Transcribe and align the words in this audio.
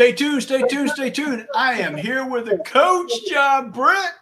Stay 0.00 0.12
tuned, 0.12 0.42
stay 0.42 0.62
tuned, 0.62 0.88
stay 0.88 1.10
tuned. 1.10 1.46
I 1.54 1.74
am 1.74 1.94
here 1.94 2.24
with 2.26 2.46
the 2.46 2.56
coach, 2.60 3.12
John 3.28 3.70
Brett. 3.70 4.14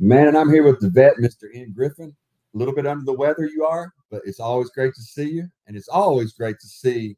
Man, 0.00 0.26
and 0.26 0.36
I'm 0.36 0.50
here 0.50 0.64
with 0.64 0.80
the 0.80 0.90
vet, 0.90 1.14
Mr. 1.18 1.44
Ian 1.54 1.70
Griffin. 1.70 2.12
A 2.52 2.58
little 2.58 2.74
bit 2.74 2.84
under 2.84 3.04
the 3.04 3.12
weather 3.12 3.46
you 3.46 3.64
are, 3.64 3.94
but 4.10 4.22
it's 4.24 4.40
always 4.40 4.70
great 4.70 4.92
to 4.94 5.00
see 5.00 5.30
you. 5.30 5.48
And 5.68 5.76
it's 5.76 5.86
always 5.86 6.32
great 6.32 6.58
to 6.58 6.66
see 6.66 7.16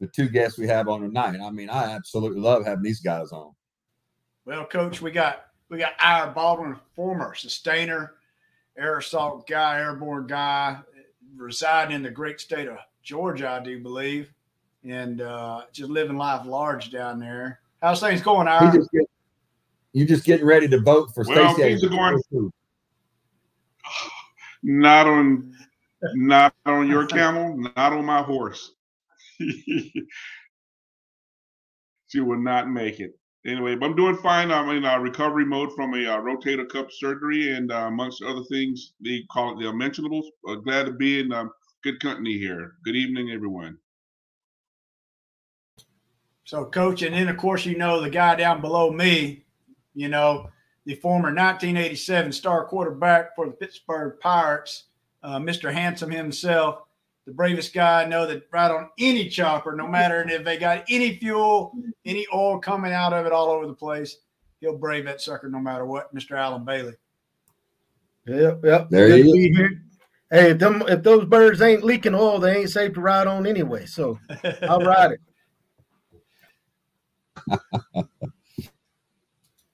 the 0.00 0.08
two 0.08 0.28
guests 0.28 0.58
we 0.58 0.66
have 0.66 0.88
on 0.88 1.02
tonight. 1.02 1.38
I 1.40 1.50
mean, 1.50 1.70
I 1.70 1.92
absolutely 1.92 2.40
love 2.40 2.66
having 2.66 2.82
these 2.82 2.98
guys 2.98 3.30
on. 3.30 3.52
Well, 4.44 4.66
coach, 4.66 5.00
we 5.00 5.12
got 5.12 5.44
we 5.68 5.78
got 5.78 5.92
Ira 6.00 6.32
Baldwin, 6.32 6.74
former 6.96 7.36
sustainer, 7.36 8.14
air 8.76 8.98
assault 8.98 9.46
guy, 9.46 9.78
airborne 9.78 10.26
guy, 10.26 10.78
residing 11.36 11.94
in 11.94 12.02
the 12.02 12.10
great 12.10 12.40
state 12.40 12.66
of 12.66 12.78
Georgia, 13.04 13.50
I 13.50 13.60
do 13.60 13.80
believe, 13.80 14.32
and 14.90 15.20
uh, 15.20 15.62
just 15.72 15.90
living 15.90 16.16
life 16.16 16.46
large 16.46 16.90
down 16.90 17.18
there. 17.18 17.60
How's 17.82 18.00
things 18.00 18.22
going, 18.22 18.48
Ira? 18.48 18.72
You 18.72 18.78
just, 18.78 18.90
get, 18.90 19.04
you 19.92 20.06
just 20.06 20.24
getting 20.24 20.46
ready 20.46 20.66
to 20.68 20.80
vote 20.80 21.10
for 21.14 21.24
Well, 21.26 21.54
Stacey. 21.54 21.78
things 21.78 21.84
are 21.84 21.88
going- 21.88 22.20
Not 24.62 25.06
on, 25.06 25.54
not 26.14 26.52
on 26.66 26.88
your 26.88 27.06
camel, 27.06 27.56
not 27.76 27.92
on 27.92 28.04
my 28.04 28.22
horse. 28.22 28.72
she 29.38 30.00
will 32.16 32.40
not 32.40 32.68
make 32.68 32.98
it. 32.98 33.16
Anyway, 33.46 33.76
but 33.76 33.86
I'm 33.86 33.94
doing 33.96 34.16
fine. 34.16 34.50
I'm 34.50 34.68
in 34.70 34.84
uh, 34.84 34.98
recovery 34.98 35.44
mode 35.44 35.72
from 35.76 35.94
a 35.94 35.98
uh, 36.06 36.18
rotator 36.20 36.68
cuff 36.68 36.88
surgery, 36.90 37.52
and 37.54 37.70
uh, 37.70 37.86
amongst 37.86 38.20
other 38.22 38.42
things, 38.50 38.94
they 39.02 39.22
call 39.30 39.52
it 39.52 39.62
the 39.62 39.68
unmentionables. 39.70 40.26
Uh, 40.48 40.56
glad 40.56 40.86
to 40.86 40.92
be 40.92 41.20
in 41.20 41.32
um, 41.32 41.52
good 41.84 42.00
company 42.00 42.36
here. 42.36 42.72
Good 42.84 42.96
evening, 42.96 43.30
everyone. 43.30 43.78
So, 46.48 46.64
coach, 46.64 47.02
and 47.02 47.14
then 47.14 47.28
of 47.28 47.36
course 47.36 47.66
you 47.66 47.76
know 47.76 48.00
the 48.00 48.08
guy 48.08 48.34
down 48.34 48.62
below 48.62 48.90
me, 48.90 49.44
you 49.94 50.08
know, 50.08 50.48
the 50.86 50.94
former 50.94 51.28
1987 51.28 52.32
star 52.32 52.64
quarterback 52.64 53.36
for 53.36 53.44
the 53.44 53.52
Pittsburg 53.52 54.18
Pirates, 54.18 54.84
uh, 55.22 55.38
Mr. 55.38 55.70
Handsome 55.70 56.10
himself, 56.10 56.84
the 57.26 57.34
bravest 57.34 57.74
guy 57.74 58.02
I 58.02 58.08
know 58.08 58.26
that 58.26 58.48
ride 58.50 58.70
on 58.70 58.88
any 58.98 59.28
chopper, 59.28 59.76
no 59.76 59.86
matter 59.86 60.26
if 60.26 60.42
they 60.42 60.56
got 60.56 60.86
any 60.88 61.18
fuel, 61.18 61.74
any 62.06 62.26
oil 62.32 62.58
coming 62.58 62.94
out 62.94 63.12
of 63.12 63.26
it 63.26 63.32
all 63.32 63.50
over 63.50 63.66
the 63.66 63.74
place, 63.74 64.16
he'll 64.62 64.78
brave 64.78 65.04
that 65.04 65.20
sucker 65.20 65.50
no 65.50 65.60
matter 65.60 65.84
what, 65.84 66.14
Mr. 66.14 66.38
Alan 66.38 66.64
Bailey. 66.64 66.94
Yep, 68.26 68.60
yep. 68.64 68.88
There 68.88 69.08
Good 69.08 69.26
he 69.26 69.50
to 69.50 69.54
here. 69.54 69.82
Hey, 70.30 70.50
if 70.52 70.58
them 70.58 70.82
if 70.88 71.02
those 71.02 71.26
birds 71.26 71.60
ain't 71.60 71.84
leaking 71.84 72.14
oil, 72.14 72.38
they 72.38 72.56
ain't 72.56 72.70
safe 72.70 72.94
to 72.94 73.02
ride 73.02 73.26
on 73.26 73.46
anyway. 73.46 73.84
So 73.84 74.18
I'll 74.62 74.80
ride 74.80 75.12
it. 75.12 75.20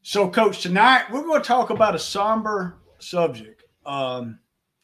So, 0.07 0.29
Coach, 0.29 0.61
tonight 0.61 1.07
we're 1.11 1.23
going 1.23 1.41
to 1.41 1.49
talk 1.49 1.71
about 1.71 1.95
a 1.95 1.99
somber 1.99 2.77
subject, 2.99 3.65
um, 3.87 4.39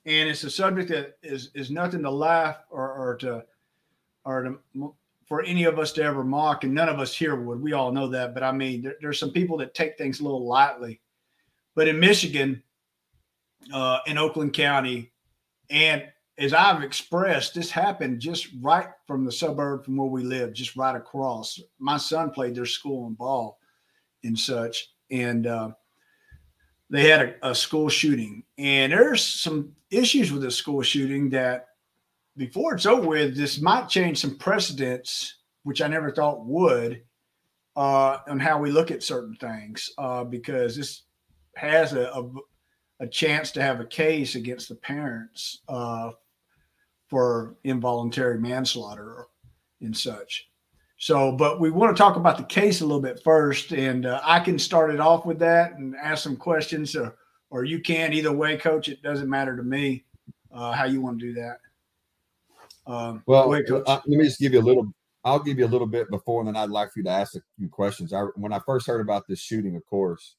and 0.07 0.31
it's 0.31 0.45
a 0.45 0.51
subject 0.51 0.89
that 0.89 1.19
is 1.23 1.51
is 1.55 1.71
nothing 1.71 2.03
to 2.05 2.11
laugh 2.11 2.57
or, 2.71 2.91
or 2.91 3.17
to 3.17 3.45
or 4.25 4.43
to 4.43 4.95
for 5.27 5.43
any 5.43 5.65
of 5.65 5.79
us 5.79 5.93
to 5.93 6.03
ever 6.03 6.25
mock, 6.25 6.65
and 6.65 6.75
none 6.75 6.89
of 6.89 6.99
us 6.99 7.15
here 7.15 7.37
would. 7.37 7.61
We 7.61 7.75
all 7.75 7.93
know 7.93 8.09
that, 8.09 8.33
but 8.33 8.43
I 8.43 8.51
mean, 8.51 8.81
there, 8.81 8.95
there's 9.03 9.21
some 9.21 9.31
people 9.31 9.59
that 9.59 9.75
take 9.75 9.99
things 9.99 10.21
a 10.21 10.23
little 10.23 10.47
lightly. 10.47 11.03
But 11.75 11.87
in 11.87 12.01
Michigan, 12.01 12.63
uh, 13.75 13.99
in 14.07 14.17
Oakland 14.17 14.55
County, 14.55 15.13
and 15.69 16.05
as 16.41 16.55
I've 16.55 16.83
expressed, 16.83 17.55
this 17.55 17.71
happened 17.71 18.19
just 18.19 18.49
right 18.61 18.89
from 19.07 19.25
the 19.25 19.33
suburb 19.33 19.85
from 19.85 19.99
where 19.99 20.09
we 20.09 20.23
live, 20.23 20.55
just 20.55 20.75
right 20.75 20.97
across. 20.97 21.61
My 21.79 21.99
son 21.99 22.31
played 22.31 22.55
their 22.55 22.67
school 22.67 23.07
in 23.07 23.15
ball 23.15 23.59
and 24.25 24.39
such 24.39 24.89
and 25.11 25.47
uh, 25.47 25.71
they 26.89 27.09
had 27.09 27.37
a, 27.43 27.51
a, 27.51 27.55
school 27.55 27.89
shooting. 27.89 28.43
And 28.59 28.93
there's 28.93 29.23
some 29.23 29.73
issues 29.91 30.33
with 30.33 30.43
the 30.43 30.51
school 30.51 30.83
shooting 30.83 31.31
that 31.31 31.67
before 32.37 32.75
it's 32.75 32.87
over 32.87 33.07
with, 33.07 33.37
this 33.37 33.61
might 33.61 33.89
change 33.89 34.19
some 34.19 34.37
precedents, 34.37 35.39
which 35.65 35.83
I 35.83 35.89
never 35.89 36.11
thought 36.11 36.47
would, 36.47 37.03
uh, 37.77 38.19
on 38.29 38.41
how 38.41 38.59
we 38.59 38.71
look 38.71 38.91
at 38.91 39.03
certain 39.03 39.37
things, 39.37 39.91
uh, 39.99 40.25
because 40.25 40.77
this 40.77 41.03
has 41.57 41.93
a, 41.93 42.11
a, 42.11 42.31
a, 43.01 43.07
chance 43.07 43.51
to 43.53 43.63
have 43.63 43.81
a 43.81 43.85
case 43.85 44.35
against 44.35 44.69
the 44.69 44.75
parents 44.77 45.61
uh, 45.69 46.11
for 47.11 47.57
involuntary 47.65 48.39
manslaughter 48.39 49.27
and 49.81 49.95
such. 49.97 50.49
So, 50.97 51.33
but 51.33 51.61
we 51.61 51.71
want 51.71 51.95
to 51.97 52.01
talk 52.01 52.17
about 52.17 52.37
the 52.37 52.45
case 52.45 52.81
a 52.81 52.87
little 52.87 53.01
bit 53.01 53.23
first, 53.25 53.73
and 53.73 54.07
uh, 54.07 54.21
I 54.23 54.39
can 54.39 54.59
start 54.59 54.95
it 54.95 55.01
off 55.01 55.27
with 55.27 55.39
that 55.41 55.73
and 55.73 55.97
ask 55.97 56.23
some 56.23 56.37
questions, 56.37 56.95
or 56.95 57.17
or 57.51 57.65
you 57.65 57.81
can. 57.81 58.13
Either 58.13 58.33
way, 58.33 58.57
Coach, 58.57 58.89
it 58.89 59.03
doesn't 59.03 59.29
matter 59.29 59.57
to 59.57 59.63
me 59.63 60.05
uh, 60.53 60.73
how 60.73 60.85
you 60.85 61.01
want 61.01 61.19
to 61.19 61.27
do 61.27 61.41
that. 61.41 61.59
Um, 62.87 63.23
Well, 63.27 63.51
Coach. 63.63 63.83
uh, 63.87 64.01
let 64.07 64.19
me 64.19 64.25
just 64.25 64.41
give 64.41 64.53
you 64.53 64.61
a 64.61 64.63
little. 64.63 64.93
I'll 65.25 65.39
give 65.39 65.59
you 65.59 65.67
a 65.67 65.69
little 65.69 65.87
bit 65.87 66.11
before, 66.11 66.41
and 66.41 66.49
then 66.49 66.57
I'd 66.57 66.71
like 66.71 66.93
for 66.93 67.01
you 67.01 67.05
to 67.05 67.11
ask 67.11 67.35
a 67.35 67.41
few 67.59 67.69
questions. 67.69 68.13
I, 68.13 68.23
when 68.37 68.53
I 68.53 68.61
first 68.65 68.87
heard 68.87 69.01
about 69.01 69.27
this 69.27 69.41
shooting, 69.41 69.77
of 69.77 69.85
course, 69.87 70.37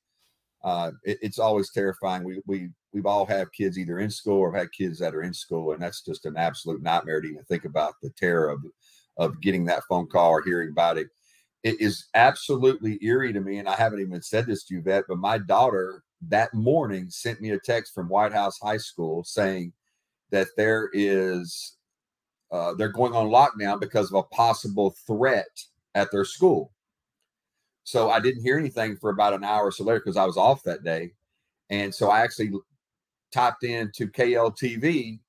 uh, 0.63 0.91
it, 1.03 1.17
it's 1.21 1.39
always 1.39 1.71
terrifying. 1.71 2.23
We 2.23 2.41
we 2.45 2.69
we've 2.93 3.05
all 3.05 3.25
have 3.25 3.51
kids 3.51 3.77
either 3.77 3.99
in 3.99 4.09
school 4.11 4.39
or 4.39 4.53
had 4.53 4.71
kids 4.71 4.99
that 4.99 5.15
are 5.15 5.23
in 5.23 5.33
school, 5.33 5.71
and 5.71 5.81
that's 5.81 6.01
just 6.01 6.25
an 6.25 6.37
absolute 6.37 6.81
nightmare 6.81 7.21
to 7.21 7.27
even 7.27 7.43
think 7.43 7.65
about 7.65 7.93
the 8.01 8.11
terror 8.11 8.49
of 8.49 8.59
of 9.17 9.41
getting 9.41 9.65
that 9.65 9.83
phone 9.89 10.07
call 10.07 10.31
or 10.31 10.41
hearing 10.43 10.69
about 10.69 10.97
it. 10.97 11.07
It 11.63 11.79
is 11.79 12.07
absolutely 12.15 12.97
eerie 13.03 13.33
to 13.33 13.41
me, 13.41 13.59
and 13.59 13.67
I 13.67 13.75
haven't 13.75 14.01
even 14.01 14.21
said 14.21 14.47
this 14.47 14.63
to 14.65 14.75
you, 14.75 14.81
Vet, 14.81 15.05
but 15.07 15.17
my 15.17 15.37
daughter 15.37 16.03
that 16.29 16.53
morning 16.53 17.09
sent 17.09 17.41
me 17.41 17.51
a 17.51 17.59
text 17.59 17.93
from 17.93 18.07
Whitehouse 18.07 18.59
High 18.61 18.77
School 18.77 19.23
saying 19.23 19.73
that 20.31 20.47
there 20.57 20.89
is 20.93 21.77
uh, 22.51 22.73
they're 22.73 22.89
going 22.89 23.13
on 23.13 23.27
lockdown 23.27 23.79
because 23.79 24.11
of 24.11 24.15
a 24.15 24.35
possible 24.35 24.93
threat 25.07 25.47
at 25.95 26.11
their 26.11 26.25
school. 26.25 26.71
So 27.91 28.09
I 28.09 28.21
didn't 28.21 28.43
hear 28.43 28.57
anything 28.57 28.95
for 28.95 29.09
about 29.09 29.33
an 29.33 29.43
hour 29.43 29.65
or 29.65 29.71
so 29.71 29.83
later 29.83 29.99
because 29.99 30.15
I 30.15 30.23
was 30.23 30.37
off 30.37 30.63
that 30.63 30.81
day. 30.81 31.11
And 31.69 31.93
so 31.93 32.09
I 32.09 32.21
actually 32.21 32.51
typed 33.33 33.65
in 33.65 33.91
into 33.93 34.07
KLTV 34.07 35.19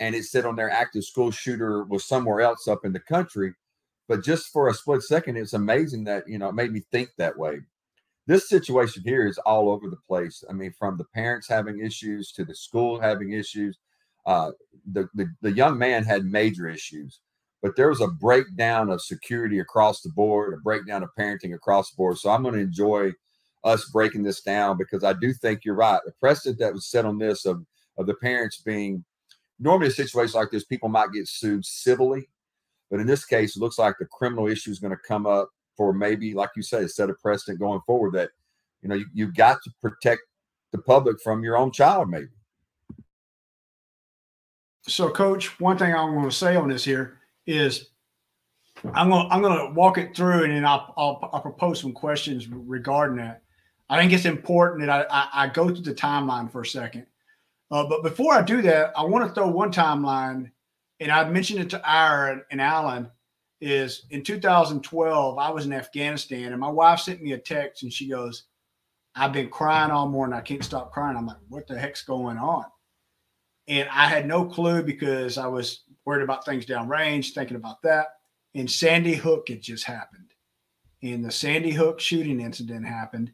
and 0.00 0.14
it 0.14 0.24
said 0.24 0.46
on 0.46 0.56
their 0.56 0.70
active 0.70 1.04
school 1.04 1.30
shooter 1.30 1.84
was 1.84 2.06
somewhere 2.06 2.40
else 2.40 2.66
up 2.66 2.86
in 2.86 2.94
the 2.94 3.00
country. 3.00 3.52
But 4.08 4.24
just 4.24 4.46
for 4.50 4.68
a 4.68 4.74
split 4.74 5.02
second, 5.02 5.36
it's 5.36 5.52
amazing 5.52 6.04
that, 6.04 6.26
you 6.26 6.38
know, 6.38 6.48
it 6.48 6.54
made 6.54 6.72
me 6.72 6.84
think 6.90 7.10
that 7.18 7.36
way. 7.36 7.60
This 8.26 8.48
situation 8.48 9.02
here 9.04 9.26
is 9.26 9.36
all 9.36 9.68
over 9.68 9.90
the 9.90 9.98
place. 10.08 10.42
I 10.48 10.54
mean, 10.54 10.72
from 10.78 10.96
the 10.96 11.04
parents 11.04 11.48
having 11.48 11.84
issues 11.84 12.32
to 12.32 12.46
the 12.46 12.54
school 12.54 12.98
having 12.98 13.34
issues. 13.34 13.76
Uh, 14.24 14.52
the, 14.90 15.06
the, 15.14 15.28
the 15.42 15.52
young 15.52 15.76
man 15.76 16.04
had 16.04 16.24
major 16.24 16.66
issues, 16.66 17.20
but 17.62 17.76
there 17.76 17.88
was 17.88 18.00
a 18.00 18.08
breakdown 18.08 18.90
of 18.90 19.02
security 19.02 19.58
across 19.58 20.00
the 20.00 20.08
board, 20.10 20.54
a 20.54 20.58
breakdown 20.58 21.02
of 21.02 21.10
parenting 21.18 21.54
across 21.54 21.90
the 21.90 21.96
board. 21.96 22.18
So 22.18 22.30
I'm 22.30 22.42
going 22.42 22.54
to 22.54 22.60
enjoy 22.60 23.12
us 23.64 23.90
breaking 23.90 24.22
this 24.22 24.40
down 24.40 24.78
because 24.78 25.04
I 25.04 25.12
do 25.12 25.32
think 25.34 25.64
you're 25.64 25.74
right. 25.74 26.00
The 26.04 26.12
precedent 26.12 26.58
that 26.60 26.72
was 26.72 26.86
set 26.86 27.04
on 27.04 27.18
this 27.18 27.44
of 27.44 27.64
of 27.98 28.06
the 28.06 28.14
parents 28.14 28.62
being 28.62 29.04
normally 29.58 29.88
a 29.88 29.92
situation 29.92 30.40
like 30.40 30.50
this, 30.50 30.64
people 30.64 30.88
might 30.88 31.12
get 31.12 31.28
sued 31.28 31.66
civilly, 31.66 32.28
but 32.90 32.98
in 32.98 33.06
this 33.06 33.26
case, 33.26 33.56
it 33.56 33.60
looks 33.60 33.78
like 33.78 33.96
the 33.98 34.06
criminal 34.06 34.48
issue 34.48 34.70
is 34.70 34.78
going 34.78 34.92
to 34.92 35.02
come 35.06 35.26
up 35.26 35.50
for 35.76 35.92
maybe, 35.92 36.32
like 36.32 36.50
you 36.56 36.62
say, 36.62 36.84
a 36.84 36.88
set 36.88 37.10
of 37.10 37.20
precedent 37.20 37.60
going 37.60 37.80
forward 37.86 38.14
that 38.14 38.30
you 38.82 38.88
know 38.88 38.94
you, 38.94 39.06
you've 39.12 39.34
got 39.34 39.58
to 39.64 39.70
protect 39.82 40.22
the 40.72 40.78
public 40.78 41.20
from 41.22 41.42
your 41.42 41.58
own 41.58 41.72
child, 41.72 42.08
maybe. 42.08 42.28
So, 44.86 45.10
Coach, 45.10 45.60
one 45.60 45.76
thing 45.76 45.94
I 45.94 46.02
want 46.04 46.30
to 46.30 46.36
say 46.36 46.56
on 46.56 46.68
this 46.68 46.84
here 46.84 47.19
is 47.46 47.90
I'm 48.94 49.10
to, 49.10 49.16
I'm 49.30 49.42
to 49.42 49.72
walk 49.74 49.98
it 49.98 50.16
through, 50.16 50.44
and 50.44 50.52
then 50.52 50.64
I'll, 50.64 50.94
I'll, 50.96 51.30
I'll 51.32 51.40
propose 51.40 51.80
some 51.80 51.92
questions 51.92 52.48
regarding 52.48 53.18
that. 53.18 53.42
I 53.88 53.98
think 53.98 54.12
it's 54.12 54.24
important 54.24 54.80
that 54.80 54.90
I, 54.90 55.06
I, 55.10 55.44
I 55.44 55.48
go 55.48 55.66
through 55.66 55.82
the 55.82 55.94
timeline 55.94 56.50
for 56.50 56.62
a 56.62 56.66
second. 56.66 57.06
Uh, 57.70 57.86
but 57.88 58.02
before 58.02 58.32
I 58.34 58.42
do 58.42 58.62
that, 58.62 58.92
I 58.96 59.04
want 59.04 59.26
to 59.26 59.34
throw 59.34 59.48
one 59.48 59.72
timeline, 59.72 60.50
and 60.98 61.12
I 61.12 61.28
mentioned 61.28 61.60
it 61.60 61.70
to 61.70 61.88
Ira 61.88 62.42
and 62.50 62.60
Alan. 62.60 63.10
Is 63.62 64.06
in 64.08 64.22
2012, 64.22 65.38
I 65.38 65.50
was 65.50 65.66
in 65.66 65.74
Afghanistan, 65.74 66.52
and 66.52 66.60
my 66.60 66.70
wife 66.70 67.00
sent 67.00 67.20
me 67.20 67.32
a 67.32 67.38
text, 67.38 67.82
and 67.82 67.92
she 67.92 68.08
goes, 68.08 68.44
"I've 69.14 69.34
been 69.34 69.50
crying 69.50 69.90
all 69.90 70.08
morning. 70.08 70.34
I 70.34 70.40
can't 70.40 70.64
stop 70.64 70.92
crying." 70.92 71.14
I'm 71.14 71.26
like, 71.26 71.36
"What 71.50 71.66
the 71.66 71.78
heck's 71.78 72.02
going 72.02 72.38
on?" 72.38 72.64
And 73.68 73.86
I 73.90 74.06
had 74.06 74.26
no 74.26 74.46
clue 74.46 74.82
because 74.82 75.36
I 75.36 75.46
was 75.46 75.84
worried 76.10 76.24
about 76.24 76.44
things 76.44 76.66
downrange, 76.66 77.32
thinking 77.32 77.56
about 77.56 77.80
that. 77.82 78.08
And 78.54 78.68
Sandy 78.68 79.14
Hook 79.14 79.48
it 79.48 79.62
just 79.62 79.84
happened, 79.84 80.32
and 81.04 81.24
the 81.24 81.30
Sandy 81.30 81.70
Hook 81.70 82.00
shooting 82.00 82.40
incident 82.40 82.84
happened, 82.84 83.30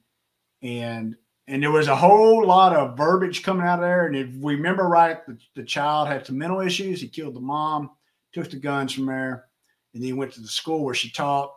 and 0.62 1.16
and 1.48 1.62
there 1.62 1.70
was 1.70 1.88
a 1.88 1.96
whole 1.96 2.46
lot 2.46 2.76
of 2.76 2.98
verbiage 2.98 3.42
coming 3.42 3.66
out 3.66 3.78
of 3.78 3.80
there. 3.80 4.06
And 4.06 4.14
if 4.14 4.28
we 4.34 4.56
remember 4.56 4.84
right, 4.84 5.24
the, 5.26 5.38
the 5.54 5.64
child 5.64 6.08
had 6.08 6.26
some 6.26 6.36
mental 6.36 6.60
issues. 6.60 7.00
He 7.00 7.08
killed 7.08 7.34
the 7.34 7.40
mom, 7.40 7.92
took 8.34 8.50
the 8.50 8.56
guns 8.56 8.92
from 8.92 9.06
there, 9.06 9.46
and 9.94 10.02
then 10.02 10.06
he 10.08 10.12
went 10.12 10.32
to 10.32 10.40
the 10.42 10.48
school 10.48 10.84
where 10.84 10.94
she 10.94 11.10
taught. 11.10 11.50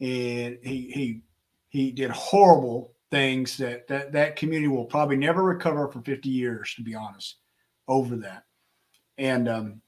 and 0.00 0.58
he 0.62 0.90
he 0.90 1.22
he 1.68 1.92
did 1.92 2.10
horrible 2.10 2.94
things 3.12 3.56
that 3.58 3.86
that 3.86 4.10
that 4.12 4.34
community 4.34 4.66
will 4.66 4.84
probably 4.84 5.16
never 5.16 5.44
recover 5.44 5.86
for 5.88 6.00
50 6.00 6.28
years, 6.28 6.74
to 6.74 6.82
be 6.82 6.96
honest, 6.96 7.36
over 7.86 8.16
that. 8.16 8.44
And 9.16 9.48
um, 9.48 9.82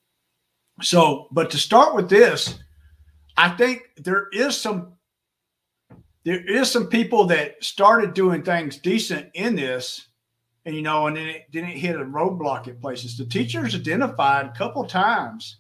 so, 0.82 1.28
but 1.30 1.50
to 1.50 1.58
start 1.58 1.94
with 1.94 2.08
this, 2.08 2.58
I 3.36 3.50
think 3.50 3.82
there 3.96 4.28
is 4.32 4.56
some 4.60 4.94
there 6.24 6.44
is 6.46 6.70
some 6.70 6.86
people 6.86 7.24
that 7.26 7.62
started 7.64 8.14
doing 8.14 8.42
things 8.42 8.76
decent 8.76 9.28
in 9.34 9.56
this 9.56 10.06
and 10.64 10.74
you 10.74 10.82
know 10.82 11.06
and 11.06 11.16
then 11.16 11.26
it 11.26 11.50
didn't 11.50 11.70
hit 11.70 11.96
a 11.96 12.04
roadblock 12.04 12.68
at 12.68 12.80
places. 12.80 13.16
The 13.16 13.24
teachers 13.24 13.74
identified 13.74 14.46
a 14.46 14.52
couple 14.52 14.84
times 14.84 15.58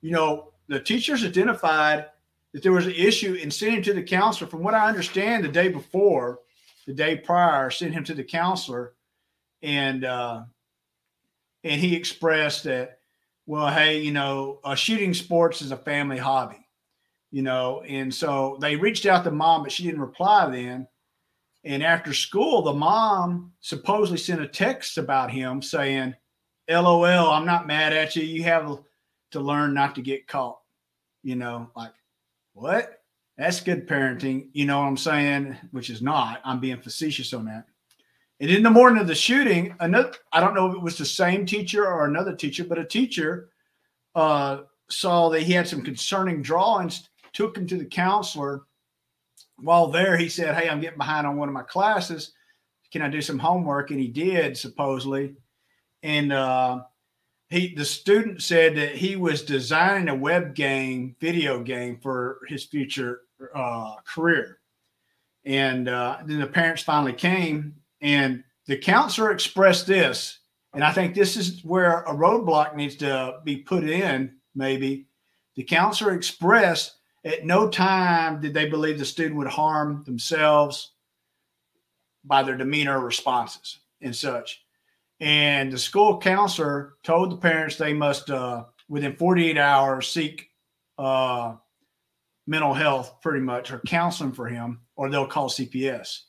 you 0.00 0.10
know 0.10 0.52
the 0.68 0.80
teachers 0.80 1.24
identified 1.24 2.06
that 2.52 2.62
there 2.62 2.72
was 2.72 2.86
an 2.86 2.92
issue 2.92 3.34
in 3.34 3.50
sending 3.50 3.78
him 3.78 3.82
to 3.84 3.94
the 3.94 4.02
counselor. 4.02 4.50
From 4.50 4.62
what 4.62 4.74
i 4.74 4.88
understand 4.88 5.44
the 5.44 5.48
day 5.48 5.68
before 5.68 6.40
the 6.86 6.92
day 6.92 7.16
prior 7.16 7.70
sent 7.70 7.94
him 7.94 8.04
to 8.04 8.14
the 8.14 8.24
counselor 8.24 8.94
and 9.62 10.04
uh 10.04 10.42
and 11.64 11.80
he 11.80 11.94
expressed 11.96 12.64
that 12.64 12.98
well 13.46 13.68
hey 13.68 14.00
you 14.00 14.12
know 14.12 14.60
uh, 14.64 14.74
shooting 14.74 15.14
sports 15.14 15.62
is 15.62 15.72
a 15.72 15.76
family 15.76 16.18
hobby 16.18 16.62
you 17.32 17.42
know. 17.42 17.82
And 17.88 18.14
so 18.14 18.58
they 18.60 18.76
reached 18.76 19.06
out 19.06 19.24
to 19.24 19.32
mom, 19.32 19.64
but 19.64 19.72
she 19.72 19.82
didn't 19.82 20.00
reply 20.00 20.48
then. 20.48 20.86
And 21.64 21.82
after 21.82 22.12
school, 22.12 22.62
the 22.62 22.72
mom 22.72 23.52
supposedly 23.60 24.18
sent 24.18 24.42
a 24.42 24.46
text 24.48 24.98
about 24.98 25.30
him 25.30 25.62
saying, 25.62 26.14
LOL, 26.68 27.30
I'm 27.30 27.46
not 27.46 27.66
mad 27.66 27.92
at 27.92 28.14
you. 28.14 28.22
You 28.22 28.44
have 28.44 28.78
to 29.32 29.40
learn 29.40 29.74
not 29.74 29.94
to 29.96 30.02
get 30.02 30.28
caught. 30.28 30.58
You 31.22 31.36
know, 31.36 31.70
like, 31.74 31.92
what? 32.52 33.00
That's 33.38 33.60
good 33.60 33.88
parenting. 33.88 34.48
You 34.52 34.66
know 34.66 34.80
what 34.80 34.86
I'm 34.86 34.96
saying? 34.96 35.56
Which 35.70 35.88
is 35.88 36.02
not. 36.02 36.40
I'm 36.44 36.60
being 36.60 36.76
facetious 36.76 37.32
on 37.32 37.46
that. 37.46 37.66
And 38.42 38.50
in 38.50 38.64
the 38.64 38.70
morning 38.70 39.00
of 39.00 39.06
the 39.06 39.14
shooting, 39.14 39.72
another, 39.78 40.14
I 40.32 40.40
don't 40.40 40.54
know 40.54 40.68
if 40.68 40.74
it 40.74 40.82
was 40.82 40.98
the 40.98 41.06
same 41.06 41.46
teacher 41.46 41.86
or 41.86 42.06
another 42.06 42.34
teacher, 42.34 42.64
but 42.64 42.76
a 42.76 42.84
teacher 42.84 43.50
uh, 44.16 44.62
saw 44.90 45.28
that 45.28 45.42
he 45.42 45.52
had 45.52 45.68
some 45.68 45.80
concerning 45.80 46.42
drawings 46.42 47.08
took 47.32 47.56
him 47.56 47.68
to 47.68 47.76
the 47.76 47.84
counselor. 47.84 48.62
While 49.58 49.92
there, 49.92 50.16
he 50.16 50.28
said, 50.28 50.56
Hey, 50.56 50.68
I'm 50.68 50.80
getting 50.80 50.98
behind 50.98 51.24
on 51.24 51.36
one 51.36 51.48
of 51.48 51.54
my 51.54 51.62
classes. 51.62 52.32
Can 52.90 53.00
I 53.00 53.08
do 53.08 53.22
some 53.22 53.38
homework? 53.38 53.92
And 53.92 54.00
he 54.00 54.08
did, 54.08 54.58
supposedly. 54.58 55.36
And 56.02 56.32
uh, 56.32 56.80
he, 57.48 57.76
the 57.76 57.84
student 57.84 58.42
said 58.42 58.74
that 58.74 58.96
he 58.96 59.14
was 59.14 59.42
designing 59.42 60.08
a 60.08 60.16
web 60.16 60.56
game, 60.56 61.14
video 61.20 61.62
game 61.62 62.00
for 62.02 62.40
his 62.48 62.64
future 62.64 63.20
uh, 63.54 63.94
career. 64.04 64.58
And 65.44 65.88
uh, 65.88 66.18
then 66.26 66.40
the 66.40 66.46
parents 66.48 66.82
finally 66.82 67.12
came, 67.12 67.76
and 68.02 68.44
the 68.66 68.76
counselor 68.76 69.30
expressed 69.32 69.86
this. 69.86 70.40
And 70.74 70.84
I 70.84 70.92
think 70.92 71.14
this 71.14 71.36
is 71.36 71.64
where 71.64 72.00
a 72.02 72.14
roadblock 72.14 72.74
needs 72.74 72.96
to 72.96 73.38
be 73.44 73.56
put 73.56 73.84
in, 73.84 74.34
maybe. 74.54 75.06
The 75.54 75.62
counselor 75.62 76.12
expressed 76.12 76.96
at 77.24 77.46
no 77.46 77.68
time 77.68 78.40
did 78.40 78.52
they 78.52 78.68
believe 78.68 78.98
the 78.98 79.04
student 79.04 79.36
would 79.36 79.48
harm 79.48 80.02
themselves 80.04 80.92
by 82.24 82.42
their 82.42 82.56
demeanor 82.56 83.00
responses 83.00 83.80
and 84.00 84.14
such. 84.14 84.64
And 85.20 85.70
the 85.70 85.78
school 85.78 86.18
counselor 86.18 86.94
told 87.04 87.30
the 87.30 87.36
parents 87.36 87.76
they 87.76 87.92
must, 87.92 88.30
uh, 88.30 88.64
within 88.88 89.14
48 89.14 89.56
hours, 89.58 90.08
seek 90.08 90.48
uh, 90.98 91.54
mental 92.46 92.74
health 92.74 93.20
pretty 93.22 93.40
much 93.40 93.70
or 93.70 93.80
counseling 93.86 94.32
for 94.32 94.48
him, 94.48 94.80
or 94.96 95.08
they'll 95.10 95.26
call 95.26 95.48
CPS. 95.48 96.22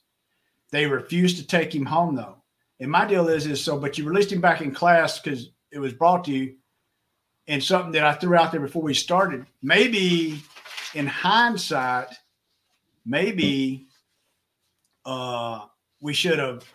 They 0.73 0.87
refused 0.87 1.37
to 1.37 1.45
take 1.45 1.73
him 1.73 1.85
home 1.85 2.15
though. 2.15 2.37
And 2.79 2.89
my 2.89 3.05
deal 3.05 3.29
is, 3.29 3.45
is 3.45 3.63
so, 3.63 3.77
but 3.77 3.95
you 3.95 4.05
released 4.05 4.31
him 4.31 4.41
back 4.41 4.59
in 4.59 4.73
class 4.73 5.19
because 5.19 5.51
it 5.71 5.77
was 5.77 5.93
brought 5.93 6.23
to 6.23 6.31
you 6.31 6.55
and 7.47 7.63
something 7.63 7.91
that 7.91 8.03
I 8.03 8.15
threw 8.15 8.35
out 8.35 8.51
there 8.51 8.59
before 8.59 8.81
we 8.81 8.95
started. 8.95 9.45
Maybe 9.61 10.41
in 10.95 11.05
hindsight, 11.05 12.07
maybe 13.05 13.85
uh, 15.05 15.65
we 16.01 16.11
should 16.11 16.39
have 16.39 16.65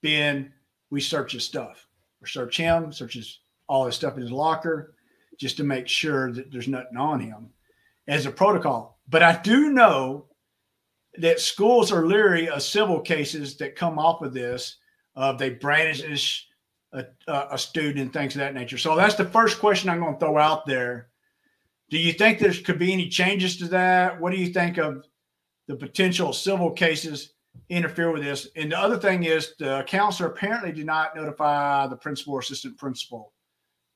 been 0.00 0.50
we 0.88 1.02
search 1.02 1.32
his 1.32 1.44
stuff 1.44 1.86
or 2.22 2.26
search 2.26 2.56
him, 2.56 2.90
search 2.90 3.12
his 3.12 3.40
all 3.68 3.84
his 3.84 3.96
stuff 3.96 4.16
in 4.16 4.22
his 4.22 4.32
locker, 4.32 4.94
just 5.38 5.58
to 5.58 5.64
make 5.64 5.88
sure 5.88 6.32
that 6.32 6.50
there's 6.50 6.68
nothing 6.68 6.96
on 6.96 7.20
him 7.20 7.50
as 8.08 8.24
a 8.24 8.30
protocol. 8.30 8.98
But 9.10 9.22
I 9.22 9.38
do 9.42 9.68
know 9.68 10.29
that 11.18 11.40
schools 11.40 11.90
are 11.92 12.06
leery 12.06 12.48
of 12.48 12.62
civil 12.62 13.00
cases 13.00 13.56
that 13.56 13.76
come 13.76 13.98
off 13.98 14.22
of 14.22 14.32
this. 14.32 14.76
Uh, 15.16 15.32
they 15.32 15.50
brandish 15.50 16.46
a, 16.92 17.04
a 17.28 17.58
student 17.58 17.98
and 17.98 18.12
things 18.12 18.34
of 18.34 18.40
that 18.40 18.54
nature. 18.54 18.78
So 18.78 18.96
that's 18.96 19.14
the 19.14 19.24
first 19.24 19.58
question 19.58 19.90
I'm 19.90 20.00
going 20.00 20.14
to 20.14 20.20
throw 20.20 20.38
out 20.38 20.66
there 20.66 21.10
do 21.90 21.98
you 21.98 22.12
think 22.12 22.38
there 22.38 22.52
could 22.52 22.78
be 22.78 22.92
any 22.92 23.08
changes 23.08 23.56
to 23.58 23.68
that? 23.68 24.18
What 24.20 24.30
do 24.30 24.38
you 24.38 24.52
think 24.52 24.78
of 24.78 25.04
the 25.66 25.74
potential 25.74 26.32
civil 26.32 26.70
cases 26.70 27.34
interfere 27.68 28.12
with 28.12 28.22
this? 28.22 28.48
And 28.54 28.70
the 28.70 28.78
other 28.78 28.96
thing 28.96 29.24
is 29.24 29.54
the 29.58 29.84
counselor 29.88 30.28
apparently 30.28 30.70
did 30.70 30.86
not 30.86 31.16
notify 31.16 31.88
the 31.88 31.96
principal 31.96 32.34
or 32.34 32.40
assistant 32.40 32.78
principal. 32.78 33.32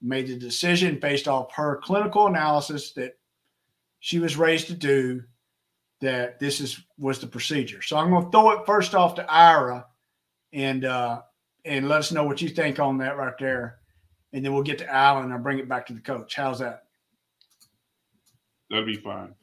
Made 0.02 0.26
the 0.26 0.36
decision 0.36 0.98
based 0.98 1.28
off 1.28 1.52
her 1.54 1.80
clinical 1.84 2.26
analysis 2.26 2.92
that 2.94 3.16
she 4.00 4.18
was 4.18 4.36
raised 4.36 4.66
to 4.66 4.74
do 4.74 5.22
that 6.04 6.38
this 6.38 6.60
is 6.60 6.80
was 6.98 7.18
the 7.18 7.26
procedure. 7.26 7.82
So 7.82 7.96
I'm 7.96 8.10
going 8.10 8.24
to 8.24 8.30
throw 8.30 8.50
it 8.50 8.66
first 8.66 8.94
off 8.94 9.14
to 9.16 9.30
Ira 9.30 9.86
and 10.52 10.84
uh, 10.84 11.22
and 11.64 11.88
let 11.88 12.00
us 12.00 12.12
know 12.12 12.24
what 12.24 12.42
you 12.42 12.48
think 12.48 12.78
on 12.78 12.98
that 12.98 13.16
right 13.16 13.34
there, 13.38 13.78
and 14.32 14.44
then 14.44 14.52
we'll 14.52 14.62
get 14.62 14.78
to 14.78 14.92
Alan 14.92 15.32
and 15.32 15.42
bring 15.42 15.58
it 15.58 15.68
back 15.68 15.86
to 15.86 15.92
the 15.92 16.00
coach. 16.00 16.34
How's 16.34 16.58
that? 16.60 16.84
That'll 18.70 18.86
be 18.86 18.96
fine. 18.96 19.34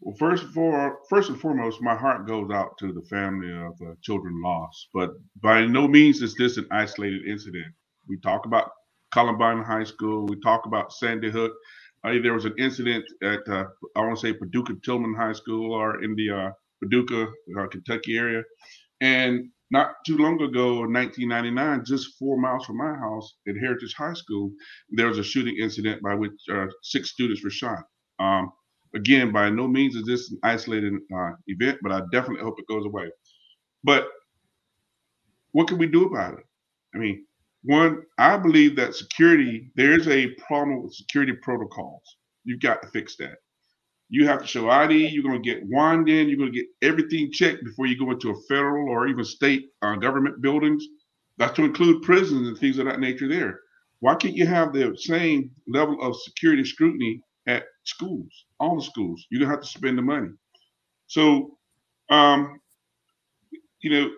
Well, 0.00 0.14
first 0.18 0.44
for 0.54 0.98
first 1.08 1.30
and 1.30 1.40
foremost, 1.40 1.82
my 1.82 1.96
heart 1.96 2.26
goes 2.26 2.50
out 2.50 2.78
to 2.78 2.92
the 2.92 3.02
family 3.02 3.52
of 3.52 3.72
uh, 3.82 3.94
children 4.02 4.40
lost. 4.42 4.88
But 4.94 5.10
by 5.42 5.66
no 5.66 5.88
means 5.88 6.22
is 6.22 6.34
this 6.34 6.56
an 6.56 6.66
isolated 6.70 7.26
incident. 7.26 7.74
We 8.08 8.18
talk 8.20 8.46
about 8.46 8.70
Columbine 9.12 9.62
High 9.62 9.84
School. 9.84 10.26
We 10.26 10.38
talk 10.40 10.66
about 10.66 10.92
Sandy 10.92 11.30
Hook. 11.30 11.52
There 12.12 12.34
was 12.34 12.44
an 12.44 12.54
incident 12.58 13.04
at 13.22 13.40
uh, 13.48 13.64
I 13.96 14.00
want 14.00 14.18
to 14.18 14.26
say 14.26 14.32
Paducah 14.32 14.74
Tillman 14.84 15.14
High 15.14 15.32
School 15.32 15.72
or 15.72 16.02
in 16.02 16.14
the 16.14 16.30
uh, 16.30 16.50
Paducah, 16.82 17.26
uh, 17.58 17.66
Kentucky 17.68 18.16
area, 18.16 18.42
and 19.00 19.50
not 19.70 19.96
too 20.06 20.16
long 20.16 20.40
ago, 20.40 20.84
in 20.84 20.92
1999, 20.92 21.84
just 21.84 22.16
four 22.18 22.38
miles 22.38 22.64
from 22.64 22.78
my 22.78 22.94
house 22.94 23.34
at 23.48 23.56
Heritage 23.56 23.94
High 23.94 24.14
School, 24.14 24.52
there 24.90 25.08
was 25.08 25.18
a 25.18 25.24
shooting 25.24 25.56
incident 25.60 26.02
by 26.02 26.14
which 26.14 26.32
uh, 26.52 26.66
six 26.82 27.10
students 27.10 27.42
were 27.42 27.50
shot. 27.50 27.82
Um, 28.20 28.52
again, 28.94 29.32
by 29.32 29.50
no 29.50 29.66
means 29.66 29.96
is 29.96 30.04
this 30.04 30.30
an 30.30 30.38
isolated 30.44 30.94
uh, 31.14 31.32
event, 31.48 31.78
but 31.82 31.90
I 31.90 32.00
definitely 32.12 32.44
hope 32.44 32.60
it 32.60 32.68
goes 32.68 32.86
away. 32.86 33.10
But 33.82 34.08
what 35.50 35.66
can 35.66 35.78
we 35.78 35.86
do 35.86 36.06
about 36.06 36.34
it? 36.34 36.44
I 36.94 36.98
mean, 36.98 37.26
one, 37.64 38.02
I 38.18 38.36
believe 38.36 38.76
that 38.76 38.94
security, 38.94 39.70
there's 39.74 40.08
a 40.08 40.28
problem 40.46 40.82
with 40.82 40.94
security 40.94 41.32
protocols. 41.42 42.02
You've 42.44 42.60
got 42.60 42.82
to 42.82 42.88
fix 42.88 43.16
that. 43.16 43.36
You 44.08 44.26
have 44.26 44.40
to 44.42 44.46
show 44.46 44.70
ID. 44.70 45.08
You're 45.08 45.24
going 45.24 45.42
to 45.42 45.48
get 45.48 45.66
wand 45.66 46.08
in. 46.08 46.28
You're 46.28 46.38
going 46.38 46.52
to 46.52 46.58
get 46.58 46.68
everything 46.82 47.32
checked 47.32 47.64
before 47.64 47.86
you 47.86 47.98
go 47.98 48.12
into 48.12 48.30
a 48.30 48.40
federal 48.48 48.88
or 48.88 49.08
even 49.08 49.24
state 49.24 49.66
uh, 49.82 49.96
government 49.96 50.40
buildings. 50.40 50.84
That's 51.38 51.54
to 51.56 51.64
include 51.64 52.02
prisons 52.02 52.46
and 52.46 52.56
things 52.56 52.78
of 52.78 52.86
that 52.86 53.00
nature 53.00 53.28
there. 53.28 53.60
Why 54.00 54.14
can't 54.14 54.36
you 54.36 54.46
have 54.46 54.72
the 54.72 54.96
same 54.96 55.50
level 55.66 56.00
of 56.00 56.14
security 56.16 56.64
scrutiny 56.64 57.22
at 57.46 57.64
schools, 57.84 58.44
all 58.58 58.76
the 58.76 58.82
schools. 58.82 59.24
You're 59.30 59.40
gonna 59.40 59.52
have 59.52 59.62
to 59.62 59.68
spend 59.68 59.96
the 59.98 60.02
money. 60.02 60.30
So, 61.06 61.56
um, 62.10 62.60
you 63.80 63.90
know, 63.90 64.10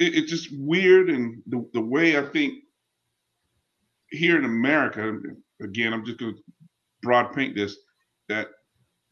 it, 0.00 0.14
it's 0.16 0.30
just 0.30 0.48
weird, 0.52 1.10
and 1.10 1.42
the 1.46 1.68
the 1.72 1.80
way 1.80 2.18
I 2.18 2.22
think 2.22 2.54
here 4.10 4.36
in 4.36 4.44
America, 4.44 5.18
again, 5.62 5.92
I'm 5.92 6.04
just 6.04 6.18
gonna 6.18 6.32
broad 7.02 7.32
paint 7.32 7.54
this 7.54 7.76
that 8.28 8.48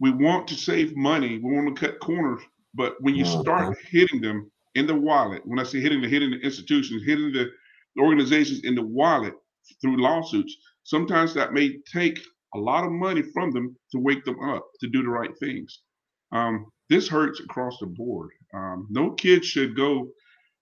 we 0.00 0.10
want 0.10 0.48
to 0.48 0.54
save 0.54 0.96
money, 0.96 1.38
we 1.38 1.54
want 1.54 1.74
to 1.74 1.86
cut 1.86 2.00
corners, 2.00 2.42
but 2.74 2.94
when 3.00 3.14
you 3.14 3.24
start 3.24 3.76
hitting 3.90 4.20
them 4.20 4.50
in 4.74 4.86
the 4.86 4.94
wallet, 4.94 5.42
when 5.44 5.58
I 5.58 5.64
say 5.64 5.80
hitting 5.80 6.00
the 6.00 6.08
hitting 6.08 6.30
the 6.30 6.40
institutions, 6.40 7.02
hitting 7.04 7.32
the, 7.32 7.50
the 7.96 8.02
organizations 8.02 8.60
in 8.64 8.74
the 8.74 8.82
wallet 8.84 9.34
through 9.80 10.00
lawsuits, 10.00 10.56
sometimes 10.84 11.34
that 11.34 11.52
may 11.52 11.78
take 11.92 12.18
a 12.54 12.58
lot 12.58 12.84
of 12.84 12.92
money 12.92 13.22
from 13.34 13.50
them 13.50 13.76
to 13.92 13.98
wake 13.98 14.24
them 14.24 14.40
up 14.40 14.66
to 14.80 14.88
do 14.88 15.02
the 15.02 15.08
right 15.08 15.36
things. 15.40 15.80
Um, 16.32 16.66
this 16.88 17.08
hurts 17.08 17.40
across 17.40 17.78
the 17.80 17.86
board. 17.86 18.30
Um, 18.54 18.86
no 18.90 19.12
kid 19.12 19.44
should 19.44 19.76
go, 19.76 20.08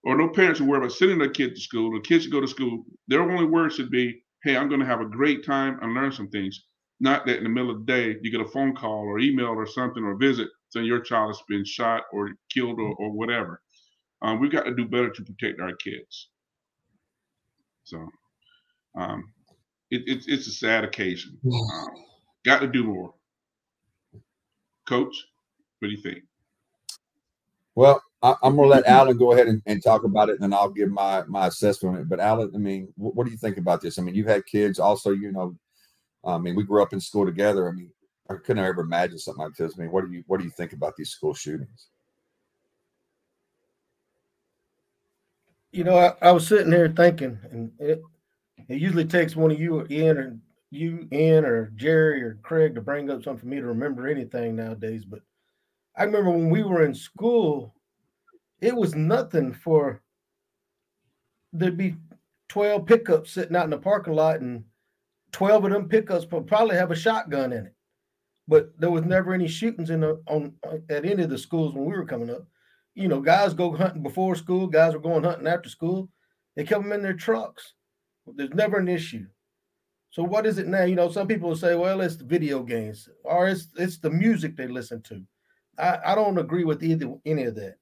or 0.06 0.16
no 0.16 0.28
parents 0.28 0.58
should 0.58 0.68
worry 0.68 0.78
about 0.78 0.92
sending 0.92 1.18
their 1.18 1.30
kid 1.30 1.56
to 1.56 1.60
school. 1.60 1.92
The 1.92 2.00
kids 2.00 2.24
should 2.24 2.32
go 2.32 2.40
to 2.40 2.46
school. 2.48 2.84
Their 3.08 3.22
only 3.22 3.44
word 3.44 3.72
should 3.72 3.90
be, 3.90 4.22
"Hey, 4.44 4.56
I'm 4.56 4.68
going 4.68 4.80
to 4.80 4.86
have 4.86 5.00
a 5.02 5.06
great 5.06 5.44
time 5.44 5.80
and 5.82 5.94
learn 5.94 6.12
some 6.12 6.28
things." 6.28 6.64
Not 7.00 7.26
that 7.26 7.38
in 7.38 7.42
the 7.42 7.50
middle 7.50 7.70
of 7.70 7.84
the 7.84 7.92
day 7.92 8.16
you 8.22 8.30
get 8.30 8.40
a 8.40 8.48
phone 8.48 8.74
call 8.74 9.00
or 9.04 9.18
email 9.18 9.48
or 9.48 9.66
something 9.66 10.04
or 10.04 10.16
visit. 10.16 10.48
so 10.68 10.80
your 10.80 11.00
child 11.00 11.30
has 11.30 11.42
been 11.48 11.64
shot 11.64 12.04
or 12.12 12.30
killed 12.54 12.78
or, 12.80 12.94
or 12.96 13.10
whatever. 13.12 13.62
Um, 14.22 14.40
we've 14.40 14.52
got 14.52 14.64
to 14.64 14.74
do 14.74 14.86
better 14.86 15.10
to 15.10 15.24
protect 15.24 15.60
our 15.60 15.74
kids. 15.76 16.30
So 17.84 18.08
um, 18.96 19.32
it, 19.90 20.02
it's 20.06 20.28
it's 20.28 20.46
a 20.46 20.52
sad 20.52 20.84
occasion. 20.84 21.38
Um, 21.44 21.88
got 22.44 22.60
to 22.60 22.68
do 22.68 22.84
more. 22.84 23.14
Coach, 24.88 25.16
what 25.80 25.88
do 25.88 25.94
you 25.94 26.02
think? 26.02 26.24
Well, 27.74 28.00
I, 28.26 28.46
am 28.46 28.56
going 28.56 28.68
to 28.68 28.74
let 28.74 28.86
Alan 28.86 29.16
go 29.16 29.32
ahead 29.32 29.46
and, 29.46 29.62
and, 29.66 29.82
talk 29.82 30.02
about 30.02 30.28
it, 30.28 30.40
and 30.40 30.42
then 30.42 30.52
I'll 30.52 30.70
give 30.70 30.90
my 30.90 31.22
my 31.28 31.46
assessment. 31.46 31.96
on 31.96 32.02
it. 32.02 32.08
But 32.08 32.18
Alan, 32.18 32.50
I 32.54 32.58
mean, 32.58 32.92
what, 32.96 33.14
what, 33.14 33.24
do 33.24 33.30
you 33.30 33.38
think 33.38 33.56
about 33.56 33.80
this? 33.80 33.98
I 33.98 34.02
mean, 34.02 34.14
you've 34.14 34.26
had 34.26 34.46
kids, 34.46 34.80
also, 34.80 35.10
you 35.10 35.30
know, 35.30 35.56
uh, 36.24 36.34
I 36.34 36.38
mean, 36.38 36.56
we 36.56 36.64
grew 36.64 36.82
up 36.82 36.92
in 36.92 37.00
school 37.00 37.24
together. 37.24 37.68
I 37.68 37.72
mean, 37.72 37.90
I 38.28 38.34
couldn't 38.34 38.64
ever 38.64 38.80
imagine 38.80 39.18
something 39.18 39.44
like 39.44 39.54
this. 39.54 39.74
I 39.76 39.82
mean, 39.82 39.92
what 39.92 40.04
do 40.04 40.12
you 40.12 40.24
what 40.26 40.38
do 40.38 40.44
you 40.44 40.50
think 40.50 40.72
about 40.72 40.96
these 40.96 41.10
school 41.10 41.34
shootings? 41.34 41.88
You 45.70 45.84
know, 45.84 45.96
I, 45.98 46.14
I 46.28 46.32
was 46.32 46.46
sitting 46.48 46.72
here 46.72 46.92
thinking, 46.96 47.38
and 47.50 47.70
it, 47.78 48.02
it 48.68 48.80
usually 48.80 49.04
takes 49.04 49.36
one 49.36 49.50
of 49.52 49.60
you, 49.60 49.86
Ian, 49.88 50.18
or 50.18 50.38
you, 50.70 51.06
Ian, 51.12 51.44
or 51.44 51.70
Jerry, 51.76 52.22
or 52.22 52.38
Craig, 52.42 52.74
to 52.74 52.80
bring 52.80 53.10
up 53.10 53.22
something 53.22 53.40
for 53.40 53.46
me 53.46 53.60
to 53.60 53.66
remember 53.66 54.08
anything 54.08 54.56
nowadays. 54.56 55.04
But 55.04 55.20
I 55.96 56.04
remember 56.04 56.30
when 56.30 56.50
we 56.50 56.62
were 56.62 56.84
in 56.84 56.94
school, 56.94 57.75
it 58.60 58.74
was 58.74 58.94
nothing 58.94 59.52
for 59.52 60.02
there'd 61.52 61.76
be 61.76 61.96
12 62.48 62.86
pickups 62.86 63.32
sitting 63.32 63.56
out 63.56 63.64
in 63.64 63.70
the 63.70 63.78
parking 63.78 64.14
lot, 64.14 64.40
and 64.40 64.64
12 65.32 65.64
of 65.64 65.70
them 65.70 65.88
pickups 65.88 66.26
would 66.30 66.46
probably 66.46 66.76
have 66.76 66.90
a 66.90 66.96
shotgun 66.96 67.52
in 67.52 67.66
it. 67.66 67.74
But 68.48 68.78
there 68.78 68.90
was 68.90 69.04
never 69.04 69.34
any 69.34 69.48
shootings 69.48 69.90
in 69.90 70.00
the 70.00 70.22
on 70.28 70.54
at 70.88 71.04
any 71.04 71.24
of 71.24 71.30
the 71.30 71.38
schools 71.38 71.74
when 71.74 71.84
we 71.84 71.96
were 71.96 72.06
coming 72.06 72.30
up. 72.30 72.46
You 72.94 73.08
know, 73.08 73.20
guys 73.20 73.54
go 73.54 73.74
hunting 73.74 74.02
before 74.02 74.36
school, 74.36 74.68
guys 74.68 74.94
were 74.94 75.00
going 75.00 75.24
hunting 75.24 75.48
after 75.48 75.68
school. 75.68 76.08
They 76.54 76.64
kept 76.64 76.82
them 76.82 76.92
in 76.92 77.02
their 77.02 77.12
trucks. 77.12 77.74
There's 78.26 78.54
never 78.54 78.78
an 78.78 78.88
issue. 78.88 79.26
So 80.10 80.22
what 80.22 80.46
is 80.46 80.58
it 80.58 80.68
now? 80.68 80.84
You 80.84 80.94
know, 80.94 81.10
some 81.10 81.26
people 81.26 81.50
will 81.50 81.56
say, 81.56 81.74
well, 81.74 82.00
it's 82.00 82.16
the 82.16 82.24
video 82.24 82.62
games 82.62 83.08
or 83.24 83.48
it's 83.48 83.68
it's 83.76 83.98
the 83.98 84.10
music 84.10 84.56
they 84.56 84.68
listen 84.68 85.02
to. 85.02 85.22
I, 85.78 85.98
I 86.06 86.14
don't 86.14 86.38
agree 86.38 86.64
with 86.64 86.82
either 86.82 87.12
any 87.26 87.44
of 87.44 87.56
that. 87.56 87.76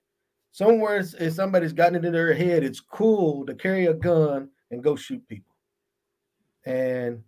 Somewhere 0.54 1.04
if 1.18 1.32
somebody's 1.32 1.72
gotten 1.72 1.96
it 1.96 2.04
in 2.04 2.12
their 2.12 2.32
head, 2.32 2.62
it's 2.62 2.78
cool 2.78 3.44
to 3.44 3.56
carry 3.56 3.86
a 3.86 3.92
gun 3.92 4.48
and 4.70 4.84
go 4.84 4.94
shoot 4.94 5.26
people. 5.26 5.52
And 6.64 7.24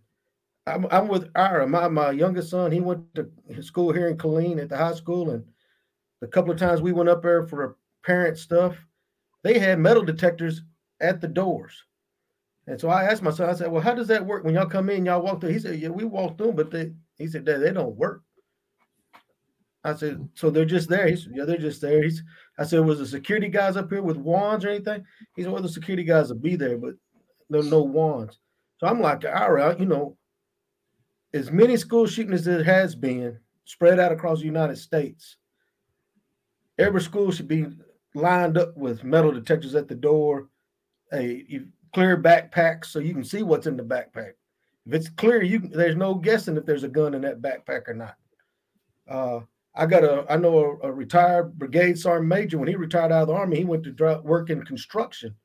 I'm, 0.65 0.87
I'm 0.91 1.09
with 1.09 1.29
Ira. 1.35 1.67
My, 1.67 1.89
my 1.89 2.11
youngest 2.11 2.51
son, 2.51 2.71
he 2.71 2.79
went 2.79 3.03
to 3.15 3.29
school 3.61 3.91
here 3.91 4.07
in 4.07 4.17
Killeen 4.17 4.61
at 4.61 4.69
the 4.69 4.77
high 4.77 4.93
school. 4.93 5.31
And 5.31 5.43
a 6.21 6.27
couple 6.27 6.53
of 6.53 6.57
times 6.57 6.81
we 6.81 6.93
went 6.93 7.09
up 7.09 7.21
there 7.21 7.45
for 7.45 7.75
parent 8.01 8.37
stuff, 8.37 8.77
they 9.43 9.59
had 9.59 9.77
metal 9.77 10.03
detectors 10.03 10.61
at 11.01 11.19
the 11.19 11.27
doors. 11.27 11.83
And 12.65 12.79
so 12.79 12.87
I 12.87 13.03
asked 13.03 13.23
my 13.23 13.31
son, 13.31 13.49
I 13.49 13.53
said, 13.55 13.69
Well, 13.69 13.81
how 13.81 13.93
does 13.93 14.07
that 14.07 14.25
work 14.25 14.45
when 14.45 14.53
y'all 14.53 14.65
come 14.65 14.89
in? 14.89 15.05
Y'all 15.05 15.21
walk 15.21 15.41
through? 15.41 15.51
He 15.51 15.59
said, 15.59 15.79
Yeah, 15.79 15.89
we 15.89 16.05
walk 16.05 16.37
through, 16.37 16.53
but 16.53 16.71
they 16.71 16.93
he 17.17 17.27
said, 17.27 17.45
they 17.45 17.73
don't 17.73 17.97
work. 17.97 18.23
I 19.83 19.95
said, 19.95 20.27
so 20.33 20.49
they're 20.49 20.65
just 20.65 20.89
there. 20.89 21.07
He 21.07 21.15
said, 21.15 21.31
yeah, 21.33 21.45
they're 21.45 21.57
just 21.57 21.81
there. 21.81 22.03
He's, 22.03 22.23
I 22.57 22.65
said, 22.65 22.79
was 22.79 22.99
the 22.99 23.05
security 23.05 23.49
guys 23.49 23.77
up 23.77 23.89
here 23.89 24.01
with 24.01 24.17
wands 24.17 24.65
or 24.65 24.69
anything? 24.69 25.03
He 25.35 25.43
said, 25.43 25.51
well, 25.51 25.61
the 25.61 25.69
security 25.69 26.03
guys 26.03 26.29
will 26.29 26.39
be 26.39 26.55
there, 26.55 26.77
but 26.77 26.95
there 27.49 27.61
no 27.63 27.83
wands. 27.83 28.39
So 28.79 28.87
I'm 28.87 29.01
like, 29.01 29.25
all 29.25 29.51
right, 29.51 29.79
you 29.79 29.85
know, 29.85 30.17
as 31.33 31.51
many 31.51 31.77
school 31.77 32.07
shootings 32.07 32.41
as 32.41 32.45
there 32.45 32.63
has 32.63 32.95
been 32.95 33.39
spread 33.65 33.99
out 33.99 34.11
across 34.11 34.39
the 34.39 34.45
United 34.45 34.77
States, 34.77 35.37
every 36.77 37.01
school 37.01 37.31
should 37.31 37.47
be 37.47 37.67
lined 38.15 38.57
up 38.57 38.75
with 38.75 39.03
metal 39.03 39.31
detectors 39.31 39.75
at 39.75 39.87
the 39.87 39.95
door, 39.95 40.49
a 41.13 41.61
clear 41.93 42.21
backpack 42.21 42.85
so 42.85 42.99
you 42.99 43.13
can 43.13 43.23
see 43.23 43.43
what's 43.43 43.67
in 43.67 43.77
the 43.77 43.83
backpack. 43.83 44.33
If 44.85 44.93
it's 44.93 45.09
clear, 45.09 45.43
you 45.43 45.59
there's 45.59 45.95
no 45.95 46.15
guessing 46.15 46.57
if 46.57 46.65
there's 46.65 46.83
a 46.83 46.89
gun 46.89 47.13
in 47.13 47.21
that 47.21 47.41
backpack 47.41 47.87
or 47.87 47.93
not. 47.93 48.15
Uh, 49.07 49.41
I 49.77 49.85
got 49.85 50.03
a, 50.03 50.25
I 50.29 50.37
know 50.37 50.79
a, 50.81 50.87
a, 50.87 50.91
retired 50.91 51.57
brigade 51.57 51.99
sergeant 51.99 52.27
major. 52.27 52.57
When 52.57 52.67
he 52.67 52.75
retired 52.75 53.11
out 53.11 53.23
of 53.23 53.27
the 53.27 53.33
army, 53.33 53.57
he 53.57 53.65
went 53.65 53.83
to 53.83 54.21
work 54.23 54.49
in 54.49 54.65
construction, 54.65 55.35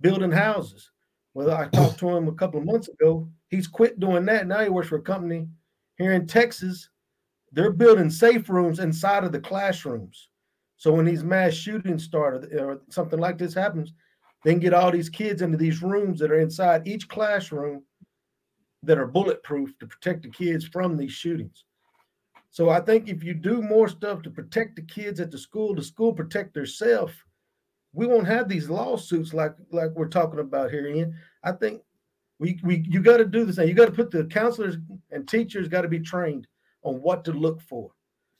building 0.00 0.32
houses. 0.32 0.90
Well, 1.34 1.50
I 1.50 1.66
talked 1.72 1.98
to 1.98 2.08
him 2.08 2.28
a 2.28 2.32
couple 2.32 2.60
of 2.60 2.66
months 2.66 2.88
ago. 2.88 3.28
He's 3.48 3.66
quit 3.66 4.00
doing 4.00 4.24
that. 4.26 4.46
Now 4.46 4.62
he 4.62 4.70
works 4.70 4.88
for 4.88 4.96
a 4.96 5.02
company 5.02 5.48
here 5.98 6.12
in 6.12 6.26
Texas. 6.26 6.88
They're 7.52 7.72
building 7.72 8.10
safe 8.10 8.48
rooms 8.48 8.78
inside 8.78 9.24
of 9.24 9.32
the 9.32 9.40
classrooms. 9.40 10.28
So 10.76 10.92
when 10.92 11.04
these 11.04 11.22
mass 11.22 11.52
shootings 11.52 12.04
start 12.04 12.52
or 12.52 12.80
something 12.88 13.20
like 13.20 13.38
this 13.38 13.54
happens, 13.54 13.92
they 14.44 14.52
can 14.52 14.60
get 14.60 14.74
all 14.74 14.90
these 14.90 15.08
kids 15.08 15.40
into 15.40 15.56
these 15.56 15.82
rooms 15.82 16.18
that 16.20 16.30
are 16.30 16.40
inside 16.40 16.86
each 16.86 17.08
classroom 17.08 17.82
that 18.82 18.98
are 18.98 19.06
bulletproof 19.06 19.78
to 19.78 19.86
protect 19.86 20.22
the 20.22 20.30
kids 20.30 20.66
from 20.66 20.96
these 20.96 21.12
shootings. 21.12 21.64
So 22.54 22.70
I 22.70 22.78
think 22.78 23.08
if 23.08 23.24
you 23.24 23.34
do 23.34 23.60
more 23.60 23.88
stuff 23.88 24.22
to 24.22 24.30
protect 24.30 24.76
the 24.76 24.82
kids 24.82 25.18
at 25.18 25.32
the 25.32 25.38
school, 25.38 25.74
the 25.74 25.82
school 25.82 26.12
protect 26.12 26.54
themselves, 26.54 27.12
we 27.92 28.06
won't 28.06 28.28
have 28.28 28.48
these 28.48 28.70
lawsuits 28.70 29.34
like 29.34 29.56
like 29.72 29.90
we're 29.96 30.06
talking 30.06 30.38
about 30.38 30.70
here, 30.70 30.86
Ian. 30.86 31.16
I 31.42 31.50
think 31.50 31.82
we 32.38 32.60
we 32.62 32.86
you 32.88 33.00
got 33.00 33.16
to 33.16 33.24
do 33.24 33.44
this 33.44 33.56
thing. 33.56 33.66
You 33.66 33.74
got 33.74 33.86
to 33.86 33.90
put 33.90 34.12
the 34.12 34.26
counselors 34.26 34.76
and 35.10 35.26
teachers 35.26 35.66
got 35.66 35.82
to 35.82 35.88
be 35.88 35.98
trained 35.98 36.46
on 36.84 37.02
what 37.02 37.24
to 37.24 37.32
look 37.32 37.60
for. 37.60 37.90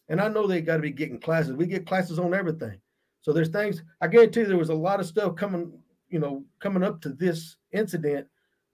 And 0.08 0.20
I 0.20 0.28
know 0.28 0.46
they 0.46 0.60
got 0.60 0.76
to 0.76 0.82
be 0.82 0.92
getting 0.92 1.18
classes. 1.18 1.54
We 1.54 1.66
get 1.66 1.84
classes 1.84 2.20
on 2.20 2.34
everything. 2.34 2.78
So 3.22 3.32
there's 3.32 3.48
things 3.48 3.82
I 4.00 4.06
guarantee 4.06 4.40
you 4.42 4.46
there 4.46 4.56
was 4.56 4.68
a 4.68 4.74
lot 4.74 5.00
of 5.00 5.06
stuff 5.06 5.34
coming, 5.34 5.72
you 6.08 6.20
know, 6.20 6.44
coming 6.60 6.84
up 6.84 7.00
to 7.00 7.08
this 7.08 7.56
incident 7.72 8.28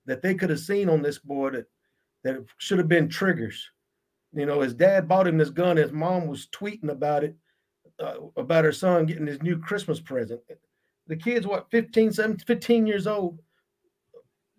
that 0.04 0.20
they 0.20 0.35
could 0.35 0.50
have 0.50 0.61
seen 0.61 0.90
on 0.90 1.00
this 1.00 1.18
board 1.18 1.54
that 1.54 1.66
that 2.25 2.44
should 2.59 2.76
have 2.76 2.88
been 2.88 3.09
triggers 3.09 3.70
you 4.32 4.46
know, 4.46 4.60
his 4.60 4.75
dad 4.75 5.08
bought 5.08 5.26
him 5.26 5.38
this 5.38 5.50
gun. 5.50 5.76
His 5.76 5.92
mom 5.92 6.26
was 6.26 6.49
tweeting 6.52 6.90
about 6.90 7.25
it, 7.25 7.37
uh, 7.99 8.14
about 8.37 8.64
her 8.64 8.72
son 8.72 9.06
getting 9.06 9.26
his 9.26 9.42
new 9.42 9.58
Christmas 9.58 10.00
present. 10.00 10.40
The 11.06 11.16
kid's 11.16 11.46
what, 11.46 11.70
15, 11.70 12.12
17, 12.12 12.46
15 12.46 12.87
years 12.87 13.06
old. 13.06 13.40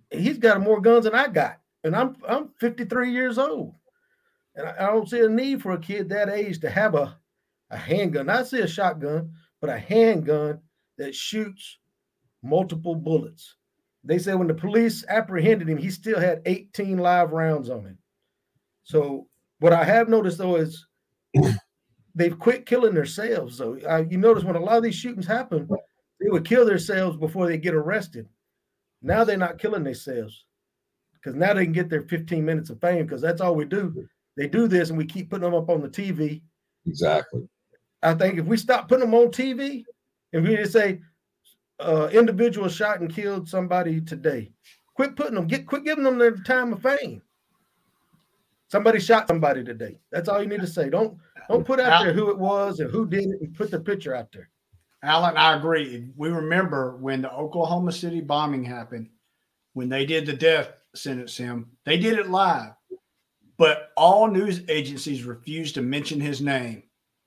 He's 0.09 0.37
got 0.37 0.61
more 0.61 0.81
guns 0.81 1.05
than 1.05 1.15
I 1.15 1.27
got. 1.27 1.59
And 1.83 1.95
I'm 1.95 2.17
I'm 2.27 2.49
53 2.59 3.11
years 3.11 3.37
old. 3.37 3.75
And 4.55 4.67
I, 4.67 4.75
I 4.79 4.87
don't 4.87 5.09
see 5.09 5.21
a 5.21 5.29
need 5.29 5.61
for 5.61 5.71
a 5.71 5.79
kid 5.79 6.09
that 6.09 6.29
age 6.29 6.59
to 6.59 6.69
have 6.69 6.95
a, 6.95 7.17
a 7.69 7.77
handgun. 7.77 8.25
Not 8.25 8.47
see 8.47 8.59
a 8.59 8.67
shotgun, 8.67 9.31
but 9.61 9.69
a 9.69 9.79
handgun 9.79 10.59
that 10.97 11.15
shoots 11.15 11.77
multiple 12.43 12.95
bullets. 12.95 13.55
They 14.03 14.19
said 14.19 14.35
when 14.35 14.47
the 14.47 14.53
police 14.53 15.05
apprehended 15.07 15.69
him, 15.69 15.77
he 15.77 15.89
still 15.89 16.19
had 16.19 16.41
18 16.45 16.97
live 16.97 17.31
rounds 17.31 17.69
on 17.69 17.81
him. 17.85 17.97
So 18.83 19.27
what 19.61 19.73
I 19.73 19.83
have 19.83 20.09
noticed 20.09 20.39
though 20.39 20.55
is 20.55 20.85
they've 22.15 22.37
quit 22.37 22.65
killing 22.65 22.95
themselves. 22.95 23.57
So 23.57 23.77
uh, 23.87 24.03
you 24.09 24.17
notice 24.17 24.43
when 24.43 24.55
a 24.55 24.59
lot 24.59 24.77
of 24.77 24.83
these 24.83 24.95
shootings 24.95 25.27
happen, 25.27 25.69
they 26.19 26.29
would 26.29 26.45
kill 26.45 26.65
themselves 26.65 27.15
before 27.15 27.47
they 27.47 27.57
get 27.57 27.75
arrested. 27.75 28.27
Now 29.03 29.23
they're 29.23 29.37
not 29.37 29.59
killing 29.59 29.83
themselves 29.83 30.45
because 31.13 31.35
now 31.35 31.53
they 31.53 31.63
can 31.63 31.73
get 31.73 31.89
their 31.89 32.01
15 32.01 32.43
minutes 32.43 32.71
of 32.71 32.81
fame 32.81 33.05
because 33.05 33.21
that's 33.21 33.39
all 33.39 33.55
we 33.55 33.65
do. 33.65 34.07
They 34.35 34.47
do 34.47 34.67
this 34.67 34.89
and 34.89 34.97
we 34.97 35.05
keep 35.05 35.29
putting 35.29 35.43
them 35.43 35.53
up 35.53 35.69
on 35.69 35.81
the 35.81 35.89
TV. 35.89 36.41
Exactly. 36.87 37.47
I 38.01 38.15
think 38.15 38.39
if 38.39 38.45
we 38.45 38.57
stop 38.57 38.89
putting 38.89 39.05
them 39.05 39.13
on 39.13 39.27
TV 39.27 39.83
and 40.33 40.43
we 40.43 40.55
just 40.55 40.73
say 40.73 41.01
uh, 41.79 42.09
individual 42.11 42.67
shot 42.67 42.99
and 42.99 43.13
killed 43.13 43.47
somebody 43.47 44.01
today, 44.01 44.51
quit 44.95 45.15
putting 45.15 45.35
them, 45.35 45.45
get 45.45 45.67
quit 45.67 45.83
giving 45.83 46.03
them 46.03 46.17
their 46.17 46.35
time 46.37 46.73
of 46.73 46.81
fame. 46.81 47.21
Somebody 48.71 49.01
shot 49.01 49.27
somebody 49.27 49.65
today. 49.65 49.97
That's 50.11 50.29
all 50.29 50.41
you 50.41 50.47
need 50.47 50.61
to 50.61 50.67
say. 50.67 50.89
Don't 50.89 51.17
don't 51.49 51.65
put 51.65 51.81
out 51.81 52.05
there 52.05 52.13
who 52.13 52.29
it 52.29 52.37
was 52.37 52.79
and 52.79 52.89
who 52.89 53.05
did 53.05 53.25
it 53.25 53.41
and 53.41 53.53
put 53.53 53.69
the 53.69 53.79
picture 53.79 54.15
out 54.15 54.31
there. 54.31 54.49
Alan, 55.03 55.35
I 55.35 55.57
agree. 55.57 56.07
We 56.15 56.29
remember 56.29 56.95
when 56.95 57.21
the 57.21 57.33
Oklahoma 57.33 57.91
City 57.91 58.21
bombing 58.21 58.63
happened, 58.63 59.09
when 59.73 59.89
they 59.89 60.05
did 60.05 60.25
the 60.25 60.33
death 60.33 60.69
sentence 60.95 61.35
him, 61.35 61.69
they 61.83 61.97
did 61.97 62.17
it 62.17 62.29
live. 62.29 62.71
But 63.57 63.91
all 63.97 64.27
news 64.29 64.61
agencies 64.69 65.25
refused 65.25 65.75
to 65.75 65.81
mention 65.81 66.21
his 66.21 66.39
name 66.39 66.83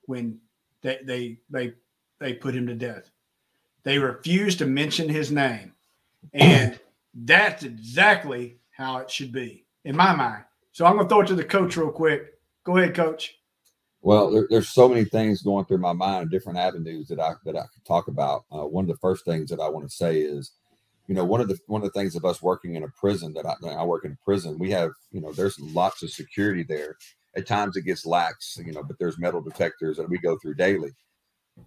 when 0.07 0.39
they 0.81 0.97
they 1.03 1.37
they 1.51 1.73
they 2.17 2.33
put 2.33 2.55
him 2.55 2.65
to 2.65 2.73
death. 2.73 3.11
They 3.83 3.99
refused 3.99 4.57
to 4.59 4.65
mention 4.65 5.07
his 5.07 5.31
name. 5.31 5.73
And 6.33 6.79
that's 7.13 7.63
exactly 7.63 8.57
how 8.71 8.97
it 8.97 9.11
should 9.11 9.31
be, 9.31 9.67
in 9.83 9.95
my 9.95 10.15
mind. 10.15 10.43
So 10.75 10.85
I'm 10.85 10.97
going 10.97 11.07
to 11.07 11.09
throw 11.09 11.21
it 11.21 11.27
to 11.27 11.35
the 11.35 11.43
coach 11.45 11.77
real 11.77 11.89
quick. 11.89 12.33
Go 12.65 12.75
ahead, 12.75 12.93
coach. 12.93 13.33
Well, 14.01 14.29
there, 14.29 14.45
there's 14.49 14.67
so 14.67 14.89
many 14.89 15.05
things 15.05 15.41
going 15.41 15.63
through 15.63 15.77
my 15.77 15.93
mind, 15.93 16.31
different 16.31 16.59
avenues 16.59 17.07
that 17.07 17.17
I 17.17 17.35
that 17.45 17.55
I 17.55 17.61
could 17.61 17.85
talk 17.87 18.09
about. 18.09 18.43
Uh, 18.51 18.65
one 18.65 18.83
of 18.83 18.89
the 18.89 18.97
first 18.97 19.23
things 19.23 19.49
that 19.51 19.61
I 19.61 19.69
want 19.69 19.89
to 19.89 19.95
say 19.95 20.19
is, 20.19 20.51
you 21.07 21.15
know, 21.15 21.23
one 21.23 21.39
of 21.39 21.47
the 21.47 21.57
one 21.67 21.81
of 21.81 21.85
the 21.85 21.97
things 21.97 22.13
of 22.17 22.25
us 22.25 22.41
working 22.41 22.75
in 22.75 22.83
a 22.83 22.89
prison 22.99 23.33
that 23.35 23.45
I, 23.45 23.53
I 23.69 23.85
work 23.85 24.03
in 24.03 24.11
a 24.11 24.25
prison, 24.25 24.59
we 24.59 24.69
have, 24.71 24.91
you 25.11 25.21
know, 25.21 25.31
there's 25.31 25.57
lots 25.61 26.03
of 26.03 26.11
security 26.11 26.65
there, 26.67 26.97
At 27.37 27.47
times 27.47 27.77
it 27.77 27.85
gets 27.85 28.05
lax, 28.05 28.59
you 28.61 28.73
know, 28.73 28.83
but 28.83 28.99
there's 28.99 29.17
metal 29.17 29.39
detectors 29.39 29.95
that 29.95 30.09
we 30.09 30.17
go 30.17 30.37
through 30.37 30.55
daily. 30.55 30.91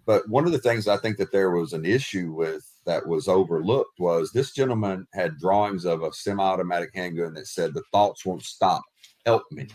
But 0.06 0.28
one 0.28 0.46
of 0.46 0.52
the 0.52 0.58
things 0.58 0.86
I 0.86 0.96
think 0.98 1.16
that 1.18 1.32
there 1.32 1.50
was 1.50 1.72
an 1.72 1.84
issue 1.84 2.32
with 2.32 2.64
that 2.84 3.06
was 3.06 3.28
overlooked 3.28 3.98
was 3.98 4.30
this 4.30 4.52
gentleman 4.52 5.06
had 5.12 5.38
drawings 5.38 5.84
of 5.84 6.02
a 6.02 6.12
semi-automatic 6.12 6.90
handgun 6.94 7.34
that 7.34 7.46
said 7.46 7.72
the 7.72 7.82
thoughts 7.92 8.24
won't 8.24 8.42
stop. 8.42 8.82
Help 9.24 9.44
me. 9.50 9.66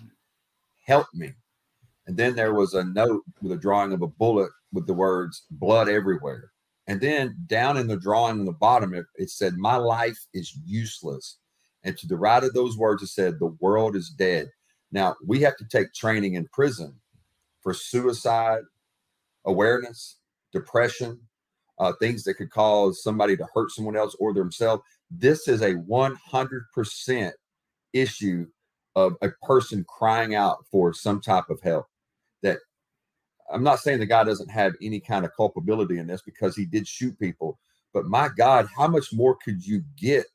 Help 0.86 1.08
me. 1.14 1.34
And 2.06 2.18
then 2.18 2.36
there 2.36 2.54
was 2.54 2.74
a 2.74 2.84
note 2.84 3.24
with 3.42 3.52
a 3.54 3.58
drawing 3.58 3.94
of 3.94 4.02
a 4.02 4.08
bullet 4.08 4.52
with 4.72 4.88
the 4.88 4.94
words 4.94 5.46
blood 5.52 5.88
everywhere. 5.88 6.52
And 6.88 7.00
then 7.00 7.38
down 7.48 7.78
in 7.78 7.88
the 7.88 7.98
drawing 7.98 8.40
on 8.40 8.46
the 8.46 8.52
bottom, 8.52 8.94
it, 8.94 9.06
it 9.16 9.30
said, 9.30 9.58
My 9.58 9.78
life 9.78 10.18
is 10.34 10.58
useless. 10.66 11.38
And 11.84 11.98
to 11.98 12.08
the 12.08 12.18
right 12.18 12.44
of 12.44 12.54
those 12.54 12.78
words, 12.78 13.04
it 13.04 13.08
said, 13.08 13.40
The 13.40 13.56
world 13.60 13.96
is 13.96 14.10
dead. 14.10 14.50
Now, 14.92 15.16
we 15.26 15.40
have 15.42 15.56
to 15.58 15.66
take 15.66 15.94
training 15.94 16.34
in 16.34 16.48
prison 16.52 17.00
for 17.62 17.74
suicide 17.74 18.64
awareness, 19.46 20.18
depression, 20.52 21.20
uh, 21.80 21.94
things 22.00 22.24
that 22.24 22.36
could 22.36 22.52
cause 22.52 23.04
somebody 23.04 23.36
to 23.36 23.48
hurt 23.54 23.72
someone 23.72 23.98
else 23.98 24.16
or 24.20 24.34
themselves. 24.34 24.84
This 25.10 25.48
is 25.48 25.62
a 25.62 25.76
100% 25.76 27.32
issue 27.94 28.48
of 28.96 29.16
a 29.22 29.30
person 29.42 29.86
crying 29.88 30.36
out 30.36 30.66
for 30.72 30.94
some 30.94 31.20
type 31.20 31.50
of 31.50 31.62
help. 31.62 31.88
That 32.42 32.60
I'm 33.52 33.64
not 33.64 33.80
saying 33.80 34.00
the 34.00 34.06
guy 34.06 34.24
doesn't 34.24 34.50
have 34.50 34.74
any 34.82 35.00
kind 35.00 35.26
of 35.26 35.36
culpability 35.36 35.98
in 35.98 36.08
this 36.08 36.22
because 36.22 36.56
he 36.56 36.66
did 36.66 36.88
shoot 36.88 37.18
people, 37.20 37.60
but 37.94 38.06
my 38.06 38.30
God, 38.36 38.68
how 38.76 38.88
much 38.88 39.14
more 39.14 39.38
could 39.44 39.66
you 39.66 39.84
get 39.98 40.26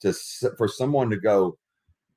to 0.00 0.12
for 0.56 0.68
someone 0.68 1.10
to 1.10 1.16
go? 1.16 1.58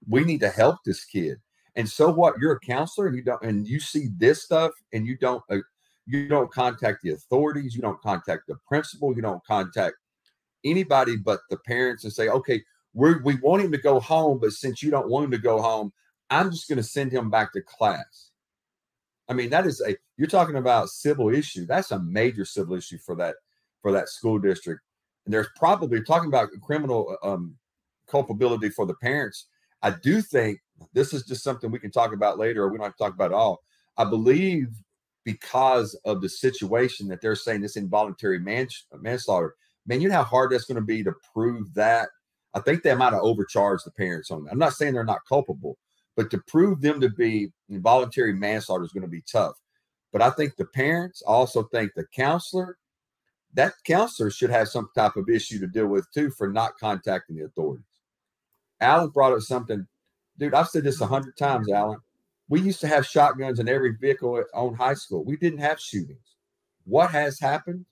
We 0.08 0.24
need 0.24 0.42
to 0.42 0.50
help 0.50 0.78
this 0.86 1.06
kid. 1.06 1.40
And 1.76 1.90
so 1.90 2.12
what? 2.12 2.36
You're 2.40 2.54
a 2.54 2.60
counselor 2.60 3.08
and 3.08 3.16
you 3.16 3.24
don't, 3.24 3.42
and 3.42 3.68
you 3.68 3.80
see 3.80 4.10
this 4.18 4.44
stuff 4.44 4.72
and 4.94 5.08
you 5.08 5.18
don't, 5.18 5.42
uh, 5.50 5.58
you 6.06 6.28
don't 6.28 6.52
contact 6.52 7.02
the 7.04 7.12
authorities, 7.12 7.76
you 7.76 7.82
don't 7.82 8.02
contact 8.02 8.44
the 8.48 8.56
principal, 8.68 9.16
you 9.16 9.22
don't 9.22 9.44
contact 9.46 9.96
anybody 10.66 11.18
but 11.18 11.40
the 11.50 11.58
parents 11.58 12.04
and 12.04 12.14
say, 12.14 12.30
okay, 12.30 12.62
we 12.94 13.16
we 13.24 13.36
want 13.36 13.64
him 13.64 13.72
to 13.72 13.78
go 13.78 14.00
home, 14.00 14.40
but 14.40 14.52
since 14.52 14.84
you 14.84 14.92
don't 14.92 15.10
want 15.10 15.26
him 15.26 15.32
to 15.32 15.38
go 15.38 15.62
home, 15.62 15.92
I'm 16.30 16.52
just 16.52 16.68
going 16.68 16.78
to 16.78 16.84
send 16.84 17.12
him 17.12 17.30
back 17.30 17.54
to 17.54 17.62
class. 17.62 18.32
I 19.30 19.34
mean, 19.34 19.50
that 19.50 19.66
is 19.66 19.82
a 19.82 19.96
you're 20.18 20.28
talking 20.28 20.58
about 20.58 20.90
civil 20.90 21.34
issue. 21.34 21.66
That's 21.66 21.92
a 21.92 22.00
major 22.00 22.46
civil 22.46 22.76
issue 22.76 22.98
for 22.98 23.16
that 23.16 23.36
for 23.82 23.92
that 23.92 24.10
school 24.10 24.40
district. 24.40 24.82
And 25.26 25.34
there's 25.34 25.48
probably 25.56 26.04
talking 26.04 26.28
about 26.28 26.50
criminal 26.62 27.18
um, 27.24 27.56
culpability 28.08 28.70
for 28.70 28.86
the 28.86 28.96
parents. 28.96 29.48
I 29.82 29.92
do 29.92 30.22
think 30.22 30.60
this 30.94 31.14
is 31.14 31.24
just 31.24 31.44
something 31.44 31.72
we 31.72 31.80
can 31.80 31.92
talk 31.92 32.14
about 32.14 32.38
later, 32.38 32.64
or 32.64 32.70
we 32.70 32.78
don't 32.78 32.86
have 32.86 32.96
to 32.96 33.04
talk 33.04 33.14
about 33.14 33.32
it 33.32 33.36
all. 33.36 33.62
I 33.98 34.06
believe 34.06 34.68
because 35.24 35.96
of 36.06 36.22
the 36.22 36.30
situation 36.30 37.08
that 37.08 37.22
they're 37.22 37.36
saying 37.36 37.62
this 37.62 37.78
involuntary 37.78 38.40
man, 38.40 38.68
manslaughter. 39.00 39.56
Man, 39.86 40.02
you 40.02 40.10
know 40.10 40.16
how 40.16 40.24
hard 40.24 40.52
that's 40.52 40.66
going 40.66 40.76
to 40.76 40.82
be 40.82 41.04
to 41.04 41.14
prove 41.34 41.74
that. 41.74 42.10
I 42.54 42.60
think 42.60 42.84
they 42.84 42.94
might 42.94 43.14
have 43.14 43.24
overcharged 43.24 43.86
the 43.86 43.92
parents 43.92 44.32
on 44.32 44.44
that. 44.44 44.52
I'm 44.52 44.60
not 44.60 44.74
saying 44.74 44.94
they're 44.94 45.04
not 45.04 45.26
culpable, 45.28 45.78
but 46.16 46.30
to 46.32 46.38
prove 46.48 46.82
them 46.82 47.02
to 47.02 47.10
be 47.10 47.52
involuntary 47.70 48.34
manslaughter 48.34 48.84
is 48.84 48.92
going 48.92 49.04
to 49.04 49.08
be 49.08 49.24
tough. 49.30 49.56
But 50.12 50.22
I 50.22 50.30
think 50.30 50.56
the 50.56 50.66
parents 50.66 51.24
also 51.26 51.64
think 51.64 51.92
the 51.96 52.06
counselor, 52.16 52.78
that 53.56 53.74
counselor 53.86 54.30
should 54.30 54.52
have 54.52 54.68
some 54.68 54.90
type 54.96 55.16
of 55.16 55.30
issue 55.30 55.60
to 55.60 55.68
deal 55.68 55.88
with 55.88 56.06
too 56.14 56.30
for 56.32 56.50
not 56.50 56.78
contacting 56.80 57.38
the 57.38 57.46
authorities. 57.46 57.86
Alan 58.80 59.10
brought 59.10 59.34
up 59.34 59.42
something, 59.42 59.88
dude. 60.38 60.54
I've 60.54 60.68
said 60.68 60.84
this 60.84 61.02
a 61.02 61.08
hundred 61.08 61.38
times, 61.38 61.72
Alan. 61.72 62.00
We 62.50 62.62
used 62.62 62.82
to 62.82 62.88
have 62.88 63.06
shotguns 63.06 63.60
in 63.60 63.70
every 63.70 63.96
vehicle 63.96 64.44
on 64.54 64.76
high 64.76 64.94
school. 64.96 65.24
We 65.24 65.38
didn't 65.38 65.60
have 65.60 65.80
shootings. 65.80 66.36
What 66.86 67.10
has 67.12 67.40
happened? 67.40 67.86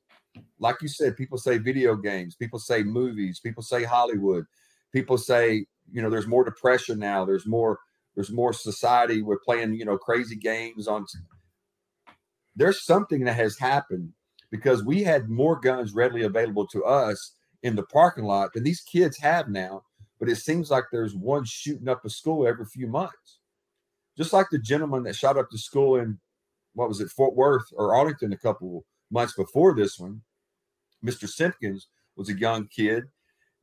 Like 0.59 0.81
you 0.81 0.87
said, 0.87 1.17
people 1.17 1.37
say 1.37 1.57
video 1.57 1.95
games, 1.95 2.35
people 2.35 2.59
say 2.59 2.83
movies, 2.83 3.39
people 3.39 3.63
say 3.63 3.83
Hollywood, 3.83 4.45
people 4.93 5.17
say, 5.17 5.65
you 5.91 6.01
know, 6.01 6.09
there's 6.09 6.27
more 6.27 6.43
depression 6.43 6.99
now. 6.99 7.25
There's 7.25 7.45
more, 7.45 7.79
there's 8.15 8.31
more 8.31 8.53
society. 8.53 9.21
We're 9.21 9.39
playing, 9.39 9.73
you 9.73 9.85
know, 9.85 9.97
crazy 9.97 10.35
games 10.35 10.87
on. 10.87 11.05
There's 12.55 12.85
something 12.85 13.23
that 13.25 13.33
has 13.33 13.57
happened 13.57 14.13
because 14.51 14.83
we 14.83 15.03
had 15.03 15.29
more 15.29 15.59
guns 15.59 15.93
readily 15.93 16.23
available 16.23 16.67
to 16.67 16.83
us 16.83 17.35
in 17.63 17.75
the 17.75 17.83
parking 17.83 18.25
lot 18.25 18.53
than 18.53 18.63
these 18.63 18.81
kids 18.81 19.17
have 19.17 19.47
now. 19.47 19.83
But 20.19 20.29
it 20.29 20.35
seems 20.35 20.69
like 20.69 20.85
there's 20.91 21.15
one 21.15 21.45
shooting 21.45 21.87
up 21.87 22.05
a 22.05 22.09
school 22.09 22.45
every 22.45 22.65
few 22.65 22.87
months 22.87 23.39
just 24.17 24.33
like 24.33 24.47
the 24.51 24.59
gentleman 24.59 25.03
that 25.03 25.15
shot 25.15 25.37
up 25.37 25.49
the 25.51 25.57
school 25.57 25.97
in 25.97 26.19
what 26.73 26.87
was 26.87 27.01
it, 27.01 27.09
Fort 27.09 27.35
Worth 27.35 27.65
or 27.73 27.95
Arlington 27.95 28.33
a 28.33 28.37
couple 28.37 28.85
months 29.09 29.33
before 29.33 29.75
this 29.75 29.99
one. 29.99 30.21
Mr. 31.03 31.27
Simpkins 31.27 31.87
was 32.15 32.29
a 32.29 32.37
young 32.37 32.67
kid 32.67 33.05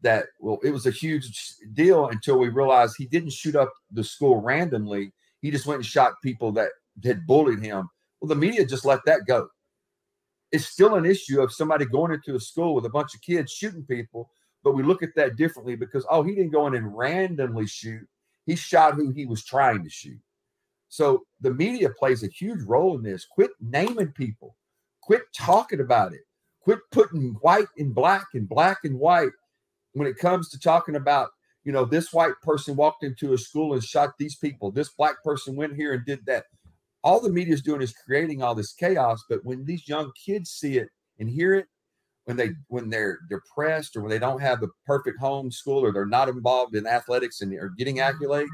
that 0.03 0.27
well, 0.41 0.59
it 0.63 0.71
was 0.71 0.87
a 0.87 0.91
huge 0.91 1.55
deal 1.73 2.09
until 2.09 2.39
we 2.39 2.49
realized 2.49 2.95
he 2.97 3.07
didn't 3.07 3.33
shoot 3.33 3.57
up 3.57 3.73
the 3.91 4.05
school 4.05 4.41
randomly. 4.41 5.13
He 5.41 5.51
just 5.51 5.67
went 5.67 5.79
and 5.79 5.87
shot 5.87 6.15
people 6.23 6.53
that 6.53 6.71
had 7.05 7.27
bullied 7.27 7.63
him. 7.63 7.89
Well, 8.21 8.29
the 8.29 8.35
media 8.35 8.67
just 8.67 8.85
let 8.85 9.01
that 9.07 9.27
go. 9.27 9.49
It's 10.51 10.67
still 10.67 10.95
an 10.95 11.05
issue 11.05 11.41
of 11.41 11.53
somebody 11.53 11.85
going 11.85 12.13
into 12.13 12.35
a 12.35 12.41
school 12.41 12.75
with 12.75 12.87
a 12.87 12.91
bunch 12.91 13.15
of 13.15 13.23
kids 13.23 13.53
shooting 13.53 13.85
people, 13.85 14.31
but 14.65 14.73
we 14.73 14.83
look 14.83 15.03
at 15.03 15.15
that 15.17 15.37
differently 15.37 15.77
because 15.77 16.07
oh, 16.11 16.23
he 16.23 16.35
didn't 16.35 16.53
go 16.53 16.67
in 16.67 16.75
and 16.75 16.97
randomly 16.97 17.67
shoot. 17.67 18.07
He 18.47 18.57
shot 18.57 18.95
who 18.95 19.11
he 19.11 19.27
was 19.27 19.45
trying 19.45 19.85
to 19.85 19.91
shoot. 19.91 20.19
So 20.89 21.25
the 21.41 21.53
media 21.53 21.91
plays 21.91 22.23
a 22.23 22.29
huge 22.29 22.63
role 22.65 22.97
in 22.97 23.03
this. 23.03 23.27
Quit 23.27 23.51
naming 23.61 24.13
people. 24.13 24.57
Quit 25.03 25.23
talking 25.37 25.81
about 25.81 26.13
it. 26.13 26.21
Quit 26.63 26.81
putting 26.93 27.37
white 27.41 27.69
and 27.79 27.95
black 27.95 28.27
and 28.35 28.49
black 28.49 28.79
and 28.85 28.99
white 28.99 29.33
when 29.93 30.09
it 30.09 30.19
comes 30.19 30.49
to 30.51 30.59
talking 30.59 30.97
about, 30.97 31.31
you 31.65 31.73
know, 31.73 31.85
this 31.85 32.13
white 32.13 32.35
person 32.43 32.77
walked 32.77 33.05
into 33.05 33.33
a 33.33 33.39
school 33.39 33.75
and 33.75 33.85
shot 33.85 34.11
these 34.19 34.37
people. 34.37 34.71
This 34.71 34.91
black 34.91 35.23
person 35.23 35.57
went 35.57 35.77
here 35.77 35.95
and 35.95 36.05
did 36.05 36.25
that. 36.27 36.45
All 37.05 37.21
the 37.21 37.31
media 37.31 37.55
is 37.55 37.63
doing 37.63 37.83
is 37.83 37.95
creating 38.05 38.43
all 38.43 38.55
this 38.55 38.73
chaos. 38.73 39.25
But 39.29 39.45
when 39.45 39.65
these 39.65 39.89
young 39.89 40.13
kids 40.13 40.51
see 40.51 40.79
it 40.79 40.89
and 41.19 41.29
hear 41.29 41.55
it, 41.55 41.67
when 42.25 42.37
they 42.37 42.51
when 42.69 42.91
they're 42.91 43.21
depressed 43.31 43.97
or 43.97 44.03
when 44.03 44.11
they 44.11 44.19
don't 44.19 44.43
have 44.43 44.61
the 44.61 44.69
perfect 44.85 45.19
home 45.19 45.51
school 45.51 45.83
or 45.83 45.93
they're 45.93 46.05
not 46.05 46.29
involved 46.29 46.77
in 46.77 46.87
athletics 46.87 47.41
and 47.41 47.55
are 47.55 47.71
getting 47.71 47.97
accolades, 47.97 48.49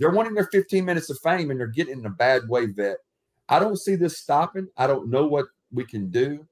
they're 0.00 0.10
wanting 0.10 0.32
their 0.32 0.46
15 0.46 0.82
minutes 0.82 1.10
of 1.10 1.18
fame 1.18 1.50
and 1.50 1.60
they're 1.60 1.66
getting 1.66 2.00
in 2.00 2.06
a 2.06 2.10
bad 2.10 2.48
way, 2.48 2.64
vet. 2.66 2.96
I 3.50 3.58
don't 3.58 3.76
see 3.76 3.96
this 3.96 4.16
stopping. 4.16 4.66
I 4.78 4.86
don't 4.86 5.10
know 5.10 5.26
what 5.26 5.46
we 5.70 5.84
can 5.84 6.10
do. 6.10 6.46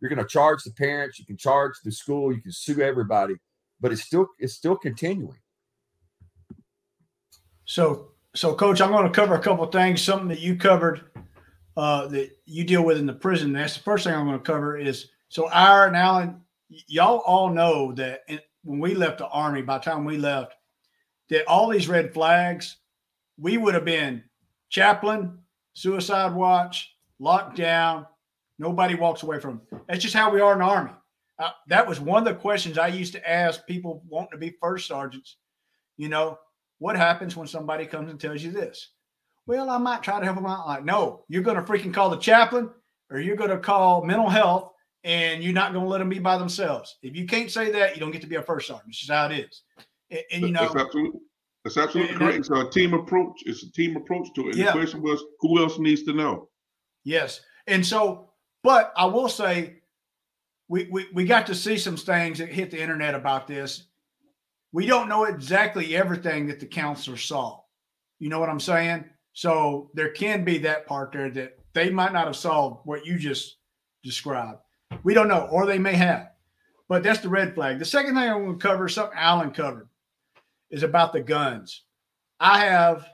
You're 0.00 0.08
going 0.08 0.22
to 0.22 0.28
charge 0.28 0.62
the 0.64 0.72
parents, 0.72 1.18
you 1.18 1.26
can 1.26 1.36
charge 1.36 1.74
the 1.84 1.92
school, 1.92 2.32
you 2.32 2.40
can 2.40 2.52
sue 2.52 2.80
everybody, 2.80 3.34
but 3.80 3.92
it's 3.92 4.02
still 4.02 4.28
it's 4.38 4.54
still 4.54 4.76
continuing. 4.76 5.38
So, 7.66 8.12
so 8.34 8.54
coach, 8.54 8.80
I'm 8.80 8.92
going 8.92 9.06
to 9.06 9.12
cover 9.12 9.34
a 9.34 9.40
couple 9.40 9.66
things. 9.66 10.00
Something 10.00 10.28
that 10.28 10.40
you 10.40 10.56
covered 10.56 11.02
uh, 11.76 12.06
that 12.08 12.30
you 12.46 12.64
deal 12.64 12.84
with 12.84 12.98
in 12.98 13.06
the 13.06 13.12
prison. 13.12 13.52
That's 13.52 13.74
the 13.74 13.82
first 13.82 14.04
thing 14.04 14.14
I'm 14.14 14.26
going 14.26 14.38
to 14.38 14.44
cover 14.44 14.78
is 14.78 15.08
so 15.28 15.48
Ira 15.48 15.88
and 15.88 15.96
Alan, 15.96 16.40
y'all 16.68 17.18
all 17.18 17.50
know 17.50 17.92
that 17.92 18.20
when 18.64 18.78
we 18.78 18.94
left 18.94 19.18
the 19.18 19.28
army, 19.28 19.60
by 19.62 19.78
the 19.78 19.84
time 19.84 20.04
we 20.04 20.16
left, 20.16 20.54
that 21.28 21.46
all 21.46 21.68
these 21.68 21.88
red 21.88 22.14
flags 22.14 22.76
we 23.38 23.58
would 23.58 23.74
have 23.74 23.84
been 23.84 24.22
chaplain, 24.68 25.38
suicide 25.74 26.34
watch, 26.34 26.94
locked 27.18 27.56
down. 27.56 28.06
Nobody 28.58 28.94
walks 28.94 29.22
away 29.22 29.38
from 29.38 29.60
them. 29.70 29.82
That's 29.88 30.02
just 30.02 30.14
how 30.14 30.30
we 30.30 30.40
are 30.40 30.52
in 30.52 30.60
the 30.60 30.64
Army. 30.64 30.92
Uh, 31.38 31.50
that 31.68 31.86
was 31.86 32.00
one 32.00 32.26
of 32.26 32.34
the 32.34 32.40
questions 32.40 32.78
I 32.78 32.88
used 32.88 33.12
to 33.12 33.30
ask 33.30 33.66
people 33.66 34.02
wanting 34.08 34.30
to 34.32 34.38
be 34.38 34.56
first 34.60 34.88
sergeants. 34.88 35.36
You 35.98 36.08
know, 36.08 36.38
what 36.78 36.96
happens 36.96 37.36
when 37.36 37.46
somebody 37.46 37.86
comes 37.86 38.10
and 38.10 38.18
tells 38.18 38.42
you 38.42 38.50
this? 38.50 38.90
Well, 39.46 39.70
I 39.70 39.78
might 39.78 40.02
try 40.02 40.18
to 40.18 40.24
help 40.24 40.36
them 40.36 40.46
out. 40.46 40.66
Like, 40.66 40.84
no, 40.84 41.24
you're 41.28 41.42
going 41.42 41.56
to 41.56 41.62
freaking 41.62 41.92
call 41.94 42.10
the 42.10 42.16
chaplain 42.16 42.70
or 43.10 43.20
you're 43.20 43.36
going 43.36 43.50
to 43.50 43.58
call 43.58 44.04
mental 44.04 44.28
health 44.28 44.72
and 45.04 45.42
you're 45.44 45.52
not 45.52 45.72
going 45.72 45.84
to 45.84 45.88
let 45.88 45.98
them 45.98 46.08
be 46.08 46.18
by 46.18 46.36
themselves. 46.36 46.96
If 47.02 47.14
you 47.14 47.26
can't 47.26 47.50
say 47.50 47.70
that, 47.70 47.94
you 47.94 48.00
don't 48.00 48.10
get 48.10 48.22
to 48.22 48.26
be 48.26 48.36
a 48.36 48.42
first 48.42 48.66
sergeant. 48.66 48.88
It's 48.88 48.98
just 48.98 49.10
how 49.10 49.26
it 49.26 49.38
is. 49.38 49.62
And, 50.10 50.20
and 50.32 50.42
you 50.42 50.50
know, 50.52 50.72
that's 51.66 51.76
absolutely 51.76 52.10
and 52.12 52.20
correct. 52.20 52.38
It's 52.38 52.50
a 52.50 52.70
team 52.70 52.94
approach. 52.94 53.42
It's 53.44 53.64
a 53.64 53.72
team 53.72 53.96
approach 53.96 54.28
to 54.36 54.42
it. 54.42 54.50
And 54.50 54.56
yeah. 54.58 54.66
the 54.66 54.78
question 54.78 55.02
was, 55.02 55.20
who 55.40 55.58
else 55.58 55.80
needs 55.80 56.04
to 56.04 56.12
know? 56.12 56.48
Yes. 57.02 57.40
And 57.66 57.84
so, 57.84 58.30
but 58.62 58.92
I 58.96 59.06
will 59.06 59.28
say, 59.28 59.78
we, 60.68 60.86
we, 60.92 61.06
we 61.12 61.24
got 61.24 61.48
to 61.48 61.56
see 61.56 61.76
some 61.76 61.96
things 61.96 62.38
that 62.38 62.50
hit 62.50 62.70
the 62.70 62.80
internet 62.80 63.16
about 63.16 63.48
this. 63.48 63.88
We 64.70 64.86
don't 64.86 65.08
know 65.08 65.24
exactly 65.24 65.96
everything 65.96 66.46
that 66.46 66.60
the 66.60 66.66
counselor 66.66 67.16
saw. 67.16 67.62
You 68.20 68.28
know 68.28 68.38
what 68.38 68.48
I'm 68.48 68.60
saying? 68.60 69.04
So 69.32 69.90
there 69.94 70.12
can 70.12 70.44
be 70.44 70.58
that 70.58 70.86
part 70.86 71.10
there 71.10 71.30
that 71.30 71.58
they 71.74 71.90
might 71.90 72.12
not 72.12 72.26
have 72.26 72.36
saw 72.36 72.80
what 72.84 73.04
you 73.04 73.18
just 73.18 73.56
described. 74.04 74.60
We 75.02 75.14
don't 75.14 75.26
know, 75.26 75.48
or 75.50 75.66
they 75.66 75.78
may 75.78 75.94
have. 75.94 76.28
But 76.88 77.02
that's 77.02 77.20
the 77.20 77.28
red 77.28 77.56
flag. 77.56 77.80
The 77.80 77.84
second 77.84 78.14
thing 78.14 78.22
I 78.30 78.36
want 78.36 78.60
to 78.60 78.66
cover, 78.68 78.86
is 78.86 78.94
something 78.94 79.18
Alan 79.18 79.50
covered 79.50 79.88
is 80.70 80.82
about 80.82 81.12
the 81.12 81.20
guns. 81.20 81.82
I 82.40 82.60
have 82.60 83.08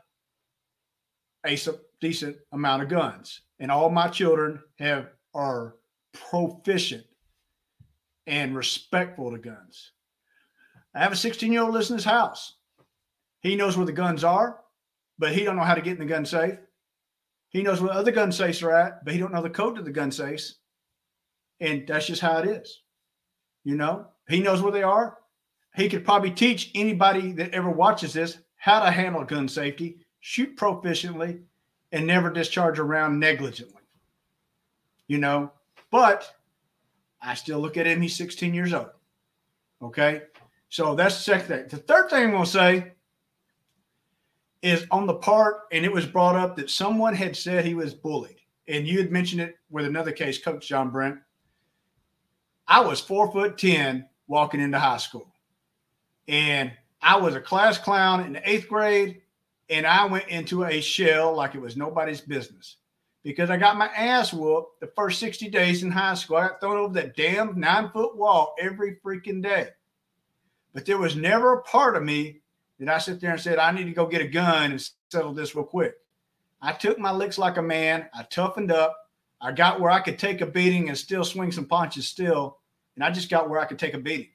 a 1.44 1.58
decent 2.00 2.36
amount 2.52 2.82
of 2.82 2.88
guns, 2.88 3.42
and 3.60 3.70
all 3.70 3.90
my 3.90 4.08
children 4.08 4.60
have 4.78 5.08
are 5.34 5.76
proficient 6.12 7.04
and 8.26 8.54
respectful 8.54 9.30
to 9.30 9.38
guns. 9.38 9.92
I 10.94 11.00
have 11.00 11.12
a 11.12 11.16
16 11.16 11.52
year 11.52 11.62
old 11.62 11.74
lives 11.74 11.90
in 11.90 11.96
his 11.96 12.04
house. 12.04 12.56
He 13.40 13.56
knows 13.56 13.76
where 13.76 13.86
the 13.86 13.92
guns 13.92 14.24
are, 14.24 14.60
but 15.18 15.32
he 15.32 15.44
don't 15.44 15.56
know 15.56 15.62
how 15.62 15.74
to 15.74 15.80
get 15.80 15.94
in 15.94 15.98
the 15.98 16.12
gun 16.12 16.24
safe. 16.24 16.58
He 17.48 17.62
knows 17.62 17.80
where 17.80 17.92
other 17.92 18.12
gun 18.12 18.32
safes 18.32 18.62
are 18.62 18.72
at, 18.72 19.04
but 19.04 19.12
he 19.12 19.20
don't 19.20 19.32
know 19.32 19.42
the 19.42 19.50
code 19.50 19.76
to 19.76 19.82
the 19.82 19.90
gun 19.90 20.10
safes. 20.10 20.56
And 21.60 21.86
that's 21.86 22.06
just 22.06 22.22
how 22.22 22.38
it 22.38 22.48
is. 22.48 22.82
You 23.64 23.76
know, 23.76 24.06
he 24.28 24.40
knows 24.40 24.62
where 24.62 24.72
they 24.72 24.82
are. 24.82 25.18
He 25.74 25.88
could 25.88 26.04
probably 26.04 26.30
teach 26.30 26.70
anybody 26.74 27.32
that 27.32 27.52
ever 27.52 27.70
watches 27.70 28.12
this 28.12 28.38
how 28.56 28.84
to 28.84 28.90
handle 28.90 29.24
gun 29.24 29.48
safety, 29.48 29.98
shoot 30.20 30.56
proficiently, 30.56 31.40
and 31.92 32.06
never 32.06 32.30
discharge 32.30 32.78
a 32.78 32.84
round 32.84 33.18
negligently. 33.18 33.82
You 35.08 35.18
know, 35.18 35.52
but 35.90 36.34
I 37.20 37.34
still 37.34 37.60
look 37.60 37.76
at 37.76 37.86
him, 37.86 38.00
he's 38.00 38.16
16 38.16 38.54
years 38.54 38.72
old. 38.72 38.90
Okay. 39.82 40.22
So 40.68 40.94
that's 40.94 41.16
the 41.16 41.22
second 41.22 41.46
thing. 41.48 41.68
The 41.68 41.76
third 41.76 42.08
thing 42.08 42.24
I'm 42.24 42.30
going 42.30 42.44
to 42.44 42.50
say 42.50 42.92
is 44.62 44.86
on 44.90 45.06
the 45.06 45.14
part, 45.14 45.62
and 45.72 45.84
it 45.84 45.92
was 45.92 46.06
brought 46.06 46.36
up 46.36 46.56
that 46.56 46.70
someone 46.70 47.14
had 47.14 47.36
said 47.36 47.64
he 47.64 47.74
was 47.74 47.94
bullied. 47.94 48.36
And 48.68 48.86
you 48.86 48.98
had 48.98 49.10
mentioned 49.10 49.42
it 49.42 49.56
with 49.70 49.84
another 49.84 50.12
case, 50.12 50.42
Coach 50.42 50.68
John 50.68 50.90
Brent. 50.90 51.18
I 52.68 52.80
was 52.80 53.00
four 53.00 53.30
foot 53.32 53.58
10 53.58 54.08
walking 54.28 54.60
into 54.60 54.78
high 54.78 54.98
school. 54.98 55.31
And 56.28 56.72
I 57.00 57.16
was 57.16 57.34
a 57.34 57.40
class 57.40 57.78
clown 57.78 58.24
in 58.24 58.32
the 58.34 58.48
eighth 58.48 58.68
grade. 58.68 59.22
And 59.70 59.86
I 59.86 60.04
went 60.04 60.28
into 60.28 60.64
a 60.64 60.80
shell 60.80 61.34
like 61.34 61.54
it 61.54 61.60
was 61.60 61.76
nobody's 61.76 62.20
business 62.20 62.76
because 63.22 63.48
I 63.48 63.56
got 63.56 63.78
my 63.78 63.86
ass 63.86 64.32
whooped 64.32 64.80
the 64.80 64.88
first 64.88 65.18
60 65.20 65.48
days 65.48 65.82
in 65.82 65.90
high 65.90 66.14
school. 66.14 66.36
I 66.36 66.48
got 66.48 66.60
thrown 66.60 66.76
over 66.76 66.94
that 66.94 67.16
damn 67.16 67.58
nine 67.58 67.90
foot 67.90 68.16
wall 68.16 68.54
every 68.60 68.96
freaking 68.96 69.42
day. 69.42 69.68
But 70.74 70.84
there 70.84 70.98
was 70.98 71.16
never 71.16 71.54
a 71.54 71.62
part 71.62 71.96
of 71.96 72.02
me 72.02 72.40
that 72.78 72.88
I 72.88 72.98
sit 72.98 73.20
there 73.20 73.30
and 73.30 73.40
said, 73.40 73.58
I 73.58 73.70
need 73.72 73.84
to 73.84 73.92
go 73.92 74.06
get 74.06 74.20
a 74.20 74.28
gun 74.28 74.72
and 74.72 74.90
settle 75.10 75.32
this 75.32 75.54
real 75.54 75.64
quick. 75.64 75.94
I 76.60 76.72
took 76.72 76.98
my 76.98 77.12
licks 77.12 77.38
like 77.38 77.56
a 77.56 77.62
man. 77.62 78.08
I 78.14 78.24
toughened 78.24 78.72
up. 78.72 78.96
I 79.40 79.52
got 79.52 79.80
where 79.80 79.90
I 79.90 80.00
could 80.00 80.18
take 80.18 80.40
a 80.40 80.46
beating 80.46 80.88
and 80.88 80.98
still 80.98 81.24
swing 81.24 81.52
some 81.52 81.66
punches 81.66 82.08
still. 82.08 82.58
And 82.94 83.04
I 83.04 83.10
just 83.10 83.30
got 83.30 83.48
where 83.48 83.60
I 83.60 83.64
could 83.64 83.78
take 83.78 83.94
a 83.94 83.98
beating. 83.98 84.31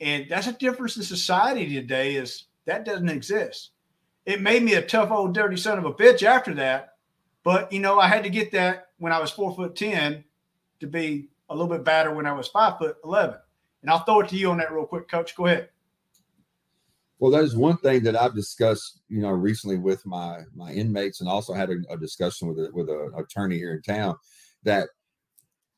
And 0.00 0.26
that's 0.28 0.46
a 0.46 0.52
difference 0.52 0.96
in 0.96 1.02
society 1.02 1.74
today 1.74 2.16
is 2.16 2.44
that 2.66 2.84
doesn't 2.84 3.08
exist. 3.08 3.70
It 4.26 4.40
made 4.40 4.62
me 4.62 4.74
a 4.74 4.82
tough 4.82 5.10
old 5.10 5.34
dirty 5.34 5.56
son 5.56 5.78
of 5.78 5.84
a 5.84 5.92
bitch 5.92 6.22
after 6.22 6.54
that 6.54 6.94
but 7.44 7.72
you 7.72 7.78
know, 7.78 8.00
I 8.00 8.08
had 8.08 8.24
to 8.24 8.30
get 8.30 8.50
that 8.52 8.88
when 8.98 9.12
I 9.12 9.20
was 9.20 9.30
four 9.30 9.54
foot 9.54 9.76
ten 9.76 10.24
to 10.80 10.86
be 10.88 11.28
a 11.48 11.54
little 11.54 11.68
bit 11.68 11.84
better 11.84 12.12
when 12.12 12.26
I 12.26 12.32
was 12.32 12.48
five 12.48 12.78
foot 12.78 12.96
eleven. 13.04 13.36
And 13.82 13.90
I'll 13.90 14.02
throw 14.02 14.20
it 14.20 14.30
to 14.30 14.36
you 14.36 14.50
on 14.50 14.56
that 14.58 14.72
real 14.72 14.86
quick, 14.86 15.08
Coach. 15.08 15.36
Go 15.36 15.46
ahead. 15.46 15.68
Well, 17.18 17.30
that 17.30 17.44
is 17.44 17.54
one 17.54 17.76
thing 17.76 18.02
that 18.04 18.16
I've 18.16 18.34
discussed, 18.34 19.00
you 19.08 19.20
know, 19.20 19.30
recently 19.30 19.76
with 19.76 20.04
my 20.06 20.40
my 20.54 20.72
inmates, 20.72 21.20
and 21.20 21.28
also 21.28 21.52
had 21.52 21.70
a, 21.70 21.76
a 21.90 21.98
discussion 21.98 22.48
with 22.48 22.58
a, 22.58 22.70
with 22.72 22.88
an 22.88 23.12
attorney 23.16 23.58
here 23.58 23.74
in 23.74 23.82
town 23.82 24.16
that 24.64 24.88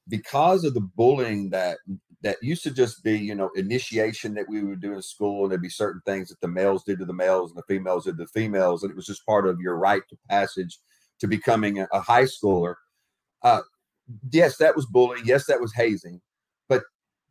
because 0.08 0.62
of 0.62 0.72
the 0.72 0.80
bullying 0.80 1.50
that 1.50 1.78
that 2.22 2.36
used 2.42 2.62
to 2.64 2.70
just 2.70 3.04
be, 3.04 3.18
you 3.18 3.34
know, 3.34 3.50
initiation 3.56 4.34
that 4.34 4.48
we 4.48 4.62
would 4.62 4.80
do 4.80 4.94
in 4.94 5.02
school, 5.02 5.42
and 5.42 5.50
there'd 5.50 5.62
be 5.62 5.68
certain 5.68 6.00
things 6.06 6.28
that 6.28 6.40
the 6.40 6.48
males 6.48 6.82
did 6.84 6.98
to 6.98 7.04
the 7.04 7.12
males 7.12 7.50
and 7.50 7.58
the 7.58 7.74
females 7.74 8.04
did 8.04 8.16
to 8.16 8.24
the 8.24 8.28
females, 8.28 8.82
and 8.82 8.90
it 8.90 8.96
was 8.96 9.06
just 9.06 9.26
part 9.26 9.46
of 9.46 9.60
your 9.60 9.76
rite 9.76 10.08
to 10.08 10.16
passage 10.28 10.78
to 11.20 11.26
becoming 11.26 11.78
a, 11.78 11.88
a 11.92 12.00
high 12.00 12.24
schooler. 12.24 12.74
Uh, 13.42 13.60
yes, 14.30 14.56
that 14.56 14.74
was 14.74 14.86
bullying. 14.86 15.22
Yes, 15.26 15.46
that 15.46 15.60
was 15.60 15.74
hazing, 15.74 16.20
but 16.68 16.82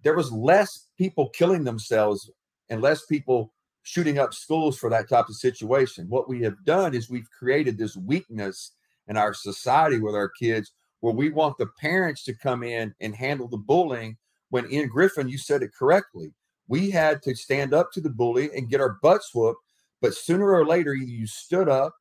there 0.03 0.15
was 0.15 0.31
less 0.31 0.87
people 0.97 1.29
killing 1.29 1.63
themselves 1.63 2.29
and 2.69 2.81
less 2.81 3.05
people 3.05 3.53
shooting 3.83 4.17
up 4.17 4.33
schools 4.33 4.77
for 4.77 4.89
that 4.89 5.09
type 5.09 5.29
of 5.29 5.35
situation. 5.35 6.07
What 6.09 6.27
we 6.27 6.41
have 6.41 6.63
done 6.65 6.95
is 6.95 7.09
we've 7.09 7.29
created 7.37 7.77
this 7.77 7.95
weakness 7.95 8.71
in 9.07 9.17
our 9.17 9.33
society 9.33 9.99
with 9.99 10.15
our 10.15 10.29
kids 10.29 10.71
where 11.01 11.13
we 11.13 11.29
want 11.29 11.57
the 11.57 11.67
parents 11.79 12.23
to 12.23 12.33
come 12.33 12.63
in 12.63 12.95
and 12.99 13.15
handle 13.15 13.47
the 13.47 13.57
bullying 13.57 14.17
when 14.49 14.65
in 14.65 14.87
Griffin 14.87 15.29
you 15.29 15.37
said 15.37 15.63
it 15.63 15.73
correctly. 15.77 16.33
We 16.67 16.89
had 16.89 17.21
to 17.23 17.35
stand 17.35 17.73
up 17.73 17.91
to 17.91 18.01
the 18.01 18.09
bully 18.09 18.49
and 18.55 18.69
get 18.69 18.81
our 18.81 18.97
butts 19.01 19.33
whooped, 19.33 19.61
but 20.01 20.15
sooner 20.15 20.51
or 20.51 20.65
later 20.65 20.93
either 20.93 21.11
you 21.11 21.27
stood 21.27 21.69
up 21.69 21.95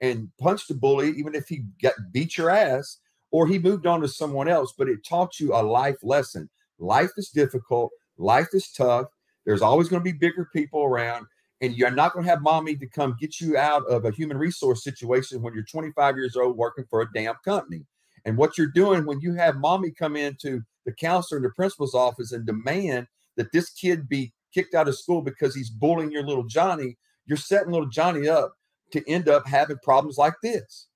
and 0.00 0.30
punched 0.38 0.68
the 0.68 0.74
bully, 0.74 1.10
even 1.10 1.34
if 1.34 1.48
he 1.48 1.64
got 1.82 1.94
beat 2.12 2.36
your 2.36 2.50
ass, 2.50 2.98
or 3.30 3.46
he 3.46 3.58
moved 3.58 3.86
on 3.86 4.00
to 4.00 4.08
someone 4.08 4.48
else. 4.48 4.74
But 4.76 4.88
it 4.88 5.04
taught 5.04 5.40
you 5.40 5.54
a 5.54 5.62
life 5.62 5.96
lesson. 6.02 6.48
Life 6.78 7.12
is 7.16 7.30
difficult. 7.30 7.90
Life 8.18 8.48
is 8.52 8.70
tough. 8.72 9.06
There's 9.44 9.62
always 9.62 9.88
going 9.88 10.00
to 10.00 10.12
be 10.12 10.16
bigger 10.16 10.48
people 10.52 10.84
around, 10.84 11.26
and 11.60 11.74
you're 11.74 11.90
not 11.90 12.12
going 12.12 12.24
to 12.24 12.30
have 12.30 12.42
mommy 12.42 12.76
to 12.76 12.86
come 12.86 13.16
get 13.18 13.40
you 13.40 13.56
out 13.56 13.86
of 13.86 14.04
a 14.04 14.10
human 14.10 14.36
resource 14.36 14.82
situation 14.82 15.40
when 15.40 15.54
you're 15.54 15.62
25 15.62 16.16
years 16.16 16.36
old 16.36 16.56
working 16.56 16.84
for 16.90 17.00
a 17.00 17.12
damn 17.12 17.36
company. 17.44 17.84
And 18.26 18.36
what 18.36 18.58
you're 18.58 18.66
doing 18.66 19.06
when 19.06 19.20
you 19.20 19.34
have 19.34 19.56
mommy 19.56 19.92
come 19.92 20.16
into 20.16 20.62
the 20.84 20.92
counselor 20.92 21.38
in 21.38 21.44
the 21.44 21.50
principal's 21.50 21.94
office 21.94 22.32
and 22.32 22.44
demand 22.44 23.06
that 23.36 23.52
this 23.52 23.70
kid 23.70 24.08
be 24.08 24.34
kicked 24.52 24.74
out 24.74 24.88
of 24.88 24.98
school 24.98 25.22
because 25.22 25.54
he's 25.54 25.70
bullying 25.70 26.10
your 26.10 26.26
little 26.26 26.44
Johnny, 26.44 26.96
you're 27.26 27.38
setting 27.38 27.70
little 27.70 27.88
Johnny 27.88 28.28
up 28.28 28.52
to 28.92 29.08
end 29.08 29.28
up 29.28 29.46
having 29.46 29.78
problems 29.82 30.18
like 30.18 30.34
this. 30.42 30.88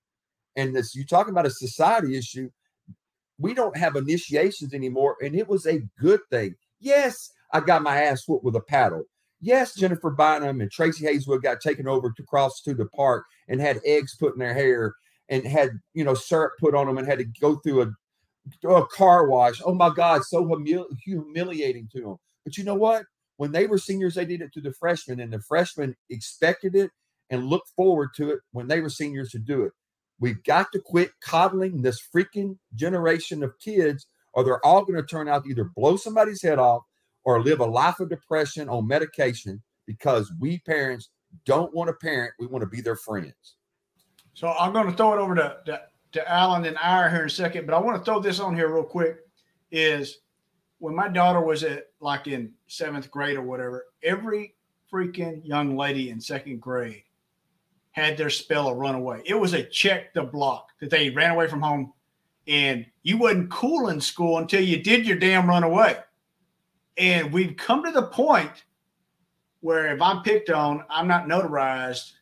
And 0.57 0.75
this, 0.75 0.95
you 0.97 1.07
talking 1.07 1.31
about 1.31 1.47
a 1.47 1.51
society 1.51 2.19
issue. 2.19 2.51
We 3.39 3.55
don't 3.55 3.77
have 3.77 3.97
initiations 3.97 4.75
anymore, 4.75 5.17
and 5.23 5.35
it 5.35 5.49
was 5.49 5.67
a 5.67 5.83
good 5.99 6.21
thing. 6.31 6.57
Yes, 6.81 7.31
I 7.53 7.61
got 7.61 7.83
my 7.83 8.03
ass 8.03 8.27
whooped 8.27 8.45
with 8.45 8.57
a 8.57 8.61
paddle. 8.61 9.05
Yes, 9.41 9.75
Jennifer 9.75 10.11
Bynum 10.11 10.61
and 10.61 10.71
Tracy 10.71 11.07
Hayeswood 11.07 11.43
got 11.43 11.61
taken 11.61 11.87
over 11.87 12.13
to 12.15 12.23
cross 12.25 12.61
to 12.63 12.75
the 12.75 12.87
park 12.87 13.25
and 13.49 13.61
had 13.61 13.81
eggs 13.85 14.17
put 14.17 14.35
in 14.35 14.41
their 14.41 14.53
hair 14.53 14.95
and 15.31 15.47
had 15.47 15.71
you 15.95 16.05
know 16.05 16.15
syrup 16.15 16.53
put 16.61 16.75
on 16.75 16.87
them 16.87 16.99
and 16.99 17.09
had 17.09 17.19
to 17.19 17.25
go 17.41 17.57
through 17.57 17.83
a, 17.83 18.69
a 18.69 18.87
car 18.89 19.29
wash. 19.29 19.63
Oh 19.65 19.75
my 19.75 19.91
God, 19.95 20.25
so 20.25 20.45
humili- 20.45 20.87
humiliating 21.05 21.89
to 21.93 22.01
them. 22.03 22.17
But 22.45 22.59
you 22.59 22.65
know 22.65 22.75
what? 22.75 23.05
When 23.39 23.53
they 23.53 23.67
were 23.67 23.79
seniors, 23.79 24.17
they 24.17 24.27
did 24.27 24.43
it 24.43 24.53
to 24.55 24.61
the 24.61 24.75
freshmen, 24.75 25.21
and 25.21 25.33
the 25.33 25.41
freshmen 25.41 25.97
expected 26.11 26.75
it 26.77 26.91
and 27.31 27.47
look 27.47 27.65
forward 27.77 28.11
to 28.17 28.31
it 28.31 28.41
when 28.53 28.69
they 28.69 28.81
were 28.81 28.91
seniors 28.91 29.31
to 29.31 29.39
do 29.39 29.63
it. 29.63 29.73
We've 30.19 30.43
got 30.45 30.67
to 30.73 30.81
quit 30.85 31.13
coddling 31.25 31.81
this 31.81 32.01
freaking 32.15 32.59
generation 32.75 33.43
of 33.43 33.59
kids, 33.59 34.07
or 34.35 34.45
they're 34.45 34.65
all 34.67 34.85
going 34.85 35.01
to 35.01 35.07
turn 35.07 35.29
out 35.29 35.45
to 35.45 35.51
either 35.51 35.71
blow 35.75 35.97
somebody's 35.97 36.43
head 36.43 36.59
off 36.59 36.83
or 37.25 37.43
live 37.43 37.61
a 37.61 37.67
life 37.67 38.01
of 38.01 38.11
depression 38.11 38.69
on 38.69 38.87
medication 38.87 39.63
because 39.87 40.31
we 40.39 40.59
parents 40.61 41.11
don't 41.47 41.75
want 41.75 41.89
to 41.89 41.95
parent. 41.95 42.33
We 42.39 42.47
want 42.47 42.63
to 42.63 42.69
be 42.69 42.81
their 42.81 42.97
friends. 42.97 43.57
So 44.41 44.49
I'm 44.59 44.73
going 44.73 44.87
to 44.87 44.97
throw 44.97 45.13
it 45.13 45.19
over 45.19 45.35
to, 45.35 45.59
to, 45.67 45.83
to 46.13 46.31
Alan 46.31 46.65
and 46.65 46.79
Ira 46.79 47.11
here 47.11 47.21
in 47.21 47.27
a 47.27 47.29
second, 47.31 47.67
but 47.67 47.75
I 47.75 47.79
want 47.79 47.99
to 47.99 48.05
throw 48.07 48.21
this 48.21 48.41
on 48.41 48.57
here 48.57 48.73
real 48.73 48.83
quick. 48.83 49.19
Is 49.71 50.21
when 50.79 50.95
my 50.95 51.09
daughter 51.09 51.43
was 51.43 51.63
at 51.63 51.89
like 52.01 52.27
in 52.27 52.55
seventh 52.67 53.11
grade 53.11 53.37
or 53.37 53.43
whatever, 53.43 53.85
every 54.03 54.55
freaking 54.91 55.47
young 55.47 55.77
lady 55.77 56.09
in 56.09 56.23
second 56.23 56.59
grade 56.59 57.03
had 57.91 58.17
their 58.17 58.31
spell 58.31 58.69
of 58.69 58.79
runaway. 58.79 59.21
It 59.27 59.35
was 59.35 59.53
a 59.53 59.63
check 59.63 60.15
the 60.15 60.23
block 60.23 60.71
that 60.81 60.89
they 60.89 61.11
ran 61.11 61.33
away 61.33 61.47
from 61.47 61.61
home, 61.61 61.93
and 62.49 62.87
you 63.03 63.19
wasn't 63.19 63.51
cool 63.51 63.91
in 63.91 64.01
school 64.01 64.39
until 64.39 64.63
you 64.63 64.83
did 64.83 65.07
your 65.07 65.19
damn 65.19 65.51
runaway. 65.51 65.99
And 66.97 67.31
we've 67.31 67.59
come 67.59 67.85
to 67.85 67.91
the 67.91 68.05
point 68.05 68.65
where 69.61 69.95
if 69.95 70.01
I'm 70.01 70.23
picked 70.23 70.49
on, 70.49 70.83
I'm 70.89 71.09
not 71.09 71.27
notarized 71.27 72.13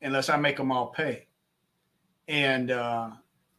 unless 0.00 0.30
I 0.30 0.38
make 0.38 0.56
them 0.56 0.72
all 0.72 0.86
pay. 0.86 1.26
And 2.28 2.70
uh, 2.70 3.10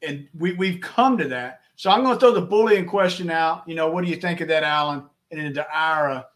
and 0.02 0.28
we 0.38 0.54
we've 0.54 0.82
come 0.82 1.18
to 1.18 1.28
that. 1.28 1.62
So 1.76 1.90
I'm 1.90 2.04
going 2.04 2.16
to 2.16 2.20
throw 2.20 2.32
the 2.32 2.42
bullying 2.42 2.86
question 2.86 3.30
out. 3.30 3.68
You 3.68 3.76
know, 3.76 3.90
what 3.90 4.04
do 4.04 4.10
you 4.10 4.16
think 4.16 4.42
of 4.42 4.48
that, 4.48 4.64
Alan? 4.64 5.04
And 5.32 5.42
into 5.42 5.66
Ira, 5.74 6.28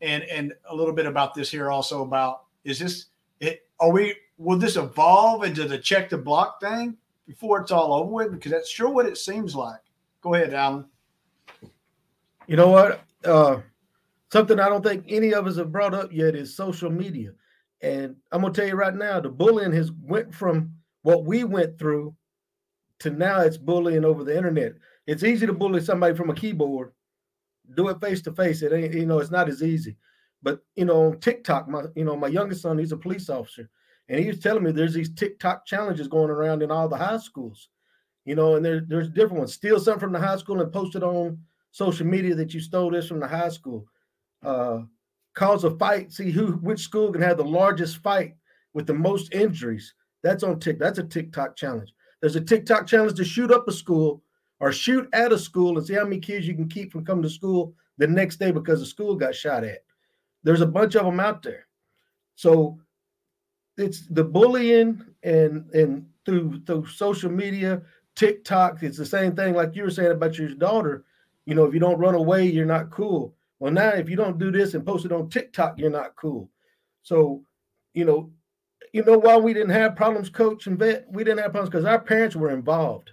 and 0.00 0.22
and 0.24 0.52
a 0.68 0.74
little 0.74 0.94
bit 0.94 1.06
about 1.06 1.34
this 1.34 1.50
here 1.50 1.70
also 1.70 2.02
about 2.02 2.44
is 2.64 2.78
this 2.78 3.06
it? 3.40 3.66
Are 3.80 3.90
we 3.90 4.14
will 4.38 4.58
this 4.58 4.76
evolve 4.76 5.44
into 5.44 5.66
the 5.66 5.78
check 5.78 6.08
the 6.08 6.18
block 6.18 6.60
thing 6.60 6.96
before 7.26 7.60
it's 7.60 7.72
all 7.72 7.92
over 7.94 8.10
with? 8.10 8.32
Because 8.32 8.52
that's 8.52 8.70
sure 8.70 8.88
what 8.88 9.06
it 9.06 9.18
seems 9.18 9.54
like. 9.54 9.80
Go 10.20 10.34
ahead, 10.34 10.54
Alan. 10.54 10.86
You 12.46 12.56
know 12.56 12.68
what? 12.68 13.02
Uh, 13.24 13.60
something 14.30 14.60
I 14.60 14.68
don't 14.68 14.84
think 14.84 15.04
any 15.08 15.32
of 15.32 15.46
us 15.46 15.56
have 15.56 15.72
brought 15.72 15.94
up 15.94 16.12
yet 16.12 16.34
is 16.34 16.54
social 16.54 16.90
media. 16.90 17.32
And 17.80 18.16
I'm 18.32 18.42
gonna 18.42 18.52
tell 18.52 18.66
you 18.66 18.74
right 18.74 18.94
now, 18.94 19.20
the 19.20 19.28
bullying 19.28 19.72
has 19.72 19.92
went 19.92 20.34
from 20.34 20.72
what 21.04 21.24
we 21.24 21.44
went 21.44 21.78
through 21.78 22.16
to 23.00 23.10
now 23.10 23.40
it's 23.42 23.58
bullying 23.58 24.04
over 24.04 24.24
the 24.24 24.36
internet. 24.36 24.72
It's 25.06 25.22
easy 25.22 25.46
to 25.46 25.52
bully 25.52 25.82
somebody 25.82 26.14
from 26.14 26.30
a 26.30 26.34
keyboard. 26.34 26.92
Do 27.76 27.88
it 27.88 28.00
face 28.00 28.22
to 28.22 28.32
face. 28.32 28.62
It 28.62 28.72
ain't, 28.72 28.94
you 28.94 29.06
know, 29.06 29.18
it's 29.18 29.30
not 29.30 29.48
as 29.48 29.62
easy. 29.62 29.96
But 30.42 30.64
you 30.76 30.86
know, 30.86 31.08
on 31.08 31.20
TikTok, 31.20 31.68
my 31.68 31.84
you 31.94 32.04
know, 32.04 32.16
my 32.16 32.28
youngest 32.28 32.62
son, 32.62 32.78
he's 32.78 32.92
a 32.92 32.96
police 32.96 33.28
officer 33.28 33.68
And 34.08 34.18
he 34.18 34.26
was 34.26 34.40
telling 34.40 34.64
me 34.64 34.72
there's 34.72 34.94
these 34.94 35.14
TikTok 35.14 35.66
challenges 35.66 36.08
going 36.08 36.30
around 36.30 36.62
in 36.62 36.70
all 36.70 36.88
the 36.88 36.96
high 36.96 37.18
schools, 37.18 37.68
you 38.24 38.34
know, 38.34 38.56
and 38.56 38.64
there, 38.64 38.80
there's 38.86 39.08
different 39.08 39.38
ones. 39.38 39.54
Steal 39.54 39.78
something 39.78 40.00
from 40.00 40.12
the 40.12 40.18
high 40.18 40.36
school 40.38 40.60
and 40.60 40.72
post 40.72 40.96
it 40.96 41.02
on 41.02 41.38
social 41.70 42.06
media 42.06 42.34
that 42.34 42.54
you 42.54 42.60
stole 42.60 42.90
this 42.90 43.08
from 43.08 43.20
the 43.20 43.28
high 43.28 43.50
school. 43.50 43.86
Uh, 44.42 44.80
cause 45.34 45.64
a 45.64 45.70
fight, 45.76 46.12
see 46.12 46.30
who 46.30 46.52
which 46.52 46.80
school 46.80 47.12
can 47.12 47.22
have 47.22 47.36
the 47.36 47.44
largest 47.44 47.98
fight 47.98 48.36
with 48.72 48.86
the 48.86 48.94
most 48.94 49.34
injuries. 49.34 49.94
That's 50.24 50.42
on 50.42 50.58
TikTok. 50.58 50.80
That's 50.80 50.98
a 50.98 51.04
TikTok 51.04 51.54
challenge. 51.54 51.92
There's 52.20 52.34
a 52.34 52.40
TikTok 52.40 52.86
challenge 52.86 53.14
to 53.18 53.24
shoot 53.24 53.52
up 53.52 53.68
a 53.68 53.72
school 53.72 54.22
or 54.58 54.72
shoot 54.72 55.06
at 55.12 55.32
a 55.32 55.38
school 55.38 55.76
and 55.76 55.86
see 55.86 55.92
how 55.92 56.04
many 56.04 56.18
kids 56.18 56.48
you 56.48 56.54
can 56.54 56.68
keep 56.68 56.90
from 56.90 57.04
coming 57.04 57.22
to 57.22 57.30
school 57.30 57.74
the 57.98 58.06
next 58.06 58.38
day 58.38 58.50
because 58.50 58.80
the 58.80 58.86
school 58.86 59.14
got 59.14 59.34
shot 59.34 59.62
at. 59.64 59.84
There's 60.42 60.62
a 60.62 60.66
bunch 60.66 60.96
of 60.96 61.04
them 61.04 61.20
out 61.20 61.42
there. 61.42 61.66
So 62.36 62.80
it's 63.76 64.06
the 64.08 64.24
bullying 64.24 65.04
and 65.22 65.70
and 65.74 66.06
through 66.24 66.62
through 66.64 66.86
social 66.86 67.30
media, 67.30 67.82
TikTok, 68.14 68.82
it's 68.82 68.96
the 68.96 69.04
same 69.04 69.36
thing 69.36 69.54
like 69.54 69.76
you 69.76 69.82
were 69.82 69.90
saying 69.90 70.12
about 70.12 70.38
your 70.38 70.54
daughter. 70.54 71.04
You 71.44 71.54
know, 71.54 71.64
if 71.64 71.74
you 71.74 71.80
don't 71.80 71.98
run 71.98 72.14
away, 72.14 72.46
you're 72.46 72.64
not 72.64 72.90
cool. 72.90 73.34
Well, 73.58 73.72
now 73.72 73.90
if 73.90 74.08
you 74.08 74.16
don't 74.16 74.38
do 74.38 74.50
this 74.50 74.72
and 74.72 74.86
post 74.86 75.04
it 75.04 75.12
on 75.12 75.28
TikTok, 75.28 75.78
you're 75.78 75.90
not 75.90 76.16
cool. 76.16 76.48
So, 77.02 77.44
you 77.92 78.06
know, 78.06 78.30
you 78.94 79.04
know 79.04 79.18
why 79.18 79.36
we 79.36 79.52
didn't 79.52 79.70
have 79.70 79.96
problems, 79.96 80.30
coach 80.30 80.68
and 80.68 80.78
vet? 80.78 81.04
We 81.10 81.24
didn't 81.24 81.40
have 81.40 81.50
problems 81.50 81.70
because 81.70 81.84
our 81.84 81.98
parents 81.98 82.36
were 82.36 82.50
involved. 82.50 83.10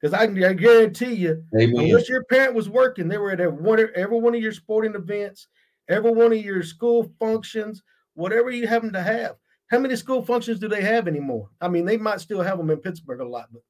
Because 0.00 0.14
I 0.14 0.26
can 0.26 0.42
I 0.44 0.52
guarantee 0.52 1.14
you, 1.14 1.42
Amen. 1.60 1.76
unless 1.76 2.08
your 2.08 2.22
parent 2.24 2.54
was 2.54 2.68
working, 2.68 3.08
they 3.08 3.18
were 3.18 3.32
at 3.32 3.40
every 3.40 3.60
one, 3.60 3.84
every 3.96 4.18
one 4.20 4.36
of 4.36 4.40
your 4.40 4.52
sporting 4.52 4.94
events, 4.94 5.48
every 5.88 6.12
one 6.12 6.32
of 6.32 6.38
your 6.38 6.62
school 6.62 7.12
functions, 7.18 7.82
whatever 8.14 8.52
you 8.52 8.68
happen 8.68 8.92
to 8.92 9.02
have. 9.02 9.34
How 9.66 9.80
many 9.80 9.96
school 9.96 10.22
functions 10.22 10.60
do 10.60 10.68
they 10.68 10.82
have 10.82 11.08
anymore? 11.08 11.48
I 11.60 11.66
mean, 11.66 11.84
they 11.84 11.96
might 11.96 12.20
still 12.20 12.40
have 12.40 12.58
them 12.58 12.70
in 12.70 12.78
Pittsburg 12.78 13.18
a 13.18 13.28
lot, 13.28 13.48
but 13.52 13.62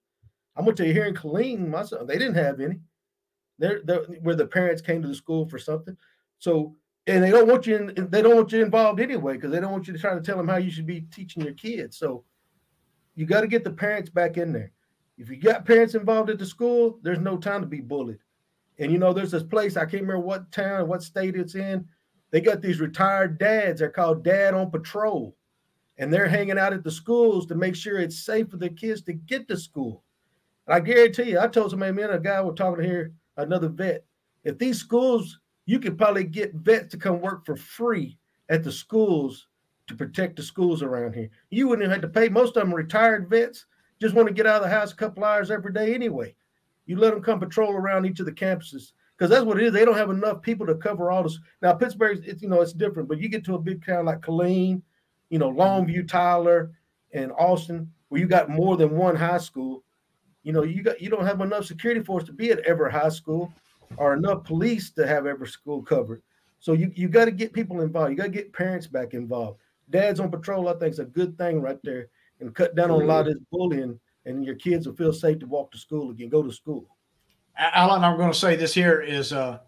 I'm 0.54 0.66
gonna 0.66 0.76
tell 0.76 0.86
you 0.86 0.92
here 0.92 1.06
in 1.06 1.14
Killeen, 1.14 1.66
my 1.66 1.82
son, 1.82 2.06
they 2.06 2.18
didn't 2.18 2.34
have 2.34 2.60
any. 2.60 2.80
They're, 3.58 3.80
they're 3.84 4.02
where 4.20 4.36
the 4.36 4.46
parents 4.46 4.82
came 4.82 5.00
to 5.00 5.08
the 5.08 5.14
school 5.14 5.48
for 5.48 5.58
something. 5.58 5.96
So 6.40 6.76
and 7.06 7.22
they 7.22 7.30
don't 7.30 7.48
want 7.48 7.66
you 7.66 7.76
in, 7.76 8.10
they 8.10 8.22
don't 8.22 8.36
want 8.36 8.52
you 8.52 8.62
involved 8.62 9.00
anyway 9.00 9.34
because 9.34 9.50
they 9.50 9.60
don't 9.60 9.72
want 9.72 9.86
you 9.86 9.92
to 9.92 9.98
try 9.98 10.14
to 10.14 10.20
tell 10.20 10.36
them 10.36 10.48
how 10.48 10.56
you 10.56 10.70
should 10.70 10.86
be 10.86 11.02
teaching 11.12 11.42
your 11.42 11.54
kids. 11.54 11.96
So 11.96 12.24
you 13.14 13.26
got 13.26 13.40
to 13.40 13.48
get 13.48 13.64
the 13.64 13.72
parents 13.72 14.10
back 14.10 14.36
in 14.36 14.52
there. 14.52 14.72
If 15.18 15.28
you 15.28 15.36
got 15.36 15.66
parents 15.66 15.94
involved 15.94 16.30
at 16.30 16.38
the 16.38 16.46
school, 16.46 16.98
there's 17.02 17.18
no 17.18 17.36
time 17.36 17.60
to 17.60 17.66
be 17.66 17.80
bullied. 17.80 18.18
And 18.78 18.90
you 18.90 18.98
know, 18.98 19.12
there's 19.12 19.30
this 19.30 19.42
place, 19.42 19.76
I 19.76 19.80
can't 19.80 20.02
remember 20.02 20.20
what 20.20 20.50
town, 20.50 20.88
what 20.88 21.02
state 21.02 21.36
it's 21.36 21.54
in. 21.54 21.86
They 22.30 22.40
got 22.40 22.62
these 22.62 22.80
retired 22.80 23.38
dads, 23.38 23.80
they're 23.80 23.90
called 23.90 24.24
Dad 24.24 24.54
on 24.54 24.70
Patrol. 24.70 25.36
And 25.98 26.12
they're 26.12 26.28
hanging 26.28 26.58
out 26.58 26.72
at 26.72 26.82
the 26.82 26.90
schools 26.90 27.46
to 27.46 27.54
make 27.54 27.76
sure 27.76 27.98
it's 27.98 28.24
safe 28.24 28.48
for 28.50 28.56
the 28.56 28.70
kids 28.70 29.02
to 29.02 29.12
get 29.12 29.46
to 29.48 29.56
school. 29.56 30.02
And 30.66 30.74
I 30.74 30.80
guarantee 30.80 31.30
you, 31.30 31.40
I 31.40 31.48
told 31.48 31.70
somebody, 31.70 31.92
man, 31.92 32.10
a 32.10 32.18
guy 32.18 32.40
was 32.40 32.54
talking 32.56 32.84
here, 32.84 33.12
another 33.36 33.68
vet. 33.68 34.04
If 34.44 34.58
these 34.58 34.78
schools, 34.78 35.38
you 35.72 35.80
could 35.80 35.96
probably 35.96 36.24
get 36.24 36.52
vets 36.52 36.90
to 36.90 36.98
come 36.98 37.22
work 37.22 37.46
for 37.46 37.56
free 37.56 38.18
at 38.50 38.62
the 38.62 38.70
schools 38.70 39.46
to 39.86 39.94
protect 39.94 40.36
the 40.36 40.42
schools 40.42 40.82
around 40.82 41.14
here. 41.14 41.30
You 41.48 41.66
wouldn't 41.66 41.90
have 41.90 42.02
to 42.02 42.08
pay. 42.08 42.28
Most 42.28 42.58
of 42.58 42.62
them 42.62 42.74
retired 42.74 43.30
vets 43.30 43.64
just 43.98 44.14
want 44.14 44.28
to 44.28 44.34
get 44.34 44.46
out 44.46 44.56
of 44.56 44.64
the 44.64 44.68
house 44.68 44.92
a 44.92 44.96
couple 44.96 45.24
hours 45.24 45.50
every 45.50 45.72
day 45.72 45.94
anyway. 45.94 46.36
You 46.84 46.98
let 46.98 47.14
them 47.14 47.22
come 47.22 47.40
patrol 47.40 47.72
around 47.72 48.04
each 48.04 48.20
of 48.20 48.26
the 48.26 48.32
campuses 48.32 48.92
because 49.16 49.30
that's 49.30 49.46
what 49.46 49.58
it 49.58 49.64
is. 49.64 49.72
They 49.72 49.86
don't 49.86 49.96
have 49.96 50.10
enough 50.10 50.42
people 50.42 50.66
to 50.66 50.74
cover 50.74 51.10
all 51.10 51.22
this. 51.22 51.38
Now 51.62 51.72
Pittsburg, 51.72 52.22
it's 52.22 52.42
you 52.42 52.50
know 52.50 52.60
it's 52.60 52.74
different, 52.74 53.08
but 53.08 53.18
you 53.18 53.30
get 53.30 53.42
to 53.46 53.54
a 53.54 53.58
big 53.58 53.82
town 53.82 54.04
like 54.04 54.20
Killeen, 54.20 54.82
you 55.30 55.38
know 55.38 55.50
Longview, 55.50 56.06
Tyler, 56.06 56.72
and 57.14 57.32
Austin, 57.38 57.90
where 58.10 58.20
you 58.20 58.26
got 58.26 58.50
more 58.50 58.76
than 58.76 58.90
one 58.90 59.16
high 59.16 59.38
school. 59.38 59.84
You 60.42 60.52
know 60.52 60.64
you 60.64 60.82
got 60.82 61.00
you 61.00 61.08
don't 61.08 61.24
have 61.24 61.40
enough 61.40 61.64
security 61.64 62.02
force 62.02 62.24
to 62.24 62.32
be 62.34 62.50
at 62.50 62.58
every 62.58 62.92
high 62.92 63.08
school, 63.08 63.50
or 63.96 64.14
enough 64.14 64.44
police 64.44 64.90
to 64.90 65.06
have 65.06 65.26
every 65.26 65.48
school 65.48 65.82
covered. 65.82 66.22
So 66.60 66.72
you 66.72 66.92
you 66.94 67.08
got 67.08 67.24
to 67.26 67.32
get 67.32 67.52
people 67.52 67.80
involved. 67.80 68.10
You 68.10 68.16
got 68.16 68.24
to 68.24 68.28
get 68.30 68.52
parents 68.52 68.86
back 68.86 69.14
involved. 69.14 69.60
Dads 69.90 70.20
on 70.20 70.30
patrol, 70.30 70.68
I 70.68 70.74
think, 70.74 70.92
is 70.92 70.98
a 71.00 71.04
good 71.04 71.36
thing 71.36 71.60
right 71.60 71.78
there 71.82 72.08
and 72.40 72.54
cut 72.54 72.74
down 72.74 72.90
on 72.90 73.02
a 73.02 73.04
lot 73.04 73.26
of 73.26 73.34
this 73.34 73.42
bullying, 73.50 73.98
and 74.26 74.44
your 74.44 74.54
kids 74.54 74.86
will 74.86 74.94
feel 74.94 75.12
safe 75.12 75.38
to 75.40 75.46
walk 75.46 75.70
to 75.72 75.78
school 75.78 76.10
again, 76.10 76.28
go 76.28 76.42
to 76.42 76.52
school. 76.52 76.86
Alan, 77.56 78.04
I'm 78.04 78.16
going 78.16 78.32
to 78.32 78.38
say 78.38 78.56
this 78.56 78.74
here 78.74 79.00
is, 79.00 79.32
uh, 79.32 79.58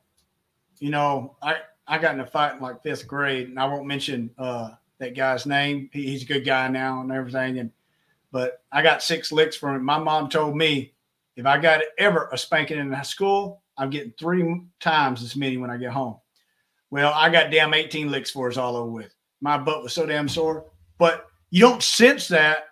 you 0.78 0.90
know, 0.90 1.36
I 1.42 1.58
I 1.86 1.98
got 1.98 2.14
in 2.14 2.20
a 2.20 2.26
fight 2.26 2.54
in 2.54 2.60
like 2.60 2.82
fifth 2.82 3.06
grade, 3.06 3.48
and 3.48 3.58
I 3.58 3.66
won't 3.66 3.86
mention 3.86 4.30
uh, 4.38 4.70
that 4.98 5.14
guy's 5.14 5.46
name. 5.46 5.90
He, 5.92 6.06
he's 6.06 6.22
a 6.22 6.26
good 6.26 6.44
guy 6.44 6.68
now 6.68 7.00
and 7.00 7.12
everything, 7.12 7.58
and 7.58 7.70
but 8.32 8.62
I 8.72 8.82
got 8.82 9.02
six 9.02 9.30
licks 9.30 9.56
from 9.56 9.76
him. 9.76 9.84
My 9.84 9.98
mom 9.98 10.28
told 10.28 10.56
me 10.56 10.94
if 11.36 11.46
I 11.46 11.58
got 11.58 11.82
ever 11.98 12.28
a 12.32 12.38
spanking 12.38 12.78
in 12.78 12.90
the 12.90 13.02
school, 13.02 13.62
I'm 13.76 13.90
getting 13.90 14.12
three 14.18 14.62
times 14.80 15.22
as 15.22 15.36
many 15.36 15.56
when 15.56 15.70
I 15.70 15.76
get 15.76 15.92
home. 15.92 16.16
Well, 16.90 17.12
I 17.14 17.28
got 17.28 17.50
damn 17.50 17.74
18 17.74 18.10
licks 18.10 18.30
for 18.30 18.48
us 18.48 18.56
all 18.56 18.76
over 18.76 18.90
with. 18.90 19.14
My 19.40 19.58
butt 19.58 19.82
was 19.82 19.92
so 19.92 20.06
damn 20.06 20.28
sore, 20.28 20.66
but 20.98 21.26
you 21.50 21.60
don't 21.60 21.82
sense 21.82 22.28
that 22.28 22.66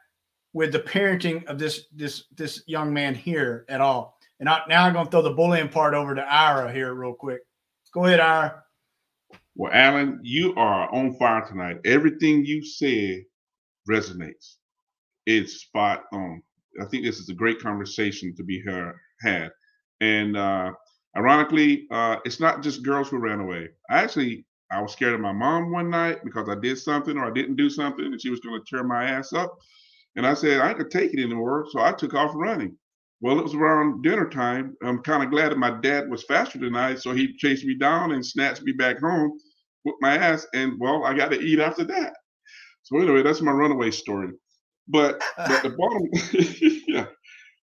with 0.53 0.73
the 0.73 0.79
parenting 0.79 1.45
of 1.47 1.59
this 1.59 1.87
this 1.95 2.25
this 2.37 2.63
young 2.67 2.93
man 2.93 3.15
here 3.15 3.65
at 3.69 3.81
all. 3.81 4.19
And 4.41 4.49
I, 4.49 4.61
now 4.69 4.85
I'm 4.85 4.93
going 4.93 5.07
to 5.07 5.11
throw 5.11 5.23
the 5.23 5.31
bullying 5.31 5.69
part 5.69 5.95
over 5.95 6.15
to 6.15 6.23
Ira 6.23 6.73
here 6.73 6.95
real 6.95 7.15
quick. 7.15 7.41
Go 7.93 8.07
ahead, 8.07 8.21
Ira. 8.21 8.63
Well, 9.55 9.73
Alan, 9.73 10.19
you 10.23 10.55
are 10.57 10.93
on 10.95 11.15
fire 11.15 11.47
tonight. 11.47 11.79
Everything 11.85 12.45
you 12.45 12.65
said 12.65 13.23
resonates. 13.89 14.57
It's 15.27 15.63
spot 15.63 16.05
on. 16.13 16.43
I 16.81 16.87
think 16.87 17.05
this 17.05 17.19
is 17.19 17.29
a 17.29 17.35
great 17.35 17.61
conversation 17.61 18.35
to 18.37 18.43
be 18.43 18.65
had. 19.21 19.51
And 20.01 20.37
uh, 20.37 20.73
ironically, 21.17 21.87
uh, 21.91 22.17
it's 22.25 22.41
not 22.41 22.63
just 22.63 22.83
girls 22.83 23.09
who 23.09 23.19
ran 23.19 23.41
away. 23.41 23.69
I 23.91 24.03
actually 24.03 24.47
I 24.73 24.81
was 24.81 24.93
scared 24.93 25.15
of 25.15 25.21
my 25.21 25.33
mom 25.33 25.71
one 25.71 25.91
night 25.91 26.25
because 26.25 26.49
I 26.49 26.55
did 26.55 26.79
something 26.79 27.19
or 27.19 27.27
I 27.27 27.33
didn't 27.33 27.57
do 27.57 27.69
something 27.69 28.07
and 28.07 28.21
she 28.21 28.31
was 28.31 28.41
going 28.41 28.59
to 28.59 28.65
tear 28.69 28.83
my 28.83 29.05
ass 29.05 29.33
up. 29.35 29.55
And 30.17 30.27
I 30.27 30.35
said, 30.35 30.61
I 30.61 30.73
could 30.73 30.91
take 30.91 31.13
it 31.13 31.23
anymore. 31.23 31.67
So 31.71 31.81
I 31.81 31.93
took 31.93 32.15
off 32.15 32.33
running. 32.35 32.77
Well, 33.21 33.39
it 33.39 33.43
was 33.43 33.55
around 33.55 34.03
dinner 34.03 34.29
time. 34.29 34.75
I'm 34.83 35.03
kind 35.03 35.23
of 35.23 35.31
glad 35.31 35.53
that 35.53 35.59
my 35.59 35.79
dad 35.81 36.11
was 36.11 36.25
faster 36.25 36.59
than 36.59 36.75
I. 36.75 36.95
So 36.95 37.13
he 37.13 37.37
chased 37.37 37.65
me 37.67 37.77
down 37.79 38.13
and 38.13 38.25
snatched 38.25 38.63
me 38.63 38.73
back 38.73 38.99
home 38.99 39.39
with 39.85 39.95
my 40.01 40.17
ass. 40.17 40.47
And 40.55 40.75
well, 40.81 41.05
I 41.05 41.15
got 41.15 41.31
to 41.31 41.41
eat 41.41 41.61
after 41.61 41.85
that. 41.85 42.15
So 42.83 42.99
anyway, 42.99 43.23
that's 43.23 43.43
my 43.43 43.53
runaway 43.53 43.91
story. 43.91 44.31
But, 44.89 45.23
but 45.37 45.63
the 45.63 45.71
bottom, 45.79 46.09
yeah, 46.89 47.07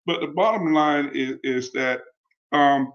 but 0.07 0.21
the 0.21 0.33
bottom 0.35 0.73
line 0.73 1.11
is, 1.15 1.39
is 1.43 1.73
that 1.73 2.01
um, 2.53 2.93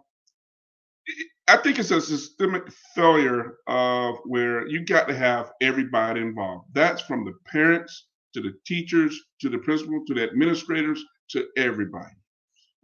I 1.52 1.58
think 1.58 1.80
it's 1.80 1.92
a 1.92 2.00
systemic 2.00 2.72
failure 2.96 3.58
of 3.68 4.16
where 4.24 4.66
you 4.70 4.86
got 4.86 5.10
to 5.10 5.14
have 5.14 5.52
everybody 5.62 6.22
involved. 6.22 6.70
That's 6.72 7.02
from 7.02 7.26
the 7.26 7.34
parents 7.46 8.08
to 8.34 8.42
the 8.42 8.54
teachers 8.66 9.20
to 9.42 9.50
the 9.50 9.58
principal 9.58 10.02
to 10.08 10.14
the 10.14 10.24
administrators 10.24 11.04
to 11.32 11.46
everybody. 11.58 12.16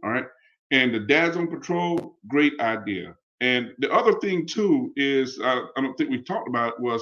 All 0.04 0.12
right. 0.12 0.26
And 0.72 0.94
the 0.94 1.00
dads 1.00 1.38
on 1.38 1.48
patrol, 1.48 2.18
great 2.28 2.60
idea. 2.60 3.16
And 3.40 3.72
the 3.78 3.90
other 3.90 4.20
thing 4.20 4.46
too 4.46 4.92
is 4.98 5.40
uh, 5.40 5.62
I 5.78 5.82
don't 5.82 5.96
think 5.96 6.10
we 6.10 6.22
talked 6.24 6.50
about 6.50 6.74
it, 6.74 6.82
was 6.82 7.02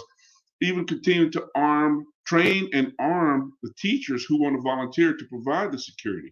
even 0.61 0.85
continuing 0.85 1.31
to 1.31 1.47
arm, 1.55 2.05
train, 2.27 2.69
and 2.73 2.93
arm 2.99 3.53
the 3.63 3.71
teachers 3.75 4.23
who 4.23 4.39
want 4.39 4.55
to 4.55 4.61
volunteer 4.61 5.17
to 5.17 5.25
provide 5.31 5.71
the 5.71 5.79
security. 5.79 6.31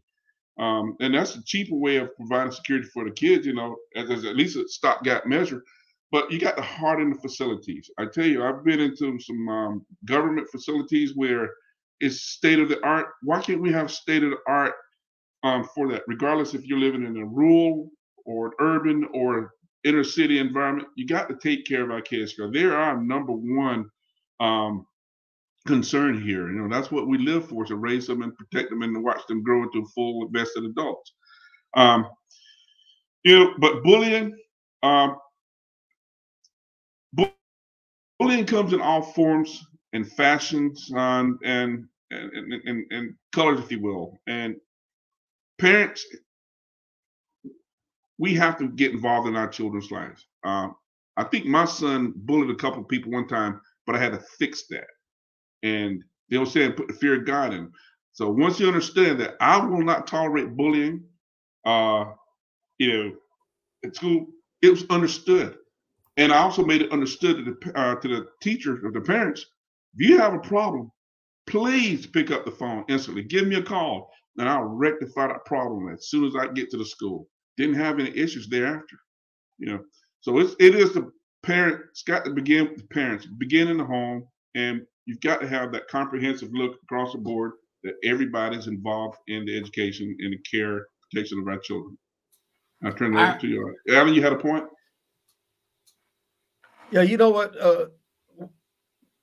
Um, 0.60 0.96
and 1.00 1.13
that's 1.13 1.36
a 1.36 1.44
cheaper 1.44 1.76
way 1.76 1.98
of 1.98 2.16
providing 2.16 2.52
security 2.52 2.88
for 2.94 3.06
the 3.06 3.12
kids, 3.12 3.46
you 3.46 3.54
know, 3.54 3.76
as, 3.96 4.10
as 4.10 4.26
at 4.26 4.36
least 4.36 4.56
a 4.56 4.68
stopgap 4.68 5.26
measure. 5.26 5.63
But 6.12 6.32
you 6.32 6.39
got 6.39 6.56
to 6.58 6.62
harden 6.62 7.10
the 7.10 7.20
facilities. 7.20 7.89
I 7.98 8.06
tell 8.06 8.26
you, 8.26 8.44
I've 8.44 8.63
been 8.63 8.80
into 8.80 9.20
some 9.20 9.50
um, 9.50 9.86
government 10.06 10.48
facilities 10.52 11.13
where 11.16 11.50
it's 12.00 12.22
state 12.22 12.60
of 12.60 12.70
the 12.70 12.84
art. 12.86 13.08
Why 13.24 13.42
can't 13.42 13.62
we 13.62 13.72
have 13.72 13.89
state 13.89 14.24
of 14.24 14.30
the 14.30 14.38
art 14.48 14.74
um, 15.44 15.68
for 15.74 15.92
that? 15.92 16.04
Regardless 16.08 16.54
if 16.54 16.66
you're 16.66 16.78
living 16.78 17.04
in 17.04 17.18
a 17.18 17.26
rural 17.26 17.89
or 18.26 18.48
an 18.48 18.54
urban 18.60 19.10
or 19.13 19.54
inner 19.84 20.04
city 20.04 20.38
environment, 20.38 20.88
you 20.96 21.08
got 21.08 21.30
to 21.30 21.36
take 21.36 21.66
care 21.66 21.84
of 21.84 21.89
our 21.89 22.02
kids 22.02 22.34
because 22.34 22.54
they're 22.54 22.78
our 22.78 23.02
number 23.02 23.34
one 23.34 23.89
um, 24.39 24.86
concern 25.67 26.21
here. 26.21 26.52
You 26.52 26.62
know, 26.62 26.69
that's 26.69 26.91
what 26.91 27.08
we 27.08 27.17
live 27.17 27.47
for 27.47 27.65
to 27.65 27.76
raise 27.76 28.08
them 28.08 28.21
and 28.21 28.36
protect 28.38 28.69
them 28.69 28.82
and 28.82 29.04
watch 29.04 29.21
them 29.28 29.43
grow 29.43 29.63
into 29.63 29.86
full 29.95 30.26
invested 30.28 30.65
adults. 30.65 31.13
Um, 31.76 32.08
you 33.23 33.39
know, 33.39 33.54
but 33.60 33.84
bullying, 33.84 34.36
um, 34.84 35.17
bullying 38.19 38.45
comes 38.45 38.73
in 38.73 38.82
all 38.82 39.02
forms 39.02 39.65
and 39.93 40.10
fashions 40.12 40.91
um, 40.95 41.39
and, 41.43 41.86
and, 42.12 42.54
and, 42.65 42.86
and 42.91 43.15
colors, 43.34 43.60
if 43.60 43.71
you 43.71 43.82
will. 43.82 44.19
And 44.28 44.56
parents, 45.60 46.06
we 48.17 48.36
have 48.36 48.58
to 48.60 48.67
get 48.69 48.91
involved 48.91 49.28
in 49.28 49.36
our 49.36 49.47
children's 49.47 49.91
lives. 49.91 50.26
Um, 50.43 50.76
I 51.17 51.23
think 51.26 51.45
my 51.45 51.65
son 51.65 52.13
bullied 52.15 52.49
a 52.49 52.56
couple 52.56 52.84
people 52.84 53.12
one 53.12 53.28
time, 53.28 53.60
but 53.86 53.95
I 53.95 53.99
had 53.99 54.13
to 54.13 54.19
fix 54.39 54.65
that. 54.69 54.88
And 55.63 56.04
They 56.30 56.39
were 56.39 56.47
saying 56.47 56.73
put 56.73 56.89
the 56.89 56.93
fear 56.95 57.19
of 57.19 57.28
God 57.28 57.54
in. 57.54 57.71
So 58.13 58.32
once 58.32 58.60
you 58.60 58.67
understand 58.67 59.19
that 59.21 59.36
I 59.41 59.65
will 59.65 59.84
not 59.84 60.08
tolerate 60.08 60.56
bullying, 60.58 61.06
uh, 61.65 62.06
you 62.80 62.93
know, 62.93 63.13
at 63.86 63.95
school, 63.95 64.28
it 64.62 64.69
was 64.69 64.86
understood. 64.89 65.58
And 66.17 66.32
I 66.32 66.39
also 66.39 66.65
made 66.65 66.82
it 66.82 66.91
understood 66.91 67.38
to 67.38 67.43
the 67.45 67.80
uh, 67.80 67.95
to 67.95 68.08
the 68.08 68.28
teachers 68.41 68.82
or 68.84 68.91
the 68.91 69.02
parents, 69.02 69.45
if 69.97 70.10
you 70.10 70.17
have 70.19 70.34
a 70.34 70.39
problem, 70.39 70.91
please 71.47 72.08
pick 72.08 72.32
up 72.32 72.45
the 72.45 72.52
phone 72.52 72.86
instantly. 72.89 73.23
Give 73.23 73.47
me 73.47 73.56
a 73.58 73.63
call, 73.63 74.12
and 74.38 74.49
I'll 74.49 74.63
rectify 74.63 75.28
that 75.28 75.45
problem 75.45 75.93
as 75.93 76.10
soon 76.10 76.26
as 76.26 76.36
I 76.36 76.47
get 76.54 76.69
to 76.71 76.78
the 76.78 76.86
school. 76.86 77.28
Didn't 77.58 77.76
have 77.76 77.99
any 77.99 78.15
issues 78.17 78.49
thereafter. 78.49 78.97
You 79.60 79.67
know, 79.73 79.80
so 80.21 80.39
it's 80.39 80.56
it 80.60 80.76
is 80.76 80.93
the 80.93 81.12
parent. 81.43 81.82
It's 81.91 82.04
got 82.04 82.26
to 82.26 82.32
begin 82.32 82.69
with 82.69 82.78
the 82.78 82.88
parents, 82.88 83.26
begin 83.26 83.69
in 83.69 83.78
the 83.78 83.86
home, 83.86 84.26
and 84.56 84.84
you've 85.06 85.22
got 85.22 85.42
to 85.42 85.48
have 85.48 85.72
that 85.72 85.88
comprehensive 85.88 86.50
look 86.54 86.78
across 86.84 87.13
the 87.13 87.20
board 87.20 87.54
that 87.84 87.96
everybody's 88.04 88.68
involved 88.68 89.18
in 89.28 89.46
the 89.46 89.58
education 89.58 90.16
and 90.20 90.34
the 90.34 90.39
care 90.39 90.88
protection 91.12 91.39
of 91.39 91.48
our 91.48 91.60
children. 91.60 91.98
I 92.84 92.92
turn 92.92 93.16
it 93.16 93.22
over 93.22 93.39
to 93.39 93.48
you, 93.48 93.76
Alan. 93.89 94.13
You 94.13 94.22
had 94.22 94.34
a 94.34 94.38
point. 94.38 94.66
Yeah, 96.92 97.02
you 97.02 97.18
know 97.18 97.30
what? 97.30 97.60
Uh, 97.60 97.88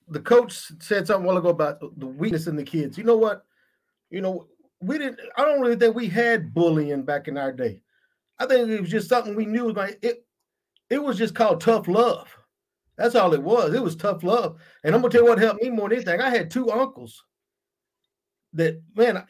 the 0.09 0.21
coach 0.21 0.73
said 0.81 1.07
something 1.07 1.25
a 1.25 1.29
while 1.29 1.37
ago 1.37 1.51
about 1.51 1.81
the 1.99 2.07
weakness 2.07 2.47
in 2.47 2.57
the 2.57 2.65
kids. 2.65 2.99
You 2.99 3.05
know 3.05 3.17
what? 3.17 3.45
You 4.11 4.23
know, 4.23 4.49
we 4.81 4.99
didn't. 4.99 5.21
I 5.37 5.45
don't 5.45 5.61
really 5.61 5.77
think 5.77 5.95
we 5.95 6.09
had 6.09 6.55
bullying 6.55 7.05
back 7.05 7.29
in 7.29 7.37
our 7.37 7.53
day. 7.53 7.83
I 8.39 8.47
think 8.47 8.69
it 8.69 8.81
was 8.81 8.91
just 8.91 9.09
something 9.09 9.37
we 9.37 9.47
knew. 9.47 9.73
Like 9.73 9.99
it, 10.03 10.25
it 10.89 11.03
was 11.03 11.19
just 11.19 11.35
called 11.35 11.61
tough 11.61 11.87
love. 11.87 12.29
That's 13.01 13.15
all 13.15 13.33
it 13.33 13.43
was. 13.43 13.73
It 13.73 13.83
was 13.83 13.97
tough 13.97 14.23
love. 14.23 14.61
And 14.85 14.95
I'm 14.95 15.01
gonna 15.01 15.11
tell 15.11 15.23
you 15.23 15.29
what 15.31 15.39
helped 15.39 15.63
me 15.63 15.71
more 15.71 15.89
than 15.89 15.97
anything. 15.97 16.21
I 16.21 16.29
had 16.29 16.51
two 16.51 16.71
uncles 16.71 17.25
that 18.53 18.83
man, 18.95 19.25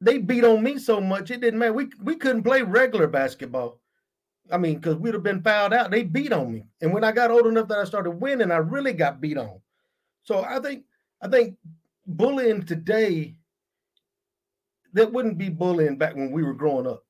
they 0.00 0.18
beat 0.18 0.42
on 0.42 0.64
me 0.64 0.78
so 0.78 1.00
much 1.00 1.30
it 1.30 1.40
didn't 1.40 1.60
matter. 1.60 1.72
We 1.72 1.90
we 2.02 2.16
couldn't 2.16 2.42
play 2.42 2.62
regular 2.62 3.06
basketball. 3.06 3.80
I 4.50 4.58
mean, 4.58 4.78
because 4.78 4.96
we'd 4.96 5.14
have 5.14 5.22
been 5.22 5.42
fouled 5.42 5.74
out. 5.74 5.92
They 5.92 6.02
beat 6.02 6.32
on 6.32 6.52
me. 6.52 6.64
And 6.80 6.92
when 6.92 7.04
I 7.04 7.12
got 7.12 7.30
old 7.30 7.46
enough 7.46 7.68
that 7.68 7.78
I 7.78 7.84
started 7.84 8.10
winning, 8.12 8.50
I 8.50 8.56
really 8.56 8.94
got 8.94 9.20
beat 9.20 9.38
on. 9.38 9.60
So 10.24 10.42
I 10.42 10.58
think 10.58 10.82
I 11.22 11.28
think 11.28 11.56
bullying 12.04 12.64
today 12.64 13.36
that 14.94 15.12
wouldn't 15.12 15.38
be 15.38 15.50
bullying 15.50 15.98
back 15.98 16.16
when 16.16 16.32
we 16.32 16.42
were 16.42 16.54
growing 16.54 16.88
up. 16.88 17.04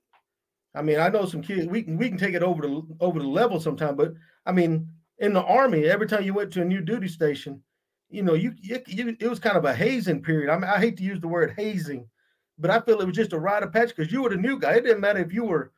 I 0.74 0.82
mean, 0.82 1.00
I 1.00 1.08
know 1.08 1.24
some 1.24 1.40
kids 1.40 1.66
we 1.66 1.82
can 1.82 1.96
we 1.96 2.10
can 2.10 2.18
take 2.18 2.34
it 2.34 2.42
over 2.42 2.60
the 2.60 2.82
over 3.00 3.20
the 3.20 3.26
level 3.26 3.58
sometime, 3.58 3.96
but 3.96 4.12
I 4.44 4.52
mean, 4.52 4.90
in 5.18 5.32
the 5.32 5.42
army, 5.42 5.84
every 5.84 6.06
time 6.06 6.22
you 6.22 6.34
went 6.34 6.52
to 6.52 6.62
a 6.62 6.64
new 6.64 6.80
duty 6.80 7.08
station, 7.08 7.62
you 8.10 8.22
know, 8.22 8.34
you, 8.34 8.54
you, 8.60 8.80
you 8.86 9.16
it 9.20 9.28
was 9.28 9.38
kind 9.38 9.56
of 9.56 9.64
a 9.64 9.74
hazing 9.74 10.22
period. 10.22 10.50
I 10.50 10.56
mean, 10.56 10.70
I 10.70 10.78
hate 10.78 10.96
to 10.98 11.02
use 11.02 11.20
the 11.20 11.28
word 11.28 11.54
hazing, 11.56 12.06
but 12.58 12.70
I 12.70 12.80
feel 12.80 13.00
it 13.00 13.06
was 13.06 13.16
just 13.16 13.32
a 13.32 13.38
rite 13.38 13.62
of 13.62 13.72
patch 13.72 13.94
because 13.94 14.12
you 14.12 14.22
were 14.22 14.30
the 14.30 14.36
new 14.36 14.58
guy. 14.58 14.74
It 14.74 14.84
didn't 14.84 15.00
matter 15.00 15.20
if 15.20 15.32
you 15.32 15.44
were 15.44 15.72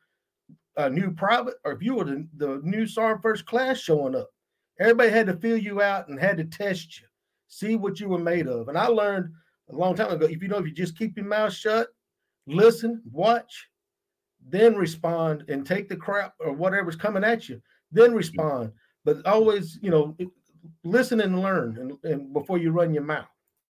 a 0.77 0.89
new 0.89 1.11
private 1.11 1.55
or 1.65 1.73
if 1.73 1.81
you 1.81 1.95
were 1.95 2.05
the, 2.05 2.27
the 2.37 2.61
new 2.63 2.87
sergeant 2.87 3.21
first 3.21 3.45
class 3.45 3.79
showing 3.79 4.15
up. 4.15 4.29
Everybody 4.79 5.09
had 5.09 5.27
to 5.27 5.37
fill 5.37 5.57
you 5.57 5.81
out 5.81 6.07
and 6.07 6.19
had 6.19 6.37
to 6.37 6.45
test 6.45 6.99
you, 6.99 7.07
see 7.47 7.75
what 7.75 7.99
you 7.99 8.07
were 8.07 8.17
made 8.17 8.47
of. 8.47 8.69
And 8.69 8.77
I 8.77 8.87
learned 8.87 9.31
a 9.69 9.75
long 9.75 9.95
time 9.95 10.11
ago, 10.11 10.25
if 10.25 10.41
you 10.41 10.47
know, 10.47 10.57
if 10.57 10.65
you 10.65 10.71
just 10.71 10.97
keep 10.97 11.17
your 11.17 11.25
mouth 11.25 11.53
shut, 11.53 11.89
listen, 12.47 13.01
watch, 13.11 13.67
then 14.47 14.75
respond 14.75 15.43
and 15.49 15.65
take 15.65 15.87
the 15.87 15.95
crap 15.95 16.33
or 16.39 16.51
whatever's 16.53 16.95
coming 16.95 17.23
at 17.23 17.47
you, 17.47 17.61
then 17.91 18.07
mm-hmm. 18.07 18.17
respond. 18.17 18.71
But 19.03 19.25
always, 19.25 19.79
you 19.81 19.89
know, 19.89 20.15
listen 20.83 21.21
and 21.21 21.41
learn 21.41 21.77
and, 21.77 22.11
and 22.11 22.33
before 22.33 22.57
you 22.57 22.71
run 22.71 22.93
your 22.93 23.03
mouth. 23.03 23.27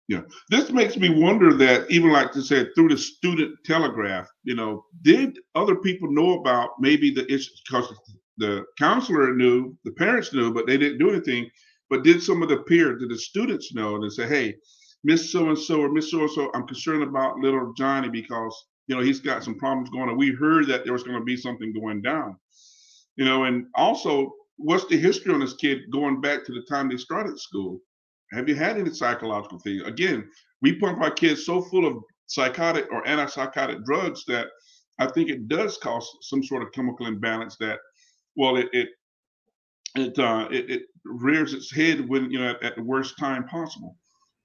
Yeah, 0.08 0.22
this 0.50 0.72
makes 0.72 0.98
me 0.98 1.10
wonder 1.10 1.54
that 1.54 1.89
even 1.89 2.12
like 2.12 2.34
to 2.34 2.41
say 2.41 2.67
through 2.76 2.89
the 2.89 2.98
student 2.98 3.56
telegraph, 3.63 4.28
you 4.44 4.56
know, 4.56 4.84
did 5.04 5.39
other 5.56 5.76
people 5.76 6.12
know 6.12 6.39
about 6.39 6.72
maybe 6.80 7.12
the 7.12 7.26
issues 7.32 7.62
because 7.65 7.94
the 8.38 8.65
counselor 8.78 9.34
knew, 9.34 9.78
the 9.86 9.91
parents 9.91 10.34
knew, 10.34 10.54
but 10.54 10.67
they 10.67 10.78
didn't 10.78 10.98
do 10.98 11.10
anything. 11.12 11.50
But 11.89 12.04
did 12.04 12.22
some 12.22 12.41
of 12.41 12.50
the 12.50 12.58
peers, 12.58 13.00
did 13.00 13.10
the 13.10 13.17
students 13.17 13.74
know 13.74 13.96
and 13.96 14.12
say, 14.12 14.28
hey, 14.28 14.56
Miss 15.04 15.32
So 15.32 15.50
and 15.50 15.58
so 15.58 15.82
or 15.82 15.91
Miss 15.91 16.12
So 16.12 16.22
and 16.22 16.32
so, 16.32 16.52
I'm 16.54 16.67
concerned 16.67 17.04
about 17.04 17.38
little 17.38 17.74
Johnny 17.74 18.10
because 18.10 18.65
you 18.88 18.96
know 18.96 19.02
he's 19.02 19.20
got 19.20 19.44
some 19.44 19.58
problems 19.58 19.89
going 19.89 20.10
on. 20.10 20.17
We 20.17 20.32
heard 20.32 20.67
that 20.67 20.84
there 20.84 20.94
was 20.94 21.04
going 21.04 21.20
to 21.20 21.24
be 21.24 21.38
something 21.38 21.74
going 21.74 22.02
down, 22.02 22.38
you 23.15 23.26
know, 23.26 23.46
and 23.46 23.67
also 23.76 24.34
what's 24.63 24.86
the 24.86 24.97
history 24.97 25.34
on 25.34 25.39
this 25.39 25.54
kid 25.54 25.80
going 25.91 26.21
back 26.21 26.45
to 26.45 26.54
the 26.54 26.63
time 26.69 26.89
they 26.89 26.97
started 26.97 27.39
school? 27.39 27.80
Have 28.34 28.47
you 28.47 28.56
had 28.56 28.78
any 28.78 28.91
psychological 28.91 29.60
things? 29.60 29.84
Again, 29.84 30.30
we 30.62 30.76
pump 30.80 31.02
our 31.02 31.12
kids 31.12 31.45
so 31.45 31.62
full 31.62 31.86
of 31.86 31.97
psychotic 32.28 32.88
or 32.91 33.04
antipsychotic 33.04 33.84
drugs 33.84 34.24
that 34.28 34.47
I 35.00 35.08
think 35.08 35.30
it 35.30 35.47
does 35.47 35.78
cause 35.78 36.10
some 36.21 36.43
sort 36.43 36.63
of 36.63 36.71
chemical 36.71 37.08
imbalance 37.08 37.58
that, 37.60 37.80
well, 38.36 38.58
it 38.58 38.69
it 38.71 38.89
it 39.95 40.17
uh, 40.17 40.47
it, 40.52 40.69
it 40.69 40.82
rears 41.04 41.54
its 41.54 41.74
head 41.74 42.08
when 42.08 42.32
you 42.32 42.39
know 42.39 42.52
at, 42.52 42.63
at 42.63 42.76
the 42.76 42.84
worst 42.84 43.17
time 43.17 43.45
possible. 43.47 43.97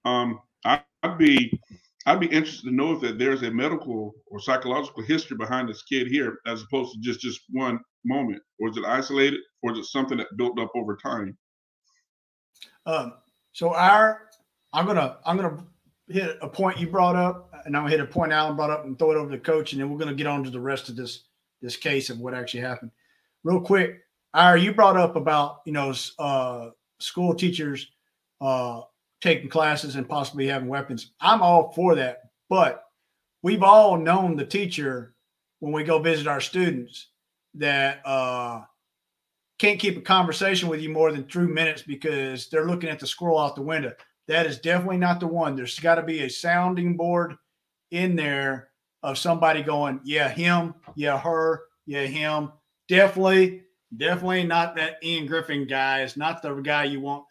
Um, 0.05 0.40
I, 0.64 0.81
I'd 1.02 1.18
be 1.18 1.61
I'd 2.07 2.21
be 2.21 2.27
interested 2.27 2.69
to 2.69 2.75
know 2.75 2.92
if 2.92 3.01
that 3.01 3.19
there's 3.19 3.42
a 3.42 3.51
medical 3.51 4.14
or 4.27 4.38
psychological 4.38 5.03
history 5.03 5.37
behind 5.37 5.69
this 5.69 5.83
kid 5.83 6.07
here, 6.07 6.38
as 6.47 6.62
opposed 6.62 6.95
to 6.95 7.01
just 7.01 7.21
just 7.21 7.40
one 7.51 7.81
moment, 8.05 8.40
or 8.61 8.71
is 8.71 8.77
it 8.77 8.85
isolated, 8.85 9.40
or 9.62 9.73
is 9.73 9.79
it 9.79 9.87
something 9.87 10.19
that 10.19 10.37
built 10.37 10.59
up 10.61 10.71
over 10.77 10.97
time? 10.97 11.37
Um, 12.87 13.14
so 13.53 13.71
Ira, 13.71 14.21
I'm 14.73 14.87
gonna 14.87 15.19
I'm 15.27 15.37
gonna 15.37 15.66
hit 16.09 16.38
a 16.40 16.49
point 16.49 16.79
you 16.79 16.87
brought 16.87 17.16
up, 17.16 17.51
and 17.64 17.77
I'm 17.77 17.83
gonna 17.83 17.90
hit 17.90 18.01
a 18.01 18.07
point 18.07 18.33
Alan 18.33 18.55
brought 18.55 18.71
up, 18.71 18.85
and 18.85 18.97
throw 18.97 19.11
it 19.11 19.16
over 19.16 19.31
to 19.33 19.38
coach, 19.38 19.73
and 19.73 19.83
then 19.83 19.90
we're 19.90 19.99
gonna 19.99 20.14
get 20.14 20.29
on 20.29 20.45
to 20.45 20.51
the 20.51 20.61
rest 20.61 20.88
of 20.88 20.95
this 20.95 21.25
this 21.61 21.77
case 21.77 22.09
of 22.09 22.21
what 22.21 22.35
actually 22.35 22.61
happened. 22.61 22.92
Real 23.42 23.61
quick, 23.61 24.03
Ira 24.33 24.61
you 24.61 24.73
brought 24.73 24.97
up 24.97 25.16
about 25.16 25.62
you 25.66 25.73
know 25.73 25.92
uh, 26.21 26.71
school 27.01 27.35
teachers 27.35 27.90
uh, 28.40 28.83
taking 29.20 29.48
classes 29.48 29.96
and 29.96 30.09
possibly 30.09 30.46
having 30.46 30.68
weapons. 30.68 31.12
I'm 31.20 31.42
all 31.42 31.72
for 31.72 31.94
that, 31.94 32.31
but 32.48 32.85
we've 33.42 33.62
all 33.62 33.96
known 33.96 34.37
the 34.37 34.44
teacher 34.44 35.14
when 35.61 35.72
we 35.72 35.85
go 35.85 35.98
visit 35.98 36.26
our 36.26 36.40
students 36.40 37.09
that 37.55 38.00
uh, 38.05 38.62
can't 39.59 39.81
keep 39.81 39.96
a 39.96 40.02
conversation 40.02 40.68
with 40.68 40.81
you 40.81 40.90
more 40.90 41.12
than 41.12 41.24
three 41.24 41.46
minutes 41.46 41.83
because 41.83 42.48
they're 42.48 42.66
looking 42.66 42.90
at 42.90 42.98
the 42.98 43.07
squirrel 43.07 43.38
out 43.38 43.57
the 43.57 43.62
window. 43.62 43.92
That 44.29 44.46
is 44.46 44.59
definitely 44.59 44.98
not 44.98 45.20
the 45.20 45.26
one. 45.26 45.57
There's 45.57 45.79
got 45.79 45.94
to 45.94 46.02
be 46.02 46.22
a 46.22 46.31
sounding 46.31 46.96
board 46.96 47.37
in 47.90 48.16
there 48.16 48.70
of 49.02 49.18
somebody 49.18 49.62
going, 49.62 50.00
yeah, 50.05 50.29
him, 50.29 50.74
yeah, 50.96 51.18
her, 51.18 51.62
yeah, 51.87 52.05
him. 52.05 52.52
Definitely, 52.88 53.62
definitely 53.96 54.42
not 54.42 54.74
that 54.76 55.02
Ian 55.02 55.26
Griffin 55.26 55.66
guy. 55.66 56.02
It's 56.02 56.16
not 56.16 56.42
the 56.42 56.55
guy 56.57 56.85
you 56.85 57.00
want. 57.00 57.24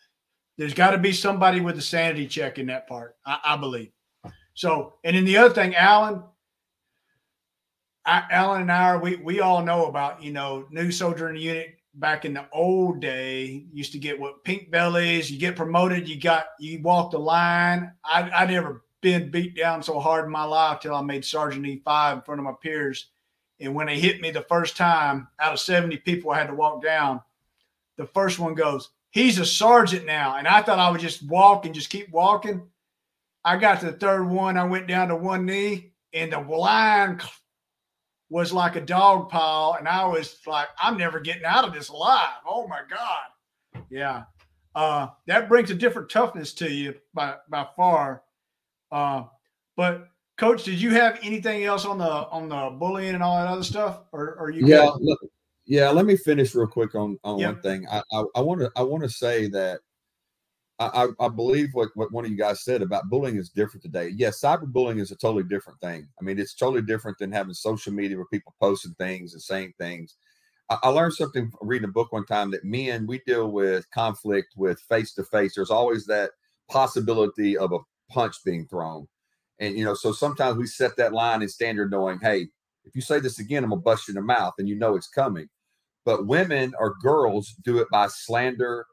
There's 0.58 0.74
got 0.74 0.92
to 0.92 0.98
be 0.98 1.12
somebody 1.12 1.60
with 1.60 1.78
a 1.78 1.82
sanity 1.82 2.28
check 2.28 2.60
in 2.60 2.68
that 2.68 2.88
part, 2.88 3.18
I, 3.26 3.40
I 3.44 3.58
believe. 3.58 3.92
So, 4.54 4.94
and 5.04 5.16
then 5.16 5.26
the 5.26 5.38
other 5.38 5.54
thing, 5.54 5.76
Alan, 5.76 6.24
I, 8.06 8.24
Alan 8.32 8.62
and 8.62 8.72
I, 8.72 8.96
we 8.98 9.18
we 9.18 9.40
all 9.42 9.64
know 9.64 9.88
about 9.88 10.24
you 10.24 10.32
know 10.32 10.68
new 10.70 10.92
soldier 10.92 11.28
in 11.30 11.36
the 11.36 11.42
unit 11.42 11.76
back 11.96 12.24
in 12.24 12.34
the 12.34 12.46
old 12.54 13.02
day. 13.02 13.66
Used 13.74 13.92
to 13.94 14.00
get 14.00 14.20
what 14.20 14.44
pink 14.44 14.72
bellies. 14.72 15.30
You 15.30 15.40
get 15.40 15.56
promoted, 15.56 16.08
you 16.08 16.20
got 16.20 16.46
you 16.60 16.82
walk 16.82 17.12
the 17.12 17.20
line. 17.20 17.92
I 18.04 18.30
I 18.30 18.46
never 18.46 18.86
been 19.02 19.30
beat 19.30 19.56
down 19.56 19.84
so 19.84 20.00
hard 20.00 20.26
in 20.26 20.32
my 20.32 20.44
life 20.44 20.80
till 20.80 20.96
I 20.96 21.02
made 21.02 21.26
Sergeant 21.26 21.66
E 21.66 21.82
five 21.84 22.18
in 22.18 22.24
front 22.24 22.40
of 22.40 22.46
my 22.46 22.54
peers. 22.62 23.10
And 23.60 23.74
when 23.74 23.88
they 23.88 24.00
hit 24.00 24.22
me 24.22 24.32
the 24.32 24.42
first 24.42 24.78
time, 24.78 25.28
out 25.40 25.54
of 25.54 25.60
seventy 25.60 25.98
people 25.98 26.32
I 26.32 26.40
had 26.40 26.48
to 26.48 26.56
walk 26.56 26.84
down, 26.84 27.22
the 27.98 28.06
first 28.06 28.40
one 28.40 28.54
goes, 28.54 28.90
"He's 29.16 29.40
a 29.40 29.46
sergeant 29.46 30.06
now," 30.06 30.36
and 30.36 30.46
I 30.46 30.62
thought 30.62 30.78
I 30.78 30.92
would 30.92 31.00
just 31.00 31.26
walk 31.26 31.66
and 31.66 31.74
just 31.74 31.90
keep 31.90 32.12
walking. 32.12 32.68
I 33.46 33.56
got 33.56 33.80
to 33.80 33.86
the 33.86 33.94
third 33.94 34.26
one. 34.26 34.58
I 34.58 34.66
went 34.66 34.88
down 34.88 35.08
to 35.08 35.16
one 35.16 35.46
knee, 35.46 35.94
and 36.14 36.34
the 36.34 36.42
line 36.42 37.22
was 38.30 38.52
like 38.52 38.76
a 38.76 38.82
dog 38.82 39.30
pile, 39.30 39.78
and 39.80 39.88
I 39.88 40.06
was 40.06 40.38
like, 40.46 40.68
I'm 40.82 40.98
never 40.98 41.22
getting 41.22 41.46
out 41.46 41.64
of 41.64 41.74
this 41.74 41.88
alive. 41.88 42.36
Oh 42.46 42.68
my 42.68 42.82
god, 42.90 43.84
yeah. 43.90 44.24
Uh, 44.76 45.08
that 45.28 45.48
brings 45.48 45.72
a 45.72 45.76
different 45.76 46.10
toughness 46.10 46.54
to 46.56 46.70
you 46.70 46.96
by 47.14 47.36
by 47.48 47.66
far. 47.78 48.24
Uh, 48.92 49.24
but 49.78 50.10
coach, 50.38 50.66
did 50.66 50.82
you 50.82 50.90
have 50.90 51.20
anything 51.24 51.64
else 51.64 51.86
on 51.86 52.00
the 52.00 52.06
on 52.06 52.50
the 52.50 52.76
bullying 52.78 53.14
and 53.14 53.24
all 53.24 53.38
that 53.38 53.48
other 53.48 53.64
stuff, 53.64 54.02
or 54.12 54.38
are 54.38 54.50
you? 54.50 54.68
Yeah, 54.68 54.90
yeah. 55.66 55.90
Let 55.90 56.06
me 56.06 56.18
finish 56.18 56.56
real 56.56 56.68
quick 56.68 56.96
on 56.96 57.18
on 57.24 57.40
yep. 57.40 57.54
one 57.54 57.62
thing. 57.62 57.88
I 57.92 58.02
I 58.36 58.42
want 58.42 58.62
to 58.62 58.72
I 58.76 58.84
want 58.84 59.04
to 59.04 59.10
say 59.10 59.48
that 59.50 59.80
I, 60.78 61.08
I 61.22 61.30
believe 61.30 61.70
what, 61.74 61.90
what 61.96 62.12
one 62.12 62.26
of 62.26 62.32
you 62.32 62.38
guys 62.38 62.64
said 62.66 62.82
about 62.82 63.10
bullying 63.10 63.38
is 63.38 63.50
different 63.50 63.82
today. 63.82 64.10
Yes, 64.10 64.42
cyberbullying 64.42 65.00
is 65.00 65.10
a 65.10 65.16
totally 65.16 65.44
different 65.44 65.80
thing. 65.80 66.08
I 66.20 66.24
mean, 66.24 66.38
it's 66.38 66.54
totally 66.54 66.82
different 66.82 67.18
than 67.18 67.32
having 67.32 67.54
social 67.54 67.94
media 67.94 68.18
where 68.18 68.26
people 68.26 68.54
posting 68.60 68.94
things 68.96 69.34
and 69.34 69.42
saying 69.42 69.74
things. 69.80 70.16
I, 70.70 70.78
I 70.84 70.90
learned 70.90 71.14
something 71.14 71.50
reading 71.62 71.88
a 71.88 71.92
book 71.92 72.12
one 72.12 72.26
time 72.26 72.52
that 72.52 72.66
men 72.66 73.08
we 73.08 73.22
deal 73.26 73.52
with 73.52 73.90
conflict 73.92 74.54
with 74.58 74.82
face 74.90 75.14
to 75.14 75.24
face. 75.24 75.56
There's 75.56 75.72
always 75.72 76.06
that 76.08 76.32
possibility 76.70 77.58
of 77.58 77.72
a 77.72 77.80
punch 78.10 78.36
being 78.44 78.68
thrown. 78.68 79.08
And 79.60 79.78
you 79.78 79.86
know, 79.86 79.94
so 79.94 80.12
sometimes 80.12 80.58
we 80.58 80.68
set 80.68 80.98
that 80.98 81.14
line 81.14 81.42
and 81.42 81.50
standard 81.50 81.90
knowing, 81.90 82.20
hey, 82.22 82.48
if 82.84 82.96
you 82.96 83.02
say 83.02 83.22
this 83.22 83.40
again, 83.40 83.64
I'm 83.64 83.70
gonna 83.70 83.82
bust 83.82 84.10
you 84.10 84.12
in 84.12 84.16
the 84.16 84.22
mouth, 84.22 84.56
and 84.60 84.68
you 84.68 84.76
know 84.76 84.96
it's 84.96 85.08
coming. 85.08 85.48
But 86.06 86.28
women 86.28 86.74
or 86.80 86.96
girls 87.02 87.56
do 87.64 87.80
it 87.80 87.88
by 87.92 88.08
slander 88.08 88.86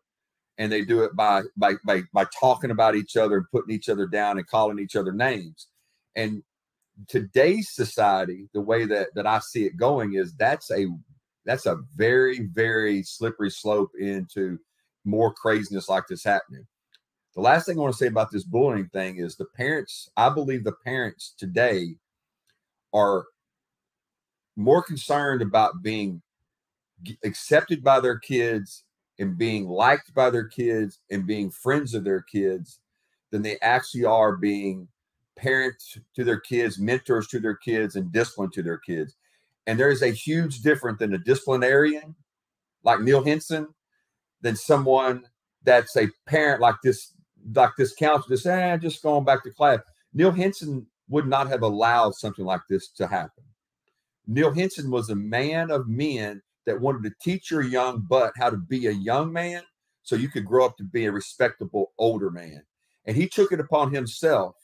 and 0.59 0.71
they 0.71 0.85
do 0.85 1.03
it 1.03 1.15
by 1.15 1.43
by 1.57 1.75
by 1.85 2.03
by 2.13 2.27
talking 2.39 2.71
about 2.71 2.97
each 2.97 3.17
other 3.17 3.37
and 3.37 3.51
putting 3.51 3.75
each 3.75 3.89
other 3.89 4.07
down 4.07 4.39
and 4.39 4.47
calling 4.47 4.79
each 4.79 4.97
other 4.97 5.13
names. 5.13 5.69
And 6.17 6.43
today's 7.09 7.71
society, 7.71 8.49
the 8.53 8.61
way 8.61 8.87
that 8.87 9.09
that 9.15 9.27
I 9.27 9.41
see 9.41 9.65
it 9.65 9.77
going 9.77 10.15
is 10.15 10.35
that's 10.35 10.71
a 10.71 10.87
that's 11.45 11.67
a 11.67 11.79
very 11.97 12.49
very 12.53 13.03
slippery 13.03 13.51
slope 13.51 13.91
into 13.99 14.59
more 15.05 15.33
craziness 15.33 15.89
like 15.89 16.05
this 16.09 16.25
happening. 16.25 16.67
The 17.35 17.41
last 17.41 17.67
thing 17.67 17.79
I 17.79 17.83
want 17.83 17.95
to 17.95 17.99
say 17.99 18.09
about 18.09 18.31
this 18.31 18.45
bullying 18.45 18.89
thing 18.91 19.17
is 19.17 19.37
the 19.37 19.47
parents, 19.57 20.11
I 20.17 20.29
believe 20.29 20.65
the 20.65 20.77
parents 20.85 21.35
today 21.39 21.97
are 22.93 23.25
more 24.55 24.83
concerned 24.83 25.41
about 25.41 25.83
being 25.83 26.21
accepted 27.24 27.82
by 27.82 28.00
their 28.00 28.18
kids 28.18 28.84
and 29.18 29.38
being 29.38 29.68
liked 29.68 30.14
by 30.14 30.30
their 30.30 30.46
kids 30.46 31.00
and 31.11 31.26
being 31.26 31.50
friends 31.50 31.94
of 31.94 32.05
their 32.05 32.22
kids 32.22 32.80
than 33.30 33.42
they 33.42 33.59
actually 33.61 34.05
are 34.05 34.36
being 34.36 34.88
parents 35.36 35.98
to 36.14 36.24
their 36.24 36.40
kids, 36.40 36.78
mentors 36.78 37.26
to 37.28 37.40
their 37.40 37.57
kids, 37.57 37.96
and 37.96 38.12
discipline 38.12 38.50
to 38.50 38.62
their 38.62 38.78
kids. 38.78 39.16
And 39.66 39.78
there 39.78 39.90
is 39.90 40.03
a 40.03 40.09
huge 40.09 40.61
difference 40.61 40.98
than 40.98 41.14
a 41.14 41.18
disciplinarian 41.18 42.14
like 42.84 43.00
Neil 43.00 43.24
Henson 43.24 43.68
than 44.40 44.57
someone 44.57 45.24
that's 45.62 45.96
a 45.96 46.09
parent 46.26 46.61
like 46.61 46.76
this, 46.82 47.14
like 47.55 47.70
this 47.78 47.94
counselor, 47.94 48.36
just 48.36 48.46
eh, 48.46 48.76
just 48.78 49.03
going 49.03 49.24
back 49.24 49.44
to 49.44 49.50
class. 49.50 49.78
Neil 50.12 50.32
Henson 50.32 50.86
would 51.09 51.26
not 51.26 51.48
have 51.48 51.62
allowed 51.62 52.14
something 52.14 52.44
like 52.44 52.62
this 52.68 52.88
to 52.88 53.07
happen. 53.07 53.44
Neil 54.26 54.53
Henson 54.53 54.90
was 54.90 55.11
a 55.11 55.14
man 55.14 55.70
of 55.70 55.88
men 55.88 56.42
that 56.67 56.81
wanted 56.81 57.03
to 57.05 57.15
teach 57.21 57.51
your 57.51 57.63
young 57.63 58.01
butt 58.01 58.33
how 58.37 58.51
to 58.51 58.57
be 58.57 58.87
a 58.87 58.93
young 58.93 59.33
man 59.33 59.63
so 60.03 60.17
you 60.17 60.29
could 60.29 60.45
grow 60.45 60.65
up 60.65 60.77
to 60.77 60.85
be 60.85 61.07
a 61.07 61.13
respectable 61.13 61.93
older 61.99 62.31
man. 62.31 62.63
And 63.07 63.17
he 63.17 63.29
took 63.29 63.53
it 63.53 63.61
upon 63.61 63.93
himself 63.93 64.55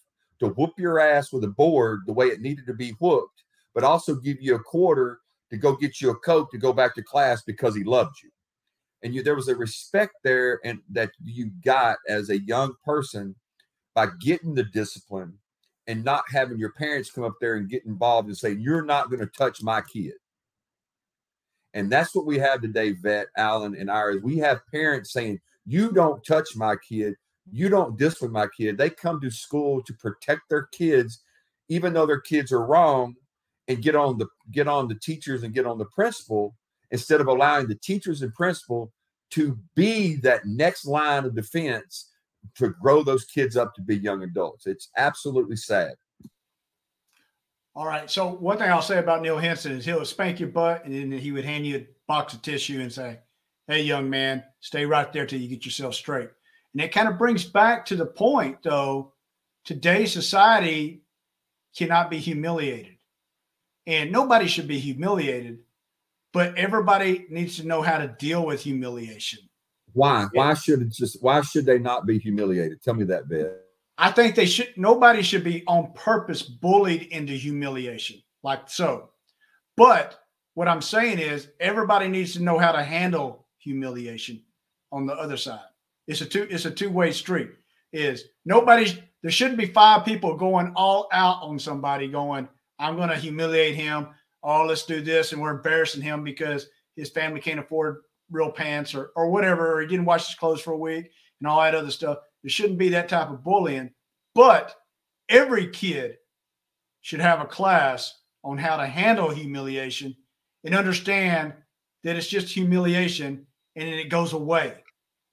to 0.40 0.48
whoop 0.48 0.74
your 0.78 1.00
ass 1.00 1.32
with 1.32 1.44
a 1.44 1.48
board 1.48 2.00
the 2.06 2.12
way 2.12 2.26
it 2.26 2.40
needed 2.40 2.66
to 2.66 2.74
be 2.74 2.90
whooped, 3.00 3.42
but 3.74 3.84
also 3.84 4.14
give 4.14 4.38
you 4.40 4.54
a 4.54 4.60
quarter 4.60 5.20
to 5.50 5.56
go 5.56 5.74
get 5.76 6.00
you 6.00 6.10
a 6.10 6.16
coat 6.16 6.50
to 6.50 6.58
go 6.58 6.72
back 6.72 6.94
to 6.94 7.02
class 7.02 7.42
because 7.42 7.74
he 7.74 7.84
loved 7.84 8.16
you. 8.22 8.30
And 9.02 9.14
you, 9.14 9.22
there 9.22 9.36
was 9.36 9.48
a 9.48 9.56
respect 9.56 10.14
there 10.24 10.60
and 10.64 10.80
that 10.90 11.12
you 11.24 11.50
got 11.64 11.98
as 12.08 12.30
a 12.30 12.40
young 12.40 12.74
person 12.84 13.34
by 13.94 14.08
getting 14.20 14.54
the 14.54 14.64
discipline 14.64 15.38
and 15.86 16.04
not 16.04 16.24
having 16.30 16.58
your 16.58 16.72
parents 16.72 17.10
come 17.10 17.24
up 17.24 17.34
there 17.40 17.54
and 17.54 17.68
get 17.68 17.86
involved 17.86 18.28
and 18.28 18.36
say, 18.36 18.52
You're 18.52 18.84
not 18.84 19.08
going 19.08 19.20
to 19.20 19.26
touch 19.26 19.62
my 19.62 19.80
kid. 19.80 20.14
And 21.74 21.90
that's 21.90 22.14
what 22.14 22.26
we 22.26 22.38
have 22.38 22.62
today, 22.62 22.92
Vet, 22.92 23.26
Alan, 23.36 23.76
and 23.76 23.90
ours. 23.90 24.22
We 24.22 24.38
have 24.38 24.66
parents 24.70 25.12
saying, 25.12 25.40
You 25.66 25.92
don't 25.92 26.24
touch 26.24 26.56
my 26.56 26.76
kid. 26.76 27.14
You 27.50 27.68
don't 27.68 27.98
discipline 27.98 28.32
my 28.32 28.48
kid. 28.56 28.78
They 28.78 28.90
come 28.90 29.20
to 29.20 29.30
school 29.30 29.82
to 29.84 29.94
protect 29.94 30.42
their 30.48 30.66
kids, 30.72 31.22
even 31.68 31.92
though 31.92 32.06
their 32.06 32.20
kids 32.20 32.52
are 32.52 32.64
wrong, 32.64 33.14
and 33.68 33.82
get 33.82 33.94
on 33.94 34.18
the 34.18 34.26
get 34.50 34.66
on 34.66 34.88
the 34.88 34.94
teachers 34.94 35.42
and 35.42 35.54
get 35.54 35.66
on 35.66 35.78
the 35.78 35.84
principal 35.86 36.56
instead 36.90 37.20
of 37.20 37.26
allowing 37.26 37.68
the 37.68 37.74
teachers 37.74 38.22
and 38.22 38.34
principal 38.34 38.92
to 39.30 39.58
be 39.74 40.16
that 40.16 40.46
next 40.46 40.86
line 40.86 41.24
of 41.24 41.34
defense 41.34 42.10
to 42.56 42.70
grow 42.80 43.02
those 43.02 43.24
kids 43.26 43.56
up 43.56 43.74
to 43.74 43.82
be 43.82 43.96
young 43.96 44.22
adults. 44.22 44.66
It's 44.66 44.88
absolutely 44.96 45.56
sad. 45.56 45.94
All 47.78 47.86
right. 47.86 48.10
So 48.10 48.26
one 48.26 48.58
thing 48.58 48.68
I'll 48.68 48.82
say 48.82 48.98
about 48.98 49.22
Neil 49.22 49.38
Henson 49.38 49.70
is 49.70 49.84
he'll 49.84 50.04
spank 50.04 50.40
your 50.40 50.48
butt 50.48 50.84
and 50.84 50.92
then 50.92 51.12
he 51.16 51.30
would 51.30 51.44
hand 51.44 51.64
you 51.64 51.76
a 51.76 51.86
box 52.08 52.34
of 52.34 52.42
tissue 52.42 52.80
and 52.80 52.92
say, 52.92 53.20
Hey, 53.68 53.82
young 53.82 54.10
man, 54.10 54.42
stay 54.58 54.84
right 54.84 55.12
there 55.12 55.26
till 55.26 55.40
you 55.40 55.46
get 55.46 55.64
yourself 55.64 55.94
straight. 55.94 56.28
And 56.72 56.82
it 56.82 56.90
kind 56.90 57.06
of 57.06 57.18
brings 57.18 57.44
back 57.44 57.86
to 57.86 57.94
the 57.94 58.04
point, 58.04 58.64
though, 58.64 59.12
today's 59.64 60.12
society 60.12 61.02
cannot 61.76 62.10
be 62.10 62.18
humiliated. 62.18 62.96
And 63.86 64.10
nobody 64.10 64.48
should 64.48 64.66
be 64.66 64.80
humiliated, 64.80 65.60
but 66.32 66.58
everybody 66.58 67.26
needs 67.30 67.58
to 67.58 67.66
know 67.66 67.80
how 67.80 67.98
to 67.98 68.08
deal 68.08 68.44
with 68.44 68.60
humiliation. 68.60 69.38
Why? 69.92 70.26
Why 70.32 70.54
should 70.54 70.82
it 70.82 70.90
just 70.90 71.22
why 71.22 71.42
should 71.42 71.64
they 71.64 71.78
not 71.78 72.06
be 72.06 72.18
humiliated? 72.18 72.82
Tell 72.82 72.94
me 72.94 73.04
that, 73.04 73.28
bit. 73.28 73.67
I 73.98 74.12
think 74.12 74.36
they 74.36 74.46
should 74.46 74.72
nobody 74.76 75.22
should 75.22 75.42
be 75.42 75.64
on 75.66 75.92
purpose 75.92 76.40
bullied 76.40 77.02
into 77.10 77.32
humiliation 77.32 78.22
like 78.44 78.70
so. 78.70 79.10
But 79.76 80.20
what 80.54 80.68
I'm 80.68 80.82
saying 80.82 81.18
is 81.18 81.48
everybody 81.60 82.08
needs 82.08 82.32
to 82.34 82.42
know 82.42 82.58
how 82.58 82.72
to 82.72 82.82
handle 82.82 83.46
humiliation 83.58 84.42
on 84.92 85.06
the 85.06 85.14
other 85.14 85.36
side. 85.36 85.60
It's 86.06 86.20
a 86.20 86.26
two 86.26 86.46
it's 86.48 86.64
a 86.64 86.70
two-way 86.70 87.10
street. 87.12 87.50
Is 87.92 88.24
nobody's 88.44 88.98
there 89.22 89.32
shouldn't 89.32 89.58
be 89.58 89.66
five 89.66 90.04
people 90.04 90.36
going 90.36 90.72
all 90.76 91.08
out 91.12 91.42
on 91.42 91.58
somebody 91.58 92.06
going, 92.06 92.48
I'm 92.78 92.96
gonna 92.96 93.16
humiliate 93.16 93.74
him. 93.74 94.08
Oh, 94.44 94.64
let's 94.64 94.86
do 94.86 95.00
this, 95.00 95.32
and 95.32 95.42
we're 95.42 95.56
embarrassing 95.56 96.02
him 96.02 96.22
because 96.22 96.68
his 96.94 97.10
family 97.10 97.40
can't 97.40 97.58
afford 97.58 98.02
real 98.30 98.52
pants 98.52 98.94
or 98.94 99.10
or 99.16 99.30
whatever, 99.30 99.74
or 99.74 99.80
he 99.80 99.88
didn't 99.88 100.06
wash 100.06 100.28
his 100.28 100.36
clothes 100.36 100.60
for 100.60 100.72
a 100.72 100.78
week 100.78 101.10
and 101.40 101.48
all 101.48 101.60
that 101.60 101.74
other 101.74 101.90
stuff. 101.90 102.18
There 102.42 102.50
shouldn't 102.50 102.78
be 102.78 102.90
that 102.90 103.08
type 103.08 103.30
of 103.30 103.44
bullying, 103.44 103.90
but 104.34 104.74
every 105.28 105.68
kid 105.68 106.16
should 107.00 107.20
have 107.20 107.40
a 107.40 107.46
class 107.46 108.14
on 108.44 108.58
how 108.58 108.76
to 108.76 108.86
handle 108.86 109.30
humiliation 109.30 110.14
and 110.64 110.74
understand 110.74 111.52
that 112.04 112.16
it's 112.16 112.28
just 112.28 112.52
humiliation 112.52 113.46
and 113.76 113.88
then 113.88 113.98
it 113.98 114.08
goes 114.08 114.32
away 114.32 114.74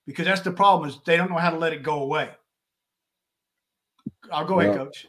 because 0.05 0.25
that's 0.25 0.41
the 0.41 0.51
problem 0.51 0.89
is 0.89 0.97
they 1.05 1.17
don't 1.17 1.29
know 1.29 1.37
how 1.37 1.49
to 1.49 1.57
let 1.57 1.73
it 1.73 1.83
go 1.83 2.01
away. 2.01 2.29
I'll 4.31 4.45
go 4.45 4.57
well, 4.57 4.65
ahead, 4.67 4.77
coach. 4.77 5.07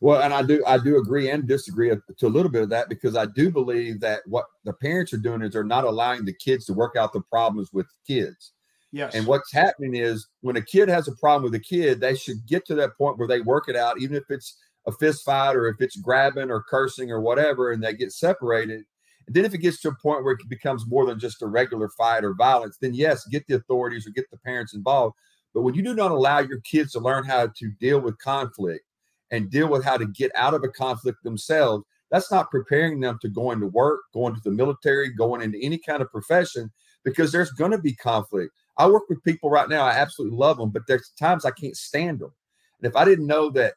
Well, 0.00 0.22
and 0.22 0.32
I 0.32 0.42
do 0.42 0.62
I 0.66 0.78
do 0.78 0.98
agree 0.98 1.30
and 1.30 1.46
disagree 1.46 1.90
to 1.90 2.26
a 2.26 2.28
little 2.28 2.50
bit 2.50 2.62
of 2.62 2.68
that 2.70 2.88
because 2.88 3.16
I 3.16 3.26
do 3.26 3.50
believe 3.50 4.00
that 4.00 4.20
what 4.26 4.46
the 4.64 4.74
parents 4.74 5.12
are 5.14 5.18
doing 5.18 5.42
is 5.42 5.52
they're 5.52 5.64
not 5.64 5.84
allowing 5.84 6.24
the 6.24 6.34
kids 6.34 6.66
to 6.66 6.74
work 6.74 6.96
out 6.96 7.12
the 7.12 7.22
problems 7.22 7.72
with 7.72 7.86
kids. 8.06 8.52
Yes. 8.96 9.14
And 9.14 9.26
what's 9.26 9.52
happening 9.52 9.94
is 9.94 10.26
when 10.40 10.56
a 10.56 10.62
kid 10.62 10.88
has 10.88 11.06
a 11.06 11.14
problem 11.16 11.42
with 11.42 11.60
a 11.60 11.62
kid, 11.62 12.00
they 12.00 12.16
should 12.16 12.46
get 12.46 12.64
to 12.66 12.74
that 12.76 12.96
point 12.96 13.18
where 13.18 13.28
they 13.28 13.42
work 13.42 13.68
it 13.68 13.76
out, 13.76 14.00
even 14.00 14.16
if 14.16 14.24
it's 14.30 14.56
a 14.86 14.92
fist 14.92 15.22
fight 15.22 15.54
or 15.54 15.68
if 15.68 15.76
it's 15.80 15.96
grabbing 15.96 16.50
or 16.50 16.62
cursing 16.62 17.10
or 17.10 17.20
whatever, 17.20 17.72
and 17.72 17.84
they 17.84 17.92
get 17.92 18.10
separated. 18.10 18.84
And 19.26 19.36
then 19.36 19.44
if 19.44 19.52
it 19.52 19.58
gets 19.58 19.82
to 19.82 19.90
a 19.90 19.96
point 20.02 20.24
where 20.24 20.32
it 20.32 20.48
becomes 20.48 20.86
more 20.86 21.04
than 21.04 21.20
just 21.20 21.42
a 21.42 21.46
regular 21.46 21.90
fight 21.90 22.24
or 22.24 22.32
violence, 22.32 22.78
then 22.80 22.94
yes, 22.94 23.26
get 23.26 23.46
the 23.46 23.56
authorities 23.56 24.06
or 24.06 24.10
get 24.10 24.30
the 24.30 24.38
parents 24.38 24.72
involved. 24.72 25.14
But 25.52 25.60
when 25.60 25.74
you 25.74 25.82
do 25.82 25.94
not 25.94 26.10
allow 26.10 26.38
your 26.38 26.60
kids 26.60 26.92
to 26.92 27.00
learn 27.00 27.24
how 27.24 27.48
to 27.48 27.70
deal 27.78 28.00
with 28.00 28.16
conflict 28.18 28.84
and 29.30 29.50
deal 29.50 29.68
with 29.68 29.84
how 29.84 29.98
to 29.98 30.06
get 30.06 30.30
out 30.34 30.54
of 30.54 30.64
a 30.64 30.68
conflict 30.68 31.18
themselves, 31.22 31.84
that's 32.10 32.32
not 32.32 32.50
preparing 32.50 33.00
them 33.00 33.18
to 33.20 33.28
go 33.28 33.50
into 33.50 33.66
work, 33.66 34.00
going 34.14 34.34
to 34.34 34.40
the 34.42 34.52
military, 34.52 35.10
going 35.10 35.42
into 35.42 35.58
any 35.60 35.76
kind 35.76 36.00
of 36.00 36.10
profession, 36.10 36.72
because 37.04 37.30
there's 37.30 37.50
going 37.50 37.72
to 37.72 37.78
be 37.78 37.94
conflict. 37.94 38.52
I 38.78 38.86
work 38.88 39.04
with 39.08 39.24
people 39.24 39.50
right 39.50 39.68
now. 39.68 39.84
I 39.84 39.92
absolutely 39.92 40.36
love 40.36 40.58
them, 40.58 40.70
but 40.70 40.82
there's 40.86 41.10
times 41.18 41.44
I 41.44 41.50
can't 41.50 41.76
stand 41.76 42.20
them. 42.20 42.32
And 42.80 42.90
if 42.90 42.96
I 42.96 43.04
didn't 43.04 43.26
know 43.26 43.50
that 43.50 43.74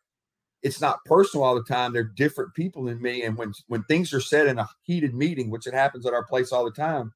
it's 0.62 0.82
not 0.82 1.04
personal 1.06 1.46
all 1.46 1.56
the 1.56 1.64
time, 1.64 1.94
they're 1.94 2.04
different 2.04 2.54
people 2.54 2.84
than 2.84 3.02
me. 3.02 3.24
And 3.24 3.38
when 3.38 3.54
when 3.68 3.84
things 3.84 4.14
are 4.14 4.20
said 4.20 4.48
in 4.48 4.60
a 4.60 4.70
heated 4.84 5.14
meeting, 5.14 5.50
which 5.50 5.68
it 5.68 5.74
happens 5.74 6.06
at 6.06 6.14
our 6.14 6.26
place 6.26 6.52
all 6.52 6.66
the 6.66 6.72
time, 6.72 7.14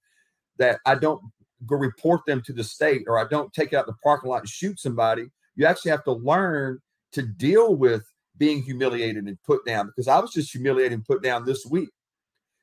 that 0.57 0.79
I 0.85 0.95
don't 0.95 1.21
go 1.65 1.75
report 1.75 2.25
them 2.25 2.41
to 2.41 2.53
the 2.53 2.63
state 2.63 3.03
or 3.07 3.17
I 3.17 3.27
don't 3.27 3.53
take 3.53 3.73
it 3.73 3.75
out 3.75 3.85
the 3.85 3.93
parking 4.03 4.29
lot 4.29 4.41
and 4.41 4.49
shoot 4.49 4.79
somebody. 4.79 5.29
You 5.55 5.65
actually 5.65 5.91
have 5.91 6.03
to 6.05 6.13
learn 6.13 6.79
to 7.13 7.21
deal 7.21 7.75
with 7.75 8.03
being 8.37 8.63
humiliated 8.63 9.25
and 9.25 9.41
put 9.43 9.65
down 9.65 9.87
because 9.87 10.07
I 10.07 10.19
was 10.19 10.31
just 10.31 10.51
humiliated 10.51 10.93
and 10.93 11.05
put 11.05 11.21
down 11.21 11.45
this 11.45 11.65
week 11.65 11.89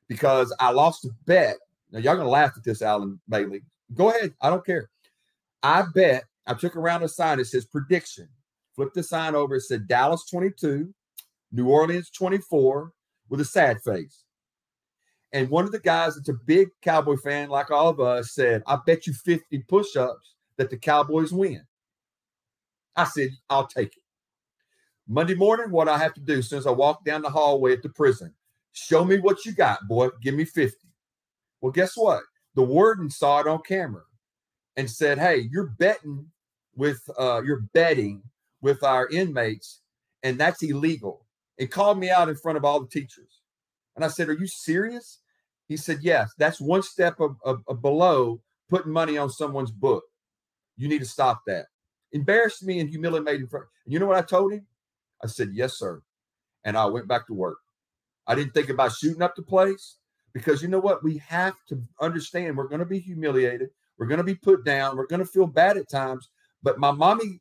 because 0.08 0.54
I 0.58 0.70
lost 0.70 1.04
a 1.04 1.10
bet. 1.26 1.56
Now 1.92 2.00
y'all 2.00 2.16
gonna 2.16 2.28
laugh 2.28 2.52
at 2.56 2.64
this, 2.64 2.82
Alan 2.82 3.20
Bailey. 3.28 3.62
Go 3.94 4.10
ahead. 4.10 4.34
I 4.40 4.50
don't 4.50 4.64
care. 4.64 4.88
I 5.62 5.84
bet 5.94 6.24
I 6.46 6.54
took 6.54 6.76
around 6.76 7.02
a 7.02 7.08
sign 7.08 7.38
that 7.38 7.46
says 7.46 7.64
prediction. 7.64 8.28
Flip 8.74 8.92
the 8.94 9.02
sign 9.02 9.34
over. 9.34 9.56
It 9.56 9.62
said 9.62 9.88
Dallas 9.88 10.24
22, 10.30 10.92
New 11.52 11.68
Orleans 11.68 12.10
24 12.10 12.92
with 13.28 13.40
a 13.40 13.44
sad 13.44 13.80
face. 13.82 14.24
And 15.32 15.48
one 15.48 15.64
of 15.64 15.72
the 15.72 15.78
guys 15.78 16.16
that's 16.16 16.28
a 16.28 16.34
big 16.46 16.68
Cowboy 16.82 17.16
fan, 17.16 17.50
like 17.50 17.70
all 17.70 17.88
of 17.88 18.00
us, 18.00 18.32
said, 18.32 18.62
I 18.66 18.78
bet 18.84 19.06
you 19.06 19.12
50 19.12 19.58
push 19.68 19.96
ups 19.96 20.34
that 20.56 20.70
the 20.70 20.76
Cowboys 20.76 21.32
win. 21.32 21.62
I 22.96 23.04
said, 23.04 23.30
I'll 23.48 23.66
take 23.66 23.96
it. 23.96 24.02
Monday 25.06 25.34
morning, 25.34 25.70
what 25.70 25.88
I 25.88 25.98
have 25.98 26.14
to 26.14 26.20
do 26.20 26.42
since 26.42 26.66
I 26.66 26.70
walk 26.70 27.04
down 27.04 27.22
the 27.22 27.30
hallway 27.30 27.72
at 27.72 27.82
the 27.82 27.88
prison, 27.88 28.34
show 28.72 29.04
me 29.04 29.18
what 29.18 29.44
you 29.44 29.52
got, 29.52 29.86
boy. 29.88 30.08
Give 30.22 30.34
me 30.34 30.44
50. 30.44 30.76
Well, 31.60 31.72
guess 31.72 31.96
what? 31.96 32.22
The 32.54 32.62
warden 32.62 33.10
saw 33.10 33.40
it 33.40 33.46
on 33.46 33.60
camera 33.62 34.02
and 34.76 34.90
said, 34.90 35.18
"Hey, 35.18 35.48
you're 35.50 35.74
betting 35.78 36.26
with 36.76 37.00
uh, 37.18 37.42
you're 37.44 37.64
betting 37.74 38.22
with 38.60 38.82
our 38.82 39.08
inmates, 39.08 39.80
and 40.22 40.38
that's 40.38 40.62
illegal. 40.62 41.26
It 41.58 41.70
called 41.70 41.98
me 41.98 42.10
out 42.10 42.28
in 42.28 42.36
front 42.36 42.56
of 42.56 42.64
all 42.64 42.80
the 42.80 42.88
teachers. 42.88 43.40
And 43.96 44.04
I 44.04 44.08
said, 44.08 44.30
Are 44.30 44.34
you 44.34 44.46
serious? 44.46 45.18
He 45.68 45.76
said, 45.76 45.98
Yes, 46.00 46.32
that's 46.38 46.60
one 46.60 46.82
step 46.82 47.20
of, 47.20 47.36
of, 47.44 47.62
of 47.68 47.82
below 47.82 48.40
putting 48.70 48.92
money 48.92 49.18
on 49.18 49.28
someone's 49.28 49.70
book. 49.70 50.04
You 50.78 50.88
need 50.88 51.00
to 51.00 51.06
stop 51.06 51.42
that. 51.46 51.66
Embarrassed 52.12 52.64
me 52.64 52.80
and 52.80 52.88
humiliated 52.88 53.52
me. 53.52 53.58
And 53.84 53.92
you 53.92 53.98
know 53.98 54.06
what 54.06 54.16
I 54.16 54.22
told 54.22 54.52
him? 54.52 54.66
I 55.22 55.26
said, 55.26 55.50
Yes, 55.52 55.74
sir. 55.74 56.00
And 56.64 56.78
I 56.78 56.86
went 56.86 57.08
back 57.08 57.26
to 57.26 57.34
work. 57.34 57.58
I 58.26 58.34
didn't 58.34 58.54
think 58.54 58.70
about 58.70 58.92
shooting 58.92 59.22
up 59.22 59.34
the 59.36 59.42
place 59.42 59.96
because 60.32 60.62
you 60.62 60.68
know 60.68 60.78
what? 60.80 61.04
We 61.04 61.18
have 61.18 61.56
to 61.68 61.82
understand 62.00 62.56
we're 62.56 62.68
going 62.68 62.80
to 62.80 62.86
be 62.86 63.00
humiliated. 63.00 63.68
We're 64.00 64.06
going 64.06 64.18
to 64.18 64.24
be 64.24 64.34
put 64.34 64.64
down. 64.64 64.96
We're 64.96 65.06
going 65.06 65.20
to 65.20 65.30
feel 65.30 65.46
bad 65.46 65.76
at 65.76 65.90
times. 65.90 66.30
But 66.62 66.78
my 66.78 66.90
mommy 66.90 67.38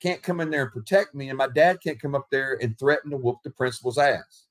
can't 0.00 0.22
come 0.22 0.40
in 0.40 0.50
there 0.50 0.62
and 0.62 0.72
protect 0.72 1.14
me, 1.14 1.28
and 1.28 1.36
my 1.36 1.48
dad 1.48 1.78
can't 1.84 2.00
come 2.00 2.14
up 2.14 2.26
there 2.30 2.58
and 2.62 2.78
threaten 2.78 3.10
to 3.10 3.18
whoop 3.18 3.36
the 3.44 3.50
principal's 3.50 3.98
ass. 3.98 4.46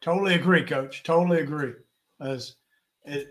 Totally 0.00 0.34
agree, 0.34 0.64
Coach. 0.64 1.04
Totally 1.04 1.40
agree. 1.40 1.74
As 2.20 2.56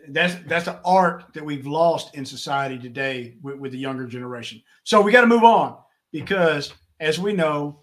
that's 0.07 0.35
that's 0.47 0.67
an 0.67 0.77
art 0.85 1.25
that 1.33 1.43
we've 1.43 1.67
lost 1.67 2.15
in 2.15 2.25
society 2.25 2.77
today 2.77 3.35
with, 3.41 3.57
with 3.57 3.71
the 3.73 3.77
younger 3.77 4.07
generation. 4.07 4.61
So 4.83 5.01
we 5.01 5.11
got 5.11 5.21
to 5.21 5.27
move 5.27 5.43
on 5.43 5.77
because, 6.13 6.73
as 7.01 7.19
we 7.19 7.33
know, 7.33 7.81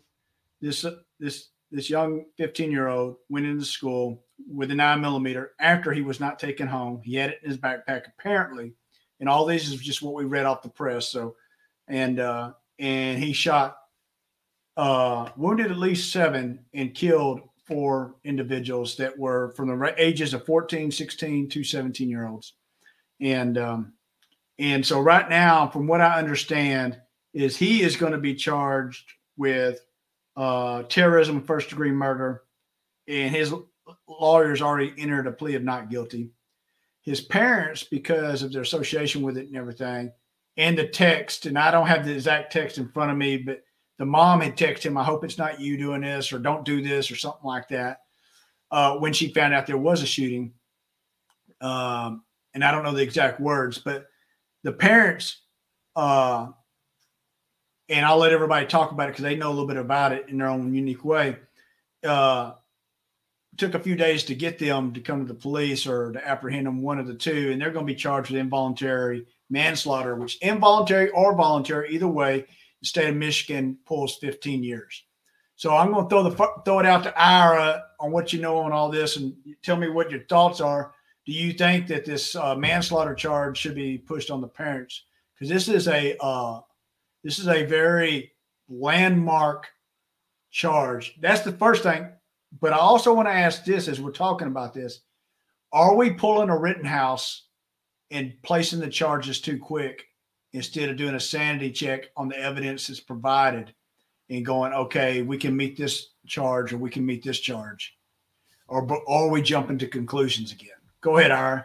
this 0.63 0.87
this 1.21 1.49
this 1.71 1.91
young 1.91 2.25
15 2.39 2.71
year 2.71 2.89
old 2.89 3.17
went 3.29 3.47
into 3.47 3.65
school 3.65 4.25
with 4.49 4.71
a 4.71 4.75
nine 4.75 5.01
millimeter 5.01 5.53
after 5.61 5.93
he 5.93 6.03
was 6.03 6.19
not 6.19 6.39
taken 6.39 6.67
home. 6.67 7.01
He 7.05 7.15
had 7.17 7.31
it 7.31 7.41
in 7.43 7.51
his 7.51 7.59
backpack 7.59 8.03
apparently, 8.19 8.75
and 9.23 9.29
all 9.29 9.47
this 9.47 9.68
is 9.68 9.77
just 9.77 10.03
what 10.03 10.14
we 10.14 10.25
read 10.25 10.47
off 10.47 10.62
the 10.62 10.68
press. 10.68 11.09
So, 11.09 11.37
and 11.87 12.18
uh, 12.18 12.55
and 12.81 13.23
he 13.23 13.33
shot, 13.33 13.77
uh, 14.77 15.29
wounded 15.37 15.70
at 15.70 15.79
least 15.79 16.12
seven 16.12 16.64
and 16.75 16.93
killed 16.93 17.41
four 17.64 18.16
individuals 18.25 18.97
that 18.97 19.16
were 19.16 19.53
from 19.53 19.68
the 19.68 19.95
ages 19.97 20.35
of 20.35 20.45
14, 20.45 20.91
16 20.91 21.49
to 21.51 21.62
17 21.62 22.11
year 22.11 22.27
olds, 22.27 22.55
and 23.20 23.57
um, 23.59 23.93
and 24.59 24.85
so 24.85 25.01
right 25.01 25.31
now, 25.31 25.68
from 25.68 25.87
what 25.87 26.01
I 26.01 26.18
understand, 26.18 26.99
is 27.33 27.57
he 27.57 27.83
is 27.83 27.95
going 27.95 28.12
to 28.12 28.18
be 28.18 28.35
charged 28.35 29.05
with 29.37 29.85
uh, 30.37 30.83
terrorism, 30.85 31.45
first 31.45 31.68
degree 31.70 31.93
murder, 31.93 32.43
and 33.07 33.33
his 33.33 33.55
lawyers 34.09 34.62
already 34.62 34.93
entered 34.99 35.29
a 35.29 35.33
plea 35.33 35.55
of 35.55 35.62
not 35.62 35.91
guilty. 35.91 36.33
His 37.03 37.21
parents, 37.21 37.83
because 37.85 38.43
of 38.43 38.53
their 38.53 38.63
association 38.63 39.23
with 39.23 39.37
it 39.37 39.49
and 39.49 39.57
everything, 39.57 40.13
and 40.57 40.79
the 40.79 40.89
text, 40.89 41.47
and 41.47 41.59
I 41.59 41.71
don't 41.71 41.87
have 41.87 42.05
the 42.05 42.15
exact 42.15 42.53
text 42.53 42.79
in 42.79 42.89
front 42.89 43.11
of 43.11 43.17
me, 43.17 43.37
but 43.37 43.63
the 43.99 44.07
mom 44.07 44.41
had 44.41 44.57
texted 44.57 44.85
him, 44.85 44.97
I 44.97 45.05
hope 45.05 45.25
it's 45.25 45.39
not 45.39 45.61
you 45.61 45.77
doing 45.77 46.03
this, 46.03 46.33
or 46.33 46.39
don't 46.39 46.65
do 46.65 46.83
this, 46.83 47.11
or 47.11 47.17
something 47.17 47.45
like 47.45 47.69
that, 47.69 47.99
uh, 48.71 48.97
when 48.97 49.13
she 49.13 49.33
found 49.33 49.55
out 49.55 49.67
there 49.67 49.79
was 49.79 50.03
a 50.03 50.07
shooting. 50.07 50.53
Um, 51.61 52.25
and 52.55 52.65
I 52.65 52.71
don't 52.71 52.85
know 52.85 52.93
the 52.93 53.03
exact 53.03 53.41
words, 53.41 53.79
but 53.79 54.07
the 54.63 54.73
parents 54.73 55.43
uh, 55.97 56.49
and 57.89 58.07
I'll 58.07 58.19
let 58.19 58.33
everybody 58.33 58.67
talk 58.67 58.93
about 58.93 59.09
it 59.09 59.13
because 59.13 59.25
they 59.25 59.37
know 59.37 59.49
a 59.49 59.51
little 59.51 59.67
bit 59.67 59.77
about 59.77 60.13
it 60.13 60.29
in 60.29 60.39
their 60.39 60.49
own 60.49 60.75
unique 60.75 61.05
way. 61.05 61.37
Uh, 62.03 62.53
took 63.59 63.75
a 63.75 63.81
few 63.81 63.97
days 63.97 64.25
to 64.25 64.35
get 64.35 64.59
them 64.59 64.93
to 64.95 65.01
come 65.01 65.21
to 65.21 65.33
the 65.33 65.39
police 65.39 65.87
or 65.87 66.13
to 66.13 66.27
apprehend 66.27 66.67
them, 66.67 66.83
one 66.83 66.99
of 66.99 67.07
the 67.07 67.15
two, 67.15 67.51
and 67.53 67.61
they're 67.61 67.71
going 67.71 67.87
to 67.87 67.93
be 67.93 67.99
charged 67.99 68.31
with 68.31 68.41
involuntary 68.41 69.27
manslaughter, 69.51 70.15
which 70.17 70.39
involuntary 70.41 71.11
or 71.11 71.35
voluntary, 71.35 71.95
either 71.95 72.09
way, 72.09 72.47
the 72.81 72.87
state 72.87 73.09
of 73.09 73.17
Michigan 73.17 73.79
pulls 73.87 74.17
15 74.17 74.65
years. 74.65 75.05
So 75.57 75.77
I'm 75.77 75.93
going 75.93 76.05
to 76.05 76.09
throw 76.09 76.23
the 76.23 76.63
throw 76.65 76.81
it 76.81 76.87
out 76.87 77.05
to 77.05 77.17
Ira 77.17 77.85
on 78.01 78.11
what 78.11 78.33
you 78.33 78.41
know 78.41 78.59
on 78.59 78.73
all 78.73 78.91
this, 78.91 79.17
and 79.17 79.35
tell 79.63 79.77
me 79.77 79.89
what 79.89 80.11
your 80.11 80.25
thoughts 80.25 80.61
are. 80.61 80.93
Do 81.25 81.33
you 81.33 81.53
think 81.53 81.87
that 81.87 82.05
this 82.05 82.35
uh, 82.35 82.57
manslaughter 82.57 83.15
charge 83.15 83.59
should 83.59 83.77
be 83.77 83.99
pushed 83.99 84.31
on 84.31 84.41
the 84.41 84.49
parents? 84.49 85.05
Because 85.35 85.49
this 85.49 85.69
is 85.69 85.87
a 85.87 86.17
uh, 86.21 86.61
this 87.23 87.39
is 87.39 87.47
a 87.47 87.65
very 87.65 88.33
landmark 88.69 89.69
charge. 90.51 91.17
That's 91.21 91.43
the 91.43 91.53
first 91.53 91.83
thing. 91.85 92.09
But 92.61 92.73
I 92.73 92.79
also 92.79 93.15
want 93.15 93.29
to 93.29 93.33
ask 93.33 93.65
this 93.65 93.89
as 93.89 94.01
we're 94.01 94.13
talking 94.13 94.49
about 94.49 94.75
this 94.75 95.01
are 95.73 95.95
we 95.95 96.11
pulling 96.11 96.51
a 96.51 96.59
Rittenhouse 96.59 97.47
and 98.11 98.35
placing 98.43 98.81
the 98.81 98.91
charges 98.91 99.41
too 99.41 99.59
quick 99.59 100.05
instead 100.53 100.91
of 100.91 100.99
doing 100.99 101.15
a 101.15 101.21
sanity 101.21 101.71
check 101.71 102.11
on 102.17 102.29
the 102.29 102.39
evidence 102.39 102.87
that's 102.87 103.01
provided 103.01 103.73
and 104.29 104.45
going, 104.45 104.73
okay, 104.75 105.23
we 105.23 105.39
can 105.39 105.57
meet 105.57 105.77
this 105.77 106.11
charge 106.27 106.73
or 106.73 106.79
we 106.79 106.91
can 106.91 107.07
meet 107.07 107.25
this 107.25 107.41
charge? 107.41 107.97
Or, 108.69 108.87
or 109.07 109.29
are 109.29 109.31
we 109.31 109.41
jumping 109.41 109.79
to 109.79 109.87
conclusions 109.87 110.53
again? 110.53 110.69
Go 111.01 111.17
ahead, 111.17 111.31
Ira. 111.31 111.65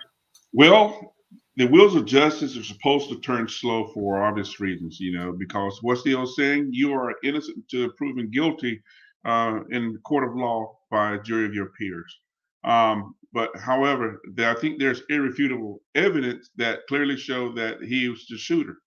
Well, 0.53 1.13
the 1.57 1.67
wheels 1.67 1.95
of 1.95 2.05
justice 2.05 2.57
are 2.57 2.63
supposed 2.63 3.09
to 3.09 3.19
turn 3.19 3.47
slow 3.49 3.87
for 3.93 4.23
obvious 4.23 4.59
reasons, 4.59 4.99
you 4.99 5.17
know, 5.17 5.33
because 5.33 5.79
what's 5.81 6.03
the 6.03 6.15
old 6.15 6.33
saying? 6.33 6.69
You 6.71 6.93
are 6.93 7.15
innocent 7.23 7.67
to 7.69 7.91
proven 7.93 8.29
guilty 8.29 8.81
uh, 9.25 9.59
in 9.71 9.93
the 9.93 9.99
court 9.99 10.23
of 10.23 10.35
law 10.35 10.76
by 10.89 11.15
a 11.15 11.21
jury 11.21 11.45
of 11.45 11.53
your 11.53 11.71
peers. 11.77 12.19
Um, 12.63 13.15
but 13.33 13.55
however, 13.57 14.21
I 14.39 14.53
think 14.55 14.79
there's 14.79 15.03
irrefutable 15.09 15.81
evidence 15.95 16.49
that 16.57 16.87
clearly 16.87 17.17
show 17.17 17.51
that 17.53 17.81
he 17.81 18.09
was 18.09 18.25
the 18.27 18.37
shooter. 18.37 18.77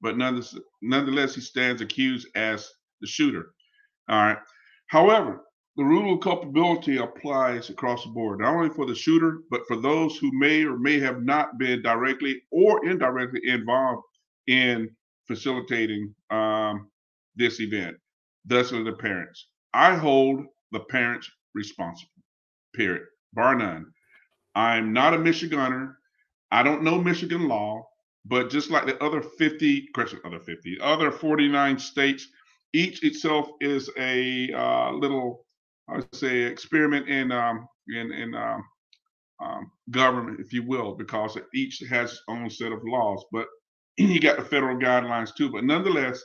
But 0.00 0.16
nonetheless, 0.16 0.56
nonetheless, 0.82 1.34
he 1.34 1.40
stands 1.40 1.82
accused 1.82 2.28
as 2.34 2.70
the 3.00 3.06
shooter. 3.06 3.52
All 4.08 4.22
right. 4.22 4.38
However, 4.88 5.42
the 5.76 5.84
rule 5.84 6.14
of 6.14 6.20
culpability 6.20 6.96
applies 6.96 7.70
across 7.70 8.04
the 8.04 8.10
board, 8.10 8.40
not 8.40 8.54
only 8.54 8.70
for 8.70 8.86
the 8.86 8.94
shooter, 8.94 9.42
but 9.50 9.66
for 9.68 9.76
those 9.76 10.16
who 10.18 10.30
may 10.32 10.64
or 10.64 10.78
may 10.78 10.98
have 10.98 11.22
not 11.22 11.58
been 11.58 11.82
directly 11.82 12.42
or 12.50 12.84
indirectly 12.84 13.40
involved 13.44 14.02
in 14.48 14.90
facilitating 15.26 16.12
um, 16.30 16.90
this 17.36 17.60
event, 17.60 17.96
thus 18.44 18.70
the 18.70 18.96
parents. 18.98 19.46
I 19.72 19.94
hold 19.94 20.44
the 20.72 20.80
parents 20.80 21.30
responsible, 21.54 22.12
period, 22.74 23.02
bar 23.32 23.54
none. 23.54 23.86
I'm 24.54 24.92
not 24.92 25.14
a 25.14 25.18
Michiganer. 25.18 25.94
I 26.50 26.62
don't 26.62 26.82
know 26.82 27.00
Michigan 27.00 27.48
law, 27.48 27.86
but 28.24 28.50
just 28.50 28.70
like 28.70 28.86
the 28.86 29.02
other 29.02 29.22
50, 29.22 29.88
question 29.94 30.20
other 30.24 30.40
50, 30.40 30.78
other 30.80 31.10
49 31.12 31.78
states, 31.78 32.26
each 32.72 33.02
itself 33.04 33.48
is 33.60 33.90
a 33.96 34.52
uh, 34.52 34.92
little 34.92 35.44
I 35.90 35.96
would 35.96 36.14
say 36.14 36.42
experiment 36.42 37.08
in 37.08 37.32
um, 37.32 37.66
in 37.88 38.12
in 38.12 38.34
um, 38.34 38.64
um, 39.42 39.72
government, 39.90 40.40
if 40.40 40.52
you 40.52 40.62
will, 40.62 40.94
because 40.94 41.36
each 41.54 41.82
has 41.90 42.12
its 42.12 42.22
own 42.28 42.48
set 42.48 42.72
of 42.72 42.80
laws. 42.84 43.24
But 43.32 43.46
you 43.96 44.20
got 44.20 44.38
the 44.38 44.44
federal 44.44 44.76
guidelines 44.76 45.34
too. 45.34 45.50
But 45.50 45.64
nonetheless, 45.64 46.22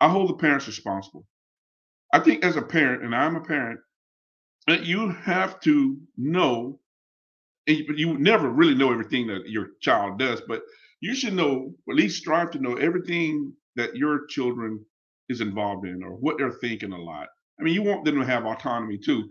I 0.00 0.08
hold 0.08 0.30
the 0.30 0.34
parents 0.34 0.66
responsible. 0.66 1.26
I 2.12 2.20
think 2.20 2.44
as 2.44 2.56
a 2.56 2.62
parent, 2.62 3.02
and 3.02 3.14
I'm 3.14 3.36
a 3.36 3.40
parent, 3.40 3.80
you 4.68 5.10
have 5.10 5.60
to 5.60 5.98
know, 6.16 6.78
but 7.66 7.98
you 7.98 8.18
never 8.18 8.50
really 8.50 8.74
know 8.74 8.92
everything 8.92 9.26
that 9.28 9.48
your 9.48 9.70
child 9.80 10.18
does, 10.18 10.40
but 10.46 10.62
you 11.00 11.14
should 11.14 11.34
know, 11.34 11.74
at 11.88 11.96
least 11.96 12.18
strive 12.18 12.50
to 12.52 12.58
know 12.60 12.76
everything 12.76 13.52
that 13.76 13.96
your 13.96 14.26
children 14.26 14.84
is 15.28 15.40
involved 15.40 15.86
in 15.86 16.02
or 16.02 16.12
what 16.12 16.38
they're 16.38 16.52
thinking 16.52 16.92
a 16.92 16.98
lot. 16.98 17.28
I 17.58 17.64
mean, 17.64 17.74
you 17.74 17.82
want 17.82 18.04
them 18.04 18.20
to 18.20 18.26
have 18.26 18.44
autonomy 18.44 18.98
too, 18.98 19.28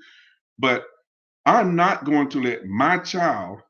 but 0.59 0.85
I'm 1.45 1.75
not 1.75 2.05
going 2.05 2.29
to 2.29 2.41
let 2.41 2.65
my 2.65 2.97
child 2.97 3.61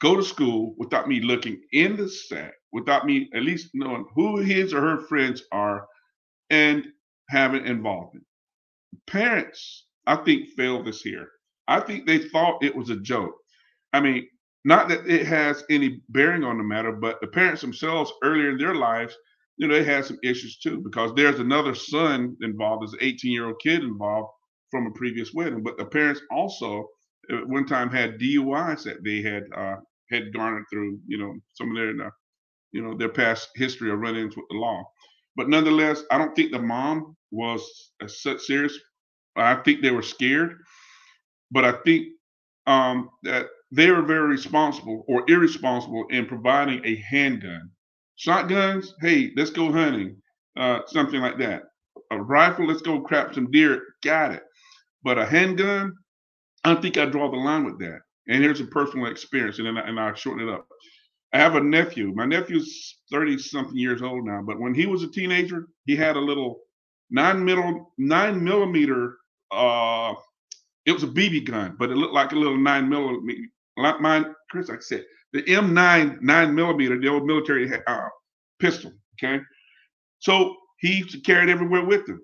go 0.00 0.16
to 0.16 0.22
school 0.22 0.74
without 0.78 1.08
me 1.08 1.20
looking 1.20 1.60
in 1.72 1.96
the 1.96 2.08
sack, 2.08 2.54
without 2.72 3.06
me 3.06 3.30
at 3.34 3.42
least 3.42 3.70
knowing 3.74 4.06
who 4.14 4.38
his 4.38 4.74
or 4.74 4.80
her 4.80 5.00
friends 5.02 5.42
are 5.52 5.86
and 6.50 6.86
having 7.28 7.66
involvement. 7.66 8.24
Parents, 9.06 9.86
I 10.06 10.16
think, 10.16 10.50
failed 10.50 10.86
this 10.86 11.02
here. 11.02 11.28
I 11.68 11.80
think 11.80 12.06
they 12.06 12.18
thought 12.18 12.64
it 12.64 12.76
was 12.76 12.90
a 12.90 12.96
joke. 12.96 13.34
I 13.92 14.00
mean, 14.00 14.28
not 14.64 14.88
that 14.88 15.06
it 15.06 15.26
has 15.26 15.64
any 15.70 16.00
bearing 16.10 16.44
on 16.44 16.58
the 16.58 16.64
matter, 16.64 16.92
but 16.92 17.20
the 17.20 17.28
parents 17.28 17.62
themselves 17.62 18.12
earlier 18.22 18.50
in 18.50 18.58
their 18.58 18.74
lives 18.74 19.16
you 19.56 19.68
know, 19.68 19.74
they 19.74 19.84
had 19.84 20.04
some 20.04 20.18
issues 20.24 20.58
too 20.58 20.80
because 20.80 21.12
there's 21.14 21.38
another 21.38 21.74
son 21.74 22.36
involved, 22.42 22.82
there's 22.82 22.94
an 22.94 22.98
18 23.02 23.32
year 23.32 23.46
old 23.46 23.60
kid 23.62 23.82
involved 23.82 24.30
from 24.70 24.86
a 24.86 24.90
previous 24.92 25.32
wedding. 25.32 25.62
But 25.62 25.78
the 25.78 25.84
parents 25.84 26.20
also 26.32 26.88
at 27.30 27.48
one 27.48 27.66
time 27.66 27.90
had 27.90 28.18
DUIs 28.18 28.82
that 28.84 29.04
they 29.04 29.22
had 29.22 29.44
uh, 29.56 29.76
had 30.10 30.32
garnered 30.34 30.64
through, 30.72 30.98
you 31.06 31.18
know, 31.18 31.34
some 31.54 31.70
of 31.70 31.76
their, 31.76 32.06
uh, 32.06 32.10
you 32.72 32.82
know, 32.82 32.96
their 32.96 33.10
past 33.10 33.50
history 33.56 33.90
of 33.92 33.98
run-ins 34.00 34.36
with 34.36 34.46
the 34.50 34.56
law. 34.58 34.84
But 35.36 35.48
nonetheless, 35.48 36.04
I 36.10 36.18
don't 36.18 36.34
think 36.36 36.52
the 36.52 36.60
mom 36.60 37.16
was 37.30 37.92
such 38.06 38.40
serious. 38.42 38.78
I 39.36 39.56
think 39.56 39.82
they 39.82 39.90
were 39.92 40.02
scared, 40.02 40.60
but 41.50 41.64
I 41.64 41.72
think 41.84 42.08
um, 42.66 43.10
that 43.24 43.46
they 43.72 43.90
were 43.90 44.02
very 44.02 44.28
responsible 44.28 45.04
or 45.08 45.24
irresponsible 45.28 46.06
in 46.10 46.26
providing 46.26 46.84
a 46.84 46.96
handgun 46.96 47.70
shotguns, 48.16 48.94
hey, 49.02 49.32
let's 49.36 49.50
go 49.50 49.72
hunting, 49.72 50.16
uh, 50.56 50.80
something 50.86 51.20
like 51.20 51.38
that. 51.38 51.64
a 52.12 52.22
rifle, 52.22 52.66
let's 52.66 52.82
go 52.82 53.00
crap 53.00 53.34
some 53.34 53.50
deer. 53.50 53.82
Got 54.04 54.32
it. 54.32 54.44
But 55.04 55.18
a 55.18 55.26
handgun, 55.26 55.94
I 56.64 56.74
think 56.76 56.98
I 56.98 57.06
draw 57.06 57.30
the 57.30 57.38
line 57.38 57.64
with 57.64 57.78
that. 57.80 58.00
And 58.28 58.42
here's 58.42 58.60
a 58.60 58.66
personal 58.66 59.06
experience, 59.06 59.58
and 59.58 59.66
then 59.68 59.78
I, 59.78 59.88
and 59.88 60.00
I 60.00 60.14
shorten 60.14 60.48
it 60.48 60.52
up. 60.52 60.66
I 61.34 61.38
have 61.38 61.56
a 61.56 61.60
nephew. 61.62 62.12
My 62.14 62.26
nephew's 62.26 62.98
30 63.12 63.38
something 63.38 63.76
years 63.76 64.02
old 64.02 64.26
now, 64.26 64.42
but 64.46 64.60
when 64.60 64.74
he 64.74 64.86
was 64.86 65.02
a 65.04 65.10
teenager, 65.10 65.68
he 65.86 65.96
had 65.96 66.16
a 66.16 66.20
little 66.20 66.60
nine 67.10 67.44
middle 67.44 67.92
nine 67.98 68.42
millimeter 68.44 69.18
uh 69.52 70.14
it 70.86 70.92
was 70.92 71.04
a 71.04 71.08
BB 71.08 71.46
gun, 71.46 71.76
but 71.78 71.90
it 71.90 71.96
looked 71.96 72.14
like 72.14 72.32
a 72.32 72.36
little 72.36 72.58
nine 72.58 72.88
millimeter 72.88 73.40
like 73.76 74.00
mine, 74.00 74.34
Chris, 74.50 74.68
like 74.68 74.78
I 74.78 74.82
said, 74.82 75.04
the 75.32 75.42
M9 75.44 76.20
nine 76.22 76.54
millimeter, 76.54 76.98
the 77.00 77.08
old 77.08 77.26
military 77.26 77.70
uh, 77.86 78.08
pistol. 78.60 78.92
Okay. 79.22 79.40
So 80.20 80.56
he 80.80 80.94
used 80.94 81.12
to 81.12 81.20
carry 81.20 81.44
it 81.44 81.52
everywhere 81.52 81.84
with 81.84 82.08
him. 82.08 82.20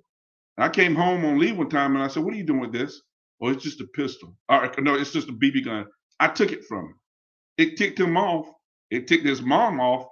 I 0.58 0.68
came 0.68 0.94
home 0.94 1.24
on 1.24 1.38
leave 1.38 1.56
one 1.58 1.70
time 1.70 1.94
and 1.94 2.02
I 2.04 2.08
said, 2.08 2.24
What 2.24 2.34
are 2.34 2.36
you 2.38 2.44
doing 2.44 2.60
with 2.60 2.72
this? 2.72 3.00
Oh, 3.42 3.48
it's 3.48 3.62
just 3.64 3.80
a 3.80 3.86
pistol. 3.94 4.36
Or, 4.48 4.72
no, 4.78 4.94
it's 4.94 5.12
just 5.12 5.28
a 5.28 5.32
BB 5.32 5.64
gun. 5.64 5.86
I 6.20 6.28
took 6.28 6.52
it 6.52 6.64
from 6.66 6.86
him. 6.86 6.94
It 7.58 7.76
ticked 7.76 8.00
him 8.00 8.16
off. 8.16 8.48
It 8.90 9.06
ticked 9.08 9.26
his 9.26 9.42
mom 9.42 9.80
off, 9.80 10.06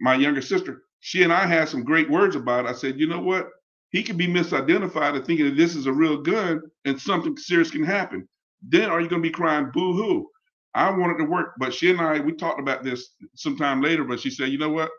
my 0.00 0.14
younger 0.16 0.42
sister. 0.42 0.82
She 1.00 1.22
and 1.22 1.32
I 1.32 1.46
had 1.46 1.68
some 1.68 1.84
great 1.84 2.10
words 2.10 2.36
about 2.36 2.66
it. 2.66 2.68
I 2.70 2.74
said, 2.74 3.00
You 3.00 3.08
know 3.08 3.20
what? 3.20 3.48
He 3.96 4.02
could 4.02 4.18
be 4.18 4.26
misidentified 4.26 5.16
and 5.16 5.24
thinking 5.24 5.46
that 5.46 5.56
this 5.56 5.74
is 5.74 5.86
a 5.86 5.92
real 5.92 6.18
gun 6.18 6.60
and 6.84 7.00
something 7.00 7.34
serious 7.38 7.70
can 7.70 7.82
happen. 7.82 8.28
Then 8.60 8.90
are 8.90 9.00
you 9.00 9.08
going 9.08 9.22
to 9.22 9.26
be 9.26 9.32
crying 9.32 9.70
boo 9.72 9.94
hoo? 9.94 10.28
I 10.74 10.90
wanted 10.90 11.16
to 11.16 11.24
work, 11.24 11.54
but 11.58 11.72
she 11.72 11.90
and 11.90 11.98
I, 11.98 12.20
we 12.20 12.34
talked 12.34 12.60
about 12.60 12.84
this 12.84 13.14
sometime 13.36 13.80
later, 13.80 14.04
but 14.04 14.20
she 14.20 14.28
said, 14.28 14.50
you 14.50 14.58
know 14.58 14.68
what? 14.68 14.90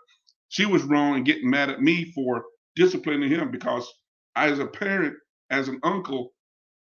She 0.50 0.66
was 0.66 0.82
wrong 0.82 1.16
in 1.16 1.24
getting 1.24 1.48
mad 1.48 1.70
at 1.70 1.80
me 1.80 2.12
for 2.16 2.44
disciplining 2.76 3.30
him 3.30 3.52
because 3.52 3.88
I, 4.36 4.50
as 4.50 4.58
a 4.58 4.66
parent, 4.66 5.14
as 5.52 5.68
an 5.68 5.80
uncle, 5.84 6.32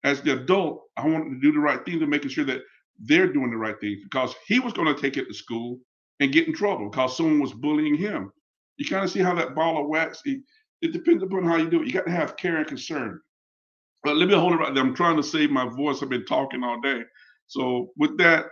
as 0.02 0.22
the 0.22 0.40
adult, 0.40 0.84
I 0.96 1.06
wanted 1.06 1.34
to 1.34 1.40
do 1.42 1.52
the 1.52 1.58
right 1.58 1.84
thing 1.84 2.00
to 2.00 2.06
making 2.06 2.30
sure 2.30 2.46
that 2.46 2.62
they're 2.98 3.30
doing 3.30 3.50
the 3.50 3.58
right 3.58 3.78
thing 3.78 4.00
because 4.04 4.34
he 4.46 4.58
was 4.58 4.72
going 4.72 4.88
to 4.88 4.98
take 4.98 5.18
it 5.18 5.26
to 5.28 5.34
school 5.34 5.80
and 6.20 6.32
get 6.32 6.48
in 6.48 6.54
trouble 6.54 6.88
because 6.88 7.14
someone 7.14 7.40
was 7.40 7.52
bullying 7.52 7.94
him. 7.94 8.32
You 8.78 8.86
kind 8.88 9.04
of 9.04 9.10
see 9.10 9.20
how 9.20 9.34
that 9.34 9.54
ball 9.54 9.82
of 9.82 9.88
wax, 9.88 10.22
it 10.82 10.92
depends 10.92 11.22
upon 11.22 11.44
how 11.44 11.56
you 11.56 11.70
do 11.70 11.82
it. 11.82 11.86
You 11.86 11.92
got 11.92 12.06
to 12.06 12.12
have 12.12 12.36
care 12.36 12.56
and 12.56 12.66
concern. 12.66 13.20
But 14.02 14.16
let 14.16 14.28
me 14.28 14.34
hold 14.34 14.52
it 14.52 14.56
right 14.56 14.74
there. 14.74 14.84
I'm 14.84 14.94
trying 14.94 15.16
to 15.16 15.22
save 15.22 15.50
my 15.50 15.68
voice. 15.68 16.02
I've 16.02 16.08
been 16.08 16.24
talking 16.26 16.62
all 16.62 16.80
day. 16.80 17.02
So 17.46 17.92
with 17.96 18.16
that, 18.18 18.46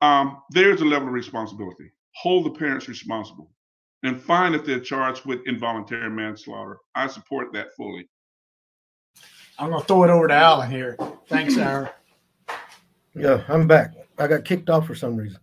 um, 0.00 0.38
there's 0.50 0.80
a 0.80 0.84
level 0.84 1.08
of 1.08 1.14
responsibility. 1.14 1.90
Hold 2.16 2.46
the 2.46 2.50
parents 2.58 2.88
responsible 2.88 3.50
and 4.02 4.20
find 4.20 4.54
if 4.54 4.64
they're 4.64 4.80
charged 4.80 5.24
with 5.24 5.40
involuntary 5.46 6.10
manslaughter. 6.10 6.78
I 6.94 7.06
support 7.08 7.52
that 7.54 7.74
fully. 7.76 8.08
I'm 9.58 9.70
going 9.70 9.80
to 9.80 9.86
throw 9.86 10.04
it 10.04 10.10
over 10.10 10.28
to 10.28 10.34
Alan 10.34 10.70
here. 10.70 10.96
Thanks, 11.28 11.56
Aaron. 11.58 11.88
Yeah, 13.14 13.44
I'm 13.48 13.66
back. 13.66 13.92
I 14.18 14.26
got 14.26 14.44
kicked 14.44 14.68
off 14.70 14.86
for 14.86 14.94
some 14.94 15.16
reason. 15.16 15.38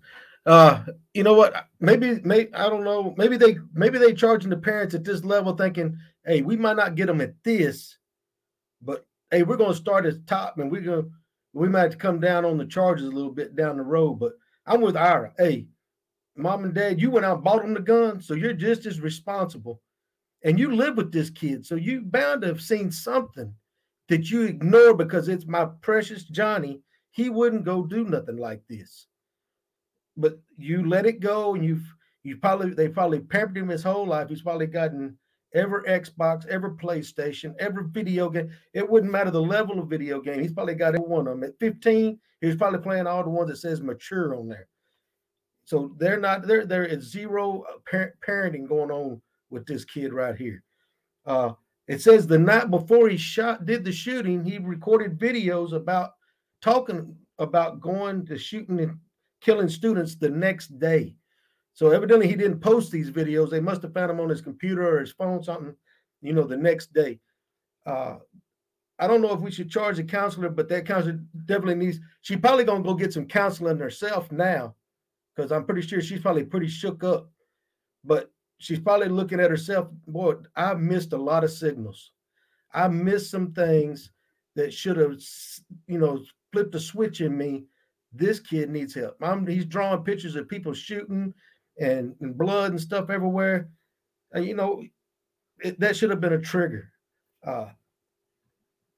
Uh, 0.45 0.83
you 1.13 1.23
know 1.23 1.33
what? 1.33 1.67
Maybe, 1.79 2.19
maybe 2.23 2.53
I 2.53 2.67
don't 2.69 2.83
know. 2.83 3.13
Maybe 3.17 3.37
they, 3.37 3.57
maybe 3.73 3.97
they 3.97 4.13
charging 4.13 4.49
the 4.49 4.57
parents 4.57 4.95
at 4.95 5.03
this 5.03 5.23
level, 5.23 5.55
thinking, 5.55 5.97
"Hey, 6.25 6.41
we 6.41 6.57
might 6.57 6.77
not 6.77 6.95
get 6.95 7.07
them 7.07 7.21
at 7.21 7.35
this, 7.43 7.97
but 8.81 9.05
hey, 9.29 9.43
we're 9.43 9.57
going 9.57 9.71
to 9.71 9.77
start 9.77 10.05
at 10.05 10.25
top, 10.25 10.57
and 10.57 10.71
we're 10.71 10.81
going, 10.81 11.03
to 11.03 11.11
we 11.53 11.69
might 11.69 11.81
have 11.81 11.91
to 11.91 11.97
come 11.97 12.19
down 12.19 12.45
on 12.45 12.57
the 12.57 12.65
charges 12.65 13.05
a 13.05 13.11
little 13.11 13.31
bit 13.31 13.55
down 13.55 13.77
the 13.77 13.83
road." 13.83 14.15
But 14.15 14.33
I'm 14.65 14.81
with 14.81 14.97
Ira. 14.97 15.31
Hey, 15.37 15.67
mom 16.35 16.63
and 16.63 16.73
dad, 16.73 16.99
you 16.99 17.11
went 17.11 17.25
out 17.25 17.43
bought 17.43 17.61
them 17.61 17.73
the 17.73 17.79
gun, 17.79 18.21
so 18.21 18.33
you're 18.33 18.53
just 18.53 18.85
as 18.85 18.99
responsible. 18.99 19.81
And 20.43 20.57
you 20.57 20.73
live 20.73 20.97
with 20.97 21.11
this 21.11 21.29
kid, 21.29 21.67
so 21.67 21.75
you 21.75 22.01
bound 22.01 22.41
to 22.41 22.47
have 22.47 22.61
seen 22.61 22.91
something 22.91 23.53
that 24.09 24.31
you 24.31 24.41
ignore 24.43 24.95
because 24.95 25.27
it's 25.27 25.45
my 25.45 25.65
precious 25.81 26.23
Johnny. 26.23 26.81
He 27.11 27.29
wouldn't 27.29 27.63
go 27.63 27.83
do 27.85 28.05
nothing 28.05 28.37
like 28.37 28.63
this. 28.67 29.05
But 30.17 30.39
you 30.57 30.87
let 30.87 31.05
it 31.05 31.19
go, 31.19 31.55
and 31.55 31.63
you've 31.63 31.85
you 32.23 32.37
probably 32.37 32.73
they 32.73 32.89
probably 32.89 33.19
pampered 33.19 33.57
him 33.57 33.69
his 33.69 33.83
whole 33.83 34.07
life. 34.07 34.29
He's 34.29 34.41
probably 34.41 34.67
gotten 34.67 35.17
every 35.53 35.83
Xbox, 35.83 36.45
every 36.47 36.71
PlayStation, 36.71 37.53
every 37.59 37.85
video 37.89 38.29
game. 38.29 38.51
It 38.73 38.87
wouldn't 38.89 39.11
matter 39.11 39.31
the 39.31 39.41
level 39.41 39.79
of 39.79 39.89
video 39.89 40.21
game. 40.21 40.41
He's 40.41 40.53
probably 40.53 40.75
got 40.75 40.95
every 40.95 41.07
one 41.07 41.27
of 41.27 41.39
them. 41.39 41.43
At 41.43 41.59
15, 41.59 42.19
he 42.41 42.47
was 42.47 42.55
probably 42.55 42.79
playing 42.79 43.07
all 43.07 43.23
the 43.23 43.29
ones 43.29 43.49
that 43.49 43.57
says 43.57 43.81
mature 43.81 44.35
on 44.35 44.47
there. 44.47 44.67
So 45.65 45.95
they're 45.97 46.19
not 46.19 46.47
there. 46.47 46.65
There 46.65 46.85
is 46.85 47.11
zero 47.11 47.63
parenting 47.91 48.67
going 48.67 48.91
on 48.91 49.21
with 49.49 49.65
this 49.65 49.85
kid 49.85 50.13
right 50.13 50.35
here. 50.35 50.63
Uh, 51.25 51.53
it 51.87 52.01
says 52.01 52.25
the 52.25 52.39
night 52.39 52.71
before 52.71 53.09
he 53.09 53.17
shot, 53.17 53.65
did 53.65 53.83
the 53.83 53.91
shooting, 53.91 54.43
he 54.43 54.57
recorded 54.57 55.19
videos 55.19 55.73
about 55.73 56.11
talking 56.61 57.15
about 57.37 57.81
going 57.81 58.25
to 58.27 58.37
shooting 58.37 58.99
killing 59.41 59.69
students 59.69 60.15
the 60.15 60.29
next 60.29 60.79
day. 60.79 61.15
So 61.73 61.89
evidently 61.89 62.27
he 62.27 62.35
didn't 62.35 62.59
post 62.59 62.91
these 62.91 63.11
videos. 63.11 63.49
They 63.49 63.59
must 63.59 63.81
have 63.81 63.93
found 63.93 64.11
him 64.11 64.19
on 64.19 64.29
his 64.29 64.41
computer 64.41 64.95
or 64.95 64.99
his 64.99 65.11
phone, 65.11 65.43
something, 65.43 65.75
you 66.21 66.33
know, 66.33 66.43
the 66.43 66.57
next 66.57 66.93
day. 66.93 67.19
Uh, 67.85 68.17
I 68.99 69.07
don't 69.07 69.21
know 69.21 69.33
if 69.33 69.39
we 69.39 69.49
should 69.49 69.71
charge 69.71 69.97
a 69.97 70.03
counselor, 70.03 70.49
but 70.49 70.69
that 70.69 70.85
counselor 70.85 71.19
definitely 71.45 71.85
needs. 71.85 71.99
She 72.21 72.37
probably 72.37 72.65
gonna 72.65 72.83
go 72.83 72.93
get 72.93 73.13
some 73.13 73.25
counseling 73.25 73.79
herself 73.79 74.31
now, 74.31 74.75
because 75.35 75.51
I'm 75.51 75.65
pretty 75.65 75.81
sure 75.81 76.01
she's 76.01 76.21
probably 76.21 76.43
pretty 76.43 76.67
shook 76.67 77.03
up. 77.03 77.31
But 78.03 78.31
she's 78.59 78.79
probably 78.79 79.07
looking 79.07 79.39
at 79.39 79.49
herself. 79.49 79.87
Boy, 80.07 80.35
I 80.55 80.75
missed 80.75 81.13
a 81.13 81.17
lot 81.17 81.43
of 81.43 81.51
signals. 81.51 82.11
I 82.73 82.87
missed 82.89 83.31
some 83.31 83.53
things 83.53 84.11
that 84.55 84.73
should 84.73 84.97
have, 84.97 85.19
you 85.87 85.97
know, 85.97 86.23
flipped 86.53 86.75
a 86.75 86.79
switch 86.79 87.21
in 87.21 87.35
me. 87.35 87.65
This 88.13 88.39
kid 88.39 88.69
needs 88.69 88.93
help. 88.93 89.15
I'm, 89.21 89.47
he's 89.47 89.65
drawing 89.65 90.03
pictures 90.03 90.35
of 90.35 90.49
people 90.49 90.73
shooting 90.73 91.33
and, 91.79 92.15
and 92.19 92.37
blood 92.37 92.71
and 92.71 92.81
stuff 92.81 93.09
everywhere. 93.09 93.69
And, 94.33 94.45
you 94.45 94.55
know, 94.55 94.83
it, 95.63 95.79
that 95.79 95.95
should 95.95 96.09
have 96.09 96.21
been 96.21 96.33
a 96.33 96.41
trigger. 96.41 96.91
Uh, 97.45 97.69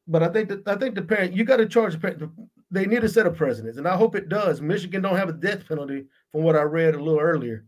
but 0.08 0.24
I 0.24 0.30
think 0.30 0.50
that 0.50 0.68
I 0.68 0.76
think 0.76 0.96
the 0.96 1.02
parent 1.02 1.34
you 1.34 1.46
got 1.46 1.58
to 1.58 1.66
charge 1.66 1.94
the 1.94 2.00
parent. 2.00 2.32
They 2.72 2.86
need 2.86 3.04
a 3.04 3.10
set 3.10 3.28
of 3.28 3.38
precedents, 3.38 3.78
and 3.78 3.88
I 3.88 3.96
hope 3.96 4.16
it 4.16 4.30
does. 4.30 4.60
Michigan 4.60 5.02
don't 5.02 5.16
have 5.16 5.30
a 5.30 5.34
death 5.34 5.68
penalty, 5.68 6.08
from 6.32 6.44
what 6.44 6.56
I 6.56 6.64
read 6.64 6.96
a 6.96 7.02
little 7.02 7.22
earlier, 7.22 7.66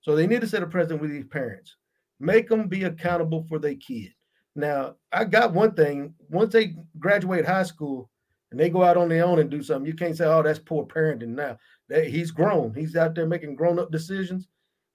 so 0.00 0.14
they 0.14 0.26
need 0.26 0.42
to 0.42 0.46
set 0.46 0.62
a 0.62 0.66
precedent 0.66 1.00
with 1.00 1.10
these 1.10 1.24
parents. 1.24 1.76
Make 2.20 2.48
them 2.48 2.68
be 2.68 2.84
accountable 2.84 3.44
for 3.48 3.58
their 3.58 3.74
kid. 3.74 4.10
Now, 4.54 4.94
I 5.12 5.24
got 5.24 5.54
one 5.54 5.74
thing: 5.74 6.14
once 6.28 6.52
they 6.52 6.76
graduate 7.00 7.46
high 7.46 7.64
school 7.64 8.10
and 8.52 8.60
they 8.60 8.70
go 8.70 8.84
out 8.84 8.96
on 8.96 9.08
their 9.08 9.24
own 9.24 9.40
and 9.40 9.50
do 9.50 9.62
something, 9.62 9.90
you 9.90 9.96
can't 9.96 10.16
say, 10.16 10.26
"Oh, 10.26 10.42
that's 10.42 10.60
poor 10.60 10.86
parenting." 10.86 11.34
Now, 11.34 11.58
they, 11.88 12.08
he's 12.08 12.30
grown; 12.30 12.72
he's 12.72 12.94
out 12.94 13.16
there 13.16 13.26
making 13.26 13.56
grown-up 13.56 13.90
decisions. 13.90 14.46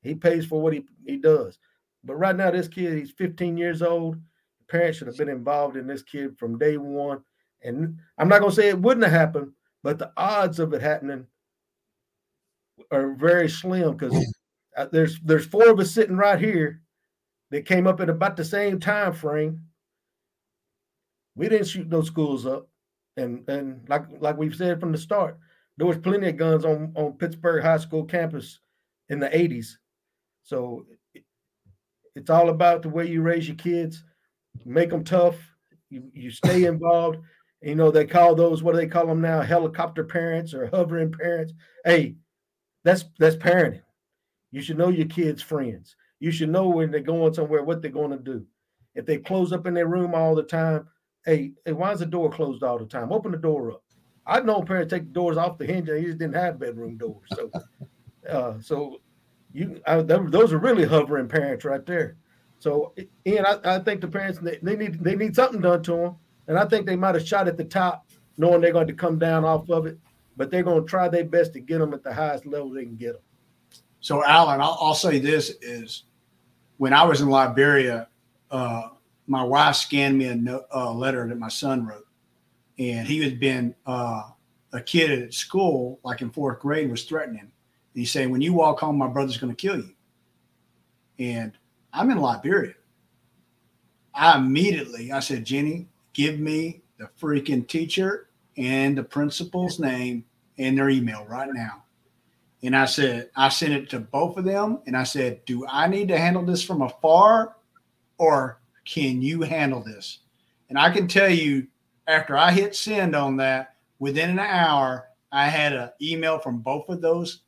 He 0.02 0.16
pays 0.16 0.46
for 0.46 0.62
what 0.62 0.74
he 0.74 0.86
he 1.06 1.18
does. 1.18 1.60
But 2.06 2.16
right 2.16 2.36
now, 2.36 2.52
this 2.52 2.70
kid, 2.70 2.98
he's 2.98 3.12
15 3.12 3.58
years 3.58 3.82
old 3.82 4.18
parents 4.68 4.98
should 4.98 5.08
have 5.08 5.18
been 5.18 5.30
involved 5.30 5.78
in 5.78 5.88
this 5.88 6.04
kid 6.04 6.38
from 6.38 6.58
day 6.58 6.78
one. 6.78 7.22
And 7.64 7.98
I'm 8.18 8.28
not 8.30 8.40
going 8.40 8.52
to 8.52 8.56
say 8.56 8.70
it 8.70 8.80
wouldn't 8.80 9.06
have 9.06 9.14
happened, 9.14 9.52
but 9.84 9.98
the 9.98 10.12
odds 10.18 10.60
of 10.60 10.74
it 10.74 10.82
happening 10.82 11.26
are 12.92 13.14
very 13.14 13.50
slim 13.50 13.98
because 13.98 14.16
there's 14.92 15.20
there's 15.22 15.46
four 15.46 15.70
of 15.70 15.80
us 15.80 15.92
sitting 15.92 16.18
right 16.18 16.40
here 16.40 16.82
that 17.50 17.66
came 17.66 17.88
up 17.88 18.00
at 18.00 18.10
about 18.10 18.38
the 18.38 18.46
same 18.46 18.80
time 18.80 19.14
frame. 19.14 19.62
We 21.36 21.50
didn't 21.50 21.68
shoot 21.68 21.90
those 21.90 22.08
schools 22.08 22.46
up, 22.46 22.68
and 23.18 23.48
and 23.50 23.88
like 23.90 24.06
like 24.20 24.38
we've 24.38 24.56
said 24.56 24.80
from 24.80 24.92
the 24.92 24.98
start, 24.98 25.38
there 25.78 25.88
was 25.88 25.98
plenty 25.98 26.30
of 26.30 26.38
guns 26.38 26.66
on 26.66 26.94
on 26.96 27.14
Pittsburg 27.14 27.64
High 27.64 27.78
School 27.78 28.06
campus 28.06 28.60
in 29.10 29.20
the 29.20 29.30
80s. 29.30 29.78
So 30.44 30.86
it's 32.16 32.30
all 32.30 32.50
about 32.50 32.82
the 32.82 32.90
way 32.90 33.08
you 33.08 33.22
raise 33.22 33.48
your 33.48 33.58
kids 33.58 34.04
make 34.66 34.90
them 34.90 35.04
tough. 35.04 35.36
You 35.90 36.10
you 36.14 36.32
stay 36.32 36.64
involved. 36.66 37.20
You 37.62 37.76
know 37.76 37.92
they 37.92 38.06
call 38.06 38.36
those 38.36 38.62
what 38.62 38.74
do 38.74 38.78
they 38.78 38.88
call 38.88 39.08
them 39.08 39.22
now? 39.22 39.42
Helicopter 39.42 40.04
parents 40.04 40.54
or 40.54 40.68
hovering 40.68 41.12
parents. 41.12 41.54
Hey, 41.86 42.16
that's 42.84 43.06
that's 43.20 43.36
parenting. 43.36 43.82
You 44.52 44.62
should 44.62 44.78
know 44.78 44.90
your 44.90 45.08
kids' 45.08 45.42
friends. 45.42 45.96
You 46.20 46.32
should 46.32 46.50
know 46.50 46.68
when 46.68 46.92
they're 46.92 47.02
going 47.02 47.34
somewhere 47.34 47.64
what 47.64 47.82
they're 47.82 47.92
going 47.92 48.12
to 48.12 48.18
do. 48.18 48.46
If 48.96 49.06
they 49.06 49.18
close 49.18 49.52
up 49.52 49.68
in 49.68 49.74
their 49.74 49.88
room 49.88 50.16
all 50.16 50.34
the 50.34 50.44
time, 50.44 50.88
hey, 51.28 51.52
hey, 51.66 51.74
why 51.74 51.92
is 51.92 52.00
the 52.00 52.06
door 52.06 52.32
closed 52.32 52.64
all 52.64 52.80
the 52.80 52.86
time? 52.86 53.12
Open 53.12 53.32
the 53.32 53.38
door 53.38 53.74
up. 53.74 53.84
I've 54.26 54.46
known 54.46 54.66
parents 54.66 54.92
take 54.92 55.04
the 55.04 55.14
doors 55.14 55.38
off 55.38 55.58
the 55.58 55.66
hinge 55.66 55.90
and 55.90 56.00
he 56.00 56.06
just 56.06 56.18
didn't 56.18 56.36
have 56.36 56.60
bedroom 56.60 56.98
doors. 56.98 57.30
So, 57.36 57.52
uh, 58.30 58.54
so 58.62 59.02
you, 59.54 59.80
I, 59.86 60.02
those 60.02 60.54
are 60.54 60.58
really 60.58 60.86
hovering 60.86 61.28
parents 61.28 61.66
right 61.66 61.86
there. 61.86 62.18
So, 62.60 62.94
Ian, 63.26 63.46
I, 63.46 63.76
I 63.76 63.80
think 63.80 64.02
the 64.02 64.08
parents 64.08 64.40
they, 64.40 64.58
they, 64.64 64.76
need 64.76 65.04
they 65.04 65.16
need 65.16 65.36
something 65.36 65.62
done 65.62 65.84
to 65.84 65.96
them, 65.96 66.16
and 66.48 66.58
I 66.58 66.66
think 66.66 66.88
they 66.88 66.96
might 66.96 67.14
have 67.14 67.28
shot 67.28 67.48
at 67.48 67.56
the 67.56 67.64
top, 67.64 68.08
knowing 68.38 68.62
they're 68.62 68.74
going 68.74 68.88
to 68.88 68.94
come 68.94 69.20
down 69.20 69.46
off 69.46 69.70
of 69.70 69.86
it, 69.86 70.00
but 70.38 70.50
they're 70.50 70.64
going 70.64 70.82
to 70.82 70.90
try 70.90 71.08
their 71.08 71.24
best 71.24 71.54
to 71.54 71.60
get 71.60 71.78
them 71.78 71.94
at 71.94 72.04
the 72.04 72.14
highest 72.14 72.48
level 72.48 72.72
they 72.72 72.84
can 72.84 72.96
get 72.96 73.14
them. 73.14 73.22
So, 74.00 74.26
Alan, 74.26 74.60
I'll, 74.60 74.78
I'll 74.82 74.96
say 74.96 75.20
this 75.20 75.52
is 75.62 76.04
when 76.78 76.94
I 76.94 77.04
was 77.04 77.22
in 77.22 77.30
Liberia, 77.30 78.08
uh, 78.50 78.90
my 79.28 79.44
wife 79.44 79.76
scanned 79.76 80.18
me 80.18 80.28
a 80.28 80.62
uh, 80.74 80.94
letter 80.94 81.28
that 81.28 81.38
my 81.38 81.50
son 81.50 81.86
wrote, 81.86 82.08
and 82.80 83.08
he 83.08 83.22
had 83.22 83.40
been 83.40 83.76
uh, 83.86 84.24
a 84.74 84.82
kid 84.82 85.22
at 85.22 85.34
school, 85.34 86.00
like 86.04 86.22
in 86.22 86.30
fourth 86.30 86.60
grade, 86.60 86.90
was 86.90 87.04
threatening 87.04 87.40
him. 87.40 87.52
And 87.94 88.00
he's 88.02 88.12
saying, 88.12 88.32
"When 88.32 88.42
you 88.42 88.54
walk 88.54 88.80
home, 88.80 88.98
my 88.98 89.08
brother's 89.08 89.38
going 89.38 89.56
to 89.56 89.68
kill 89.68 89.78
you." 89.78 89.94
And 91.20 91.54
I'm 91.94 92.10
in 92.12 92.20
Liberia. 92.20 92.74
I 94.14 94.38
immediately 94.38 95.12
I 95.12 95.20
said, 95.20 95.46
Jenny, 95.46 95.88
give 96.14 96.40
me 96.40 96.82
the 96.98 97.10
freaking 97.22 97.68
teacher 97.68 98.30
and 98.58 98.98
the 98.98 99.04
principal's 99.04 99.80
name 99.80 100.26
and 100.58 100.78
their 100.78 100.90
email 100.90 101.26
right 101.26 101.50
now. 101.54 101.84
And 102.64 102.76
I 102.76 102.86
said, 102.86 103.30
I 103.36 103.50
sent 103.50 103.74
it 103.74 103.90
to 103.92 104.00
both 104.00 104.38
of 104.38 104.44
them. 104.44 104.80
And 104.88 104.98
I 104.98 105.04
said, 105.04 105.46
Do 105.46 105.68
I 105.68 105.88
need 105.88 106.08
to 106.08 106.18
handle 106.18 106.44
this 106.44 106.64
from 106.64 106.82
afar 106.82 107.56
or 108.18 108.57
can 108.88 109.22
you 109.22 109.42
handle 109.42 109.84
this? 109.84 110.20
And 110.70 110.80
I 110.80 110.90
can 110.90 111.08
tell 111.08 111.30
you, 111.30 111.68
after 112.08 112.38
I 112.38 112.52
hit 112.52 112.76
send 112.76 113.16
on 113.16 113.38
that, 113.38 113.76
within 114.00 114.30
an 114.30 114.40
hour, 114.40 115.10
I 115.32 115.48
had 115.50 115.74
an 115.74 115.90
email 116.02 116.40
from 116.40 116.60
both 116.60 116.88
of 116.90 117.02
those, 117.02 117.42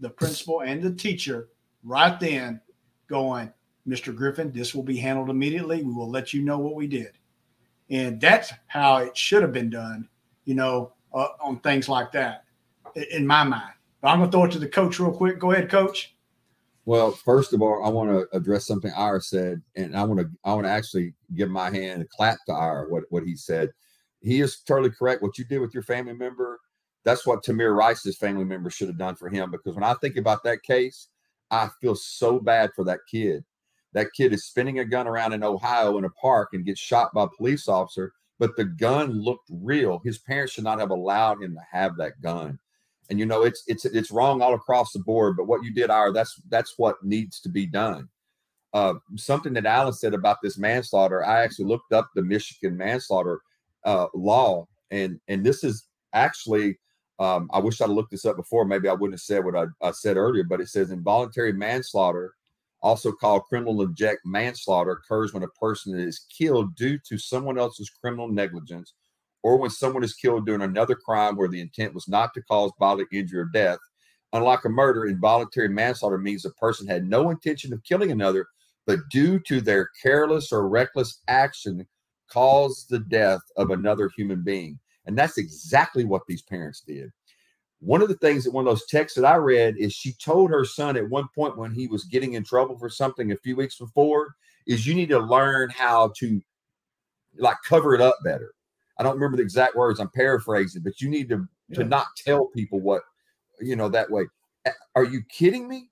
the 0.00 0.08
principal 0.08 0.62
and 0.62 0.82
the 0.82 0.92
teacher, 0.92 1.48
right 1.84 2.18
then 2.18 2.60
going, 3.06 3.52
Mr. 3.86 4.14
Griffin, 4.14 4.50
this 4.50 4.74
will 4.74 4.82
be 4.82 4.96
handled 4.96 5.28
immediately. 5.28 5.82
We 5.82 5.92
will 5.92 6.10
let 6.10 6.32
you 6.32 6.42
know 6.42 6.58
what 6.58 6.74
we 6.74 6.86
did. 6.86 7.12
And 7.90 8.20
that's 8.20 8.52
how 8.68 8.98
it 8.98 9.16
should 9.16 9.42
have 9.42 9.52
been 9.52 9.70
done, 9.70 10.08
you 10.44 10.54
know, 10.54 10.92
uh, 11.12 11.28
on 11.42 11.60
things 11.60 11.88
like 11.88 12.12
that, 12.12 12.44
in 13.10 13.26
my 13.26 13.44
mind. 13.44 13.74
But 14.00 14.08
I'm 14.08 14.18
going 14.18 14.30
to 14.30 14.34
throw 14.34 14.44
it 14.44 14.52
to 14.52 14.58
the 14.58 14.68
coach 14.68 14.98
real 14.98 15.12
quick. 15.12 15.38
Go 15.38 15.52
ahead, 15.52 15.68
coach. 15.68 16.11
Well, 16.84 17.12
first 17.12 17.52
of 17.52 17.62
all, 17.62 17.84
I 17.84 17.88
want 17.88 18.10
to 18.10 18.36
address 18.36 18.66
something 18.66 18.92
Ira 18.96 19.20
said, 19.20 19.62
and 19.76 19.96
I 19.96 20.02
want 20.02 20.20
to 20.20 20.28
I 20.44 20.52
want 20.54 20.66
to 20.66 20.70
actually 20.70 21.14
give 21.34 21.48
my 21.48 21.70
hand 21.70 22.00
and 22.00 22.10
clap 22.10 22.38
to 22.46 22.52
Ira 22.52 22.88
what 22.88 23.04
what 23.10 23.24
he 23.24 23.36
said. 23.36 23.70
He 24.20 24.40
is 24.40 24.60
totally 24.60 24.90
correct. 24.90 25.22
What 25.22 25.38
you 25.38 25.44
did 25.44 25.60
with 25.60 25.74
your 25.74 25.82
family 25.84 26.14
member, 26.14 26.60
that's 27.04 27.26
what 27.26 27.44
Tamir 27.44 27.76
Rice's 27.76 28.16
family 28.16 28.44
member 28.44 28.70
should 28.70 28.88
have 28.88 28.98
done 28.98 29.16
for 29.16 29.28
him. 29.28 29.50
Because 29.50 29.74
when 29.74 29.84
I 29.84 29.94
think 29.94 30.16
about 30.16 30.42
that 30.44 30.62
case, 30.62 31.08
I 31.50 31.68
feel 31.80 31.94
so 31.94 32.40
bad 32.40 32.70
for 32.74 32.84
that 32.84 33.00
kid. 33.08 33.44
That 33.92 34.12
kid 34.16 34.32
is 34.32 34.46
spinning 34.46 34.78
a 34.78 34.84
gun 34.84 35.06
around 35.06 35.34
in 35.34 35.44
Ohio 35.44 35.98
in 35.98 36.04
a 36.04 36.10
park 36.10 36.50
and 36.52 36.64
gets 36.64 36.80
shot 36.80 37.12
by 37.12 37.24
a 37.24 37.28
police 37.36 37.68
officer, 37.68 38.12
but 38.38 38.56
the 38.56 38.64
gun 38.64 39.12
looked 39.12 39.48
real. 39.50 40.00
His 40.04 40.18
parents 40.18 40.54
should 40.54 40.64
not 40.64 40.80
have 40.80 40.90
allowed 40.90 41.42
him 41.42 41.54
to 41.54 41.60
have 41.70 41.96
that 41.98 42.20
gun. 42.22 42.58
And 43.12 43.18
you 43.18 43.26
know, 43.26 43.42
it's 43.42 43.62
it's 43.66 43.84
it's 43.84 44.10
wrong 44.10 44.40
all 44.40 44.54
across 44.54 44.92
the 44.92 45.00
board. 45.00 45.36
But 45.36 45.46
what 45.46 45.62
you 45.62 45.70
did, 45.70 45.90
Ira, 45.90 46.12
that's 46.12 46.40
that's 46.48 46.78
what 46.78 47.04
needs 47.04 47.40
to 47.42 47.50
be 47.50 47.66
done. 47.66 48.08
Uh, 48.72 48.94
something 49.16 49.52
that 49.52 49.66
Alan 49.66 49.92
said 49.92 50.14
about 50.14 50.38
this 50.42 50.56
manslaughter, 50.56 51.22
I 51.22 51.42
actually 51.42 51.66
looked 51.66 51.92
up 51.92 52.08
the 52.14 52.22
Michigan 52.22 52.74
manslaughter 52.74 53.42
uh, 53.84 54.06
law, 54.14 54.66
and 54.90 55.20
and 55.28 55.44
this 55.44 55.62
is 55.62 55.88
actually 56.14 56.78
um, 57.18 57.50
I 57.52 57.58
wish 57.58 57.82
I'd 57.82 57.90
looked 57.90 58.12
this 58.12 58.24
up 58.24 58.36
before. 58.36 58.64
Maybe 58.64 58.88
I 58.88 58.94
wouldn't 58.94 59.12
have 59.12 59.20
said 59.20 59.44
what 59.44 59.56
I, 59.56 59.66
I, 59.86 59.90
said 59.90 60.16
earlier, 60.16 60.44
but 60.44 60.62
it 60.62 60.70
says 60.70 60.90
involuntary 60.90 61.52
manslaughter, 61.52 62.32
also 62.80 63.12
called 63.12 63.44
criminal 63.44 63.74
neglect 63.74 64.20
manslaughter, 64.24 64.92
occurs 64.92 65.34
when 65.34 65.42
a 65.42 65.48
person 65.48 66.00
is 66.00 66.24
killed 66.34 66.74
due 66.76 66.98
to 67.10 67.18
someone 67.18 67.58
else's 67.58 67.90
criminal 67.90 68.28
negligence 68.28 68.94
or 69.42 69.56
when 69.56 69.70
someone 69.70 70.04
is 70.04 70.14
killed 70.14 70.46
during 70.46 70.62
another 70.62 70.94
crime 70.94 71.36
where 71.36 71.48
the 71.48 71.60
intent 71.60 71.94
was 71.94 72.08
not 72.08 72.32
to 72.34 72.42
cause 72.42 72.70
bodily 72.78 73.06
injury 73.12 73.40
or 73.40 73.46
death. 73.46 73.78
Unlike 74.32 74.64
a 74.64 74.68
murder, 74.68 75.06
involuntary 75.06 75.68
manslaughter 75.68 76.18
means 76.18 76.44
a 76.44 76.50
person 76.50 76.86
had 76.86 77.04
no 77.04 77.30
intention 77.30 77.72
of 77.72 77.84
killing 77.84 78.10
another, 78.10 78.46
but 78.86 79.00
due 79.10 79.38
to 79.40 79.60
their 79.60 79.90
careless 80.02 80.52
or 80.52 80.68
reckless 80.68 81.20
action, 81.28 81.86
caused 82.30 82.88
the 82.88 83.00
death 83.00 83.40
of 83.56 83.70
another 83.70 84.10
human 84.16 84.42
being. 84.42 84.78
And 85.04 85.18
that's 85.18 85.36
exactly 85.38 86.04
what 86.04 86.22
these 86.26 86.42
parents 86.42 86.80
did. 86.86 87.10
One 87.80 88.00
of 88.00 88.08
the 88.08 88.16
things 88.16 88.44
that 88.44 88.52
one 88.52 88.66
of 88.66 88.70
those 88.70 88.86
texts 88.86 89.18
that 89.18 89.26
I 89.26 89.34
read 89.34 89.76
is 89.76 89.92
she 89.92 90.12
told 90.12 90.50
her 90.50 90.64
son 90.64 90.96
at 90.96 91.10
one 91.10 91.26
point 91.34 91.58
when 91.58 91.72
he 91.72 91.88
was 91.88 92.04
getting 92.04 92.34
in 92.34 92.44
trouble 92.44 92.78
for 92.78 92.88
something 92.88 93.32
a 93.32 93.36
few 93.36 93.56
weeks 93.56 93.76
before, 93.76 94.36
is 94.66 94.86
you 94.86 94.94
need 94.94 95.08
to 95.08 95.18
learn 95.18 95.68
how 95.70 96.12
to 96.18 96.40
like 97.38 97.56
cover 97.68 97.94
it 97.94 98.00
up 98.00 98.16
better. 98.24 98.52
I 98.98 99.02
don't 99.02 99.14
remember 99.14 99.36
the 99.36 99.42
exact 99.42 99.76
words. 99.76 100.00
I'm 100.00 100.10
paraphrasing, 100.10 100.82
but 100.82 101.00
you 101.00 101.08
need 101.08 101.28
to 101.30 101.46
yeah. 101.68 101.78
to 101.78 101.84
not 101.84 102.06
tell 102.16 102.46
people 102.46 102.80
what 102.80 103.02
you 103.60 103.76
know 103.76 103.88
that 103.88 104.10
way. 104.10 104.24
Are 104.94 105.04
you 105.04 105.22
kidding 105.28 105.68
me? 105.68 105.88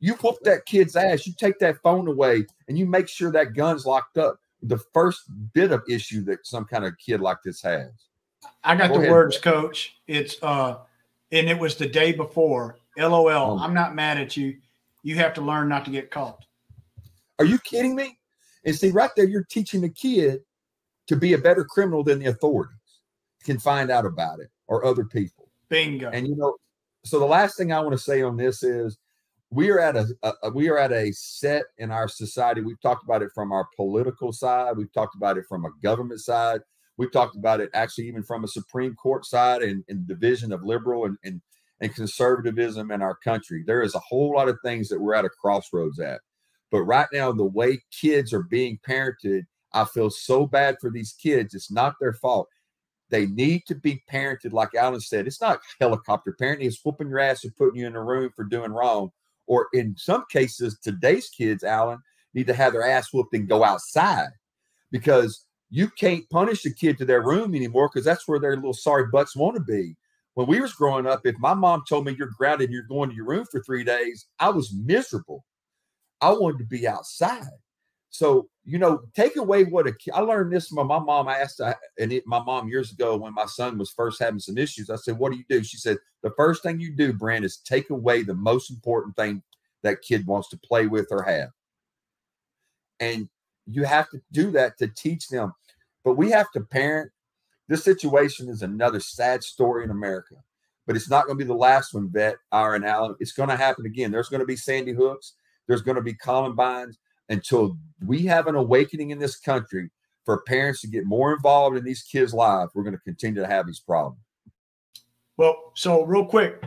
You 0.00 0.14
whoop 0.14 0.36
that 0.44 0.64
kid's 0.64 0.96
ass. 0.96 1.26
You 1.26 1.32
take 1.36 1.58
that 1.58 1.82
phone 1.82 2.06
away, 2.06 2.46
and 2.68 2.78
you 2.78 2.86
make 2.86 3.08
sure 3.08 3.32
that 3.32 3.54
gun's 3.54 3.84
locked 3.84 4.18
up. 4.18 4.38
The 4.62 4.78
first 4.92 5.22
bit 5.52 5.72
of 5.72 5.82
issue 5.88 6.22
that 6.24 6.46
some 6.46 6.64
kind 6.64 6.84
of 6.84 6.96
kid 6.98 7.20
like 7.20 7.38
this 7.44 7.62
has. 7.62 7.90
I 8.64 8.76
got 8.76 8.88
Go 8.88 8.94
the 8.94 9.00
ahead. 9.00 9.12
words, 9.12 9.38
coach. 9.38 9.96
It's 10.06 10.36
uh 10.42 10.78
and 11.32 11.48
it 11.48 11.58
was 11.58 11.76
the 11.76 11.88
day 11.88 12.12
before. 12.12 12.78
LOL. 12.96 13.28
Oh. 13.28 13.58
I'm 13.58 13.74
not 13.74 13.94
mad 13.94 14.18
at 14.18 14.36
you. 14.36 14.56
You 15.02 15.16
have 15.16 15.34
to 15.34 15.40
learn 15.40 15.68
not 15.68 15.84
to 15.84 15.90
get 15.90 16.10
caught. 16.10 16.44
Are 17.38 17.44
you 17.44 17.58
kidding 17.58 17.94
me? 17.94 18.18
And 18.64 18.74
see, 18.74 18.90
right 18.90 19.10
there, 19.16 19.26
you're 19.26 19.44
teaching 19.44 19.80
the 19.80 19.88
kid 19.88 20.40
to 21.08 21.16
be 21.16 21.32
a 21.32 21.38
better 21.38 21.64
criminal 21.64 22.04
than 22.04 22.18
the 22.18 22.26
authorities 22.26 22.76
can 23.44 23.58
find 23.58 23.90
out 23.90 24.06
about 24.06 24.40
it 24.40 24.48
or 24.66 24.84
other 24.84 25.04
people. 25.04 25.48
Bingo. 25.68 26.10
And 26.10 26.28
you 26.28 26.36
know, 26.36 26.56
so 27.04 27.18
the 27.18 27.26
last 27.26 27.56
thing 27.56 27.72
I 27.72 27.80
want 27.80 27.92
to 27.92 27.98
say 27.98 28.22
on 28.22 28.36
this 28.36 28.62
is 28.62 28.98
we 29.50 29.70
are 29.70 29.80
at 29.80 29.96
a, 29.96 30.06
a, 30.42 30.50
we 30.50 30.68
are 30.68 30.78
at 30.78 30.92
a 30.92 31.10
set 31.12 31.64
in 31.78 31.90
our 31.90 32.08
society. 32.08 32.60
We've 32.60 32.80
talked 32.80 33.04
about 33.04 33.22
it 33.22 33.30
from 33.34 33.52
our 33.52 33.66
political 33.76 34.32
side. 34.32 34.76
We've 34.76 34.92
talked 34.92 35.16
about 35.16 35.38
it 35.38 35.44
from 35.48 35.64
a 35.64 35.70
government 35.82 36.20
side. 36.20 36.60
We've 36.98 37.12
talked 37.12 37.36
about 37.36 37.60
it 37.60 37.70
actually 37.74 38.08
even 38.08 38.22
from 38.22 38.44
a 38.44 38.48
Supreme 38.48 38.94
Court 38.94 39.24
side 39.24 39.62
and, 39.62 39.84
and 39.88 40.06
division 40.06 40.52
of 40.52 40.62
liberal 40.62 41.04
and, 41.04 41.16
and 41.24 41.40
and 41.80 41.94
conservatism 41.94 42.90
in 42.90 43.02
our 43.02 43.16
country. 43.16 43.62
There 43.64 43.82
is 43.82 43.94
a 43.94 44.00
whole 44.00 44.34
lot 44.34 44.48
of 44.48 44.58
things 44.64 44.88
that 44.88 45.00
we're 45.00 45.14
at 45.14 45.24
a 45.24 45.28
crossroads 45.28 46.00
at. 46.00 46.20
But 46.70 46.82
right 46.82 47.06
now, 47.12 47.32
the 47.32 47.44
way 47.44 47.78
kids 47.92 48.32
are 48.32 48.42
being 48.42 48.78
parented 48.86 49.42
I 49.72 49.84
feel 49.84 50.10
so 50.10 50.46
bad 50.46 50.76
for 50.80 50.90
these 50.90 51.12
kids. 51.12 51.54
It's 51.54 51.70
not 51.70 51.94
their 52.00 52.14
fault. 52.14 52.48
They 53.10 53.26
need 53.26 53.62
to 53.66 53.74
be 53.74 54.02
parented, 54.10 54.52
like 54.52 54.74
Alan 54.74 55.00
said. 55.00 55.26
It's 55.26 55.40
not 55.40 55.60
helicopter 55.80 56.36
parenting, 56.40 56.66
it's 56.66 56.84
whooping 56.84 57.08
your 57.08 57.20
ass 57.20 57.44
and 57.44 57.56
putting 57.56 57.80
you 57.80 57.86
in 57.86 57.96
a 57.96 58.02
room 58.02 58.30
for 58.34 58.44
doing 58.44 58.72
wrong. 58.72 59.10
Or 59.46 59.68
in 59.72 59.94
some 59.96 60.24
cases, 60.30 60.78
today's 60.82 61.30
kids, 61.30 61.64
Alan, 61.64 62.00
need 62.34 62.46
to 62.48 62.54
have 62.54 62.74
their 62.74 62.86
ass 62.86 63.12
whooped 63.12 63.34
and 63.34 63.48
go 63.48 63.64
outside 63.64 64.28
because 64.90 65.46
you 65.70 65.88
can't 65.88 66.28
punish 66.30 66.64
a 66.66 66.70
kid 66.70 66.98
to 66.98 67.04
their 67.04 67.22
room 67.22 67.54
anymore 67.54 67.88
because 67.92 68.04
that's 68.04 68.28
where 68.28 68.38
their 68.38 68.56
little 68.56 68.74
sorry 68.74 69.06
butts 69.10 69.36
want 69.36 69.56
to 69.56 69.62
be. 69.62 69.96
When 70.34 70.46
we 70.46 70.60
was 70.60 70.72
growing 70.72 71.06
up, 71.06 71.26
if 71.26 71.36
my 71.38 71.54
mom 71.54 71.82
told 71.88 72.06
me 72.06 72.14
you're 72.16 72.30
grounded 72.38 72.70
you're 72.70 72.82
going 72.82 73.10
to 73.10 73.16
your 73.16 73.26
room 73.26 73.46
for 73.50 73.62
three 73.62 73.84
days, 73.84 74.26
I 74.38 74.50
was 74.50 74.72
miserable. 74.72 75.44
I 76.20 76.30
wanted 76.30 76.58
to 76.58 76.64
be 76.64 76.86
outside. 76.86 77.42
So, 78.10 78.48
you 78.64 78.78
know, 78.78 79.02
take 79.14 79.36
away 79.36 79.64
what 79.64 79.86
a 79.86 79.94
I 80.14 80.20
learned 80.20 80.52
this 80.52 80.68
from 80.68 80.86
my 80.86 80.98
mom. 80.98 81.28
I 81.28 81.38
asked, 81.38 81.60
and 81.98 82.12
it, 82.12 82.26
my 82.26 82.42
mom 82.42 82.68
years 82.68 82.92
ago 82.92 83.16
when 83.16 83.34
my 83.34 83.46
son 83.46 83.78
was 83.78 83.90
first 83.90 84.20
having 84.20 84.40
some 84.40 84.58
issues, 84.58 84.90
I 84.90 84.96
said, 84.96 85.18
What 85.18 85.32
do 85.32 85.38
you 85.38 85.44
do? 85.48 85.62
She 85.62 85.76
said, 85.76 85.98
The 86.22 86.32
first 86.36 86.62
thing 86.62 86.80
you 86.80 86.94
do, 86.94 87.12
Brent, 87.12 87.44
is 87.44 87.58
take 87.58 87.90
away 87.90 88.22
the 88.22 88.34
most 88.34 88.70
important 88.70 89.16
thing 89.16 89.42
that 89.82 90.02
kid 90.02 90.26
wants 90.26 90.48
to 90.50 90.58
play 90.58 90.86
with 90.86 91.06
or 91.10 91.22
have. 91.22 91.50
And 93.00 93.28
you 93.66 93.84
have 93.84 94.08
to 94.10 94.20
do 94.32 94.50
that 94.52 94.78
to 94.78 94.88
teach 94.88 95.28
them. 95.28 95.52
But 96.04 96.14
we 96.14 96.30
have 96.30 96.50
to 96.52 96.60
parent. 96.60 97.10
This 97.68 97.84
situation 97.84 98.48
is 98.48 98.62
another 98.62 98.98
sad 98.98 99.44
story 99.44 99.84
in 99.84 99.90
America, 99.90 100.36
but 100.86 100.96
it's 100.96 101.10
not 101.10 101.26
going 101.26 101.38
to 101.38 101.44
be 101.44 101.46
the 101.46 101.54
last 101.54 101.92
one, 101.92 102.10
Vet, 102.10 102.36
Aaron 102.52 102.82
Alan. 102.82 103.14
It's 103.20 103.32
going 103.32 103.50
to 103.50 103.56
happen 103.56 103.84
again. 103.84 104.10
There's 104.10 104.30
going 104.30 104.40
to 104.40 104.46
be 104.46 104.56
Sandy 104.56 104.92
Hooks. 104.92 105.34
There's 105.66 105.82
going 105.82 105.96
to 105.96 106.02
be 106.02 106.14
Columbines 106.14 106.98
until 107.28 107.76
we 108.06 108.24
have 108.24 108.46
an 108.46 108.54
awakening 108.54 109.10
in 109.10 109.18
this 109.18 109.36
country 109.36 109.90
for 110.24 110.42
parents 110.42 110.80
to 110.82 110.86
get 110.86 111.06
more 111.06 111.32
involved 111.32 111.76
in 111.76 111.84
these 111.84 112.02
kids' 112.02 112.34
lives, 112.34 112.70
we're 112.74 112.82
going 112.82 112.94
to 112.94 113.00
continue 113.02 113.40
to 113.40 113.46
have 113.46 113.66
these 113.66 113.80
problems. 113.80 114.20
Well, 115.36 115.72
so 115.74 116.04
real 116.04 116.24
quick, 116.24 116.62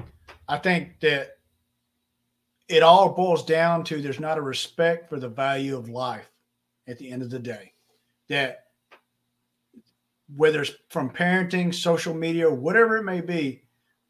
I 0.48 0.58
think 0.58 1.00
that 1.02 1.38
it 2.68 2.84
all 2.84 3.14
boils 3.14 3.46
down 3.46 3.84
to 3.86 4.02
there's 4.02 4.20
not 4.20 4.38
a 4.38 4.42
respect 4.42 5.10
for 5.10 5.20
the 5.20 5.28
value 5.28 5.78
of 5.78 5.90
life 5.90 6.30
at 6.88 6.98
the 6.98 7.10
end 7.10 7.22
of 7.22 7.30
the 7.30 7.40
day. 7.40 7.74
That 8.30 8.66
whether 10.36 10.62
it's 10.62 10.72
from 10.90 11.10
parenting, 11.10 11.76
social 11.76 12.14
media, 12.14 12.50
whatever 12.50 12.98
it 12.98 13.04
may 13.04 13.20
be, 13.20 13.64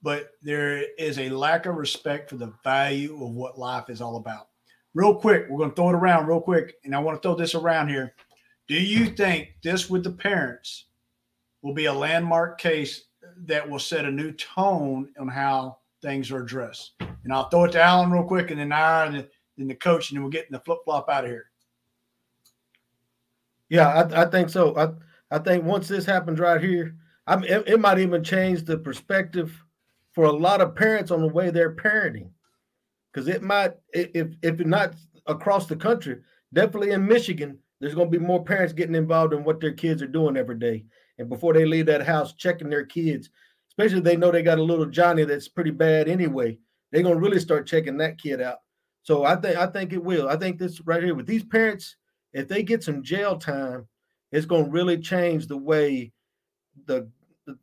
but 0.04 0.32
there 0.44 0.84
is 0.98 1.18
a 1.18 1.30
lack 1.30 1.66
of 1.66 1.76
respect 1.76 2.30
for 2.30 2.38
the 2.38 2.54
value 2.64 3.14
of 3.16 3.32
what 3.32 3.58
life 3.58 3.90
is 3.90 4.02
all 4.02 4.18
about 4.18 4.51
real 4.94 5.16
quick, 5.16 5.48
we're 5.50 5.58
going 5.58 5.70
to 5.70 5.76
throw 5.76 5.90
it 5.90 5.96
around 5.96 6.28
real 6.28 6.42
quick, 6.42 6.76
and 6.84 6.96
I 6.96 7.00
want 7.00 7.22
to 7.22 7.28
throw 7.28 7.36
this 7.36 7.56
around 7.56 7.90
here. 7.90 8.14
Do 8.68 8.76
you 8.76 9.08
think 9.08 9.50
this 9.64 9.90
with 9.90 10.04
the 10.04 10.12
parents 10.12 10.86
will 11.62 11.74
be 11.74 11.86
a 11.86 11.94
landmark 11.94 12.60
case 12.60 13.06
that 13.46 13.70
will 13.70 13.80
set 13.80 14.06
a 14.06 14.12
new 14.12 14.32
tone 14.32 15.10
on 15.20 15.28
how 15.28 15.78
things 16.02 16.32
are 16.32 16.44
addressed? 16.44 16.94
And 17.24 17.34
I'll 17.34 17.50
throw 17.50 17.66
it 17.66 17.72
to 17.74 17.82
Alan 17.82 18.12
real 18.12 18.24
quick, 18.24 18.52
and 18.52 18.60
then 18.60 18.72
I 18.72 19.06
and 19.06 19.28
then 19.58 19.68
the 19.68 19.76
coach, 19.76 20.10
and 20.10 20.18
then 20.18 20.24
we'll 20.24 20.32
get 20.32 20.46
in 20.46 20.54
the 20.54 20.60
flip 20.60 20.80
flop 20.86 21.10
out 21.10 21.26
of 21.26 21.30
here. 21.30 21.46
Yeah, 23.70 23.88
I, 23.88 24.24
I 24.24 24.26
think 24.26 24.50
so. 24.50 24.76
I 24.78 25.36
I 25.36 25.40
think 25.40 25.64
once 25.64 25.88
this 25.88 26.06
happens 26.06 26.40
right 26.40 26.62
here, 26.62 26.96
I 27.28 27.38
mean, 27.38 27.50
it, 27.50 27.68
it 27.68 27.80
might 27.80 28.00
even 28.00 28.24
change 28.24 28.64
the 28.64 28.78
perspective 28.78 29.64
for 30.12 30.26
a 30.26 30.32
lot 30.32 30.60
of 30.60 30.76
parents 30.76 31.12
on 31.12 31.22
the 31.22 31.28
way 31.28 31.50
they're 31.50 31.76
parenting, 31.76 32.30
because 33.12 33.28
it 33.28 33.42
might, 33.42 33.74
if 33.94 34.28
if 34.42 34.60
not 34.60 34.96
across 35.28 35.68
the 35.68 35.76
country, 35.76 36.18
definitely 36.54 36.92
in 36.92 37.06
Michigan, 37.06 37.60
there's 37.80 37.96
going 37.96 38.12
to 38.12 38.20
be 38.20 38.24
more 38.24 38.44
parents 38.44 38.74
getting 38.74 38.96
involved 38.96 39.34
in 39.34 39.44
what 39.44 39.60
their 39.60 39.74
kids 39.74 40.02
are 40.02 40.08
doing 40.08 40.38
every 40.38 40.58
day, 40.58 40.86
and 41.18 41.30
before 41.30 41.54
they 41.54 41.66
leave 41.66 41.88
that 41.88 42.06
house, 42.06 42.34
checking 42.34 42.70
their 42.70 42.86
kids, 42.86 43.30
especially 43.70 44.00
if 44.00 44.04
they 44.04 44.16
know 44.18 44.32
they 44.32 44.44
got 44.44 44.60
a 44.60 44.64
little 44.64 44.86
Johnny 44.86 45.24
that's 45.24 45.48
pretty 45.48 45.72
bad 45.72 46.08
anyway. 46.08 46.58
They're 46.92 47.04
going 47.04 47.16
to 47.16 47.22
really 47.22 47.40
start 47.40 47.68
checking 47.68 47.98
that 47.98 48.18
kid 48.18 48.42
out. 48.42 48.58
So 49.04 49.24
I 49.24 49.36
think 49.36 49.58
I 49.58 49.68
think 49.68 49.94
it 49.94 50.04
will. 50.04 50.30
I 50.30 50.36
think 50.36 50.60
this 50.60 50.82
right 50.82 51.04
here 51.04 51.16
with 51.16 51.28
these 51.28 51.44
parents, 51.44 51.96
if 52.34 52.48
they 52.48 52.64
get 52.64 52.84
some 52.84 53.04
jail 53.04 53.38
time, 53.38 53.88
it's 54.32 54.46
going 54.46 54.66
to 54.66 54.72
really 54.72 54.98
change 54.98 55.48
the 55.48 55.58
way 55.58 56.12
the, 56.86 57.10
the 57.46 57.58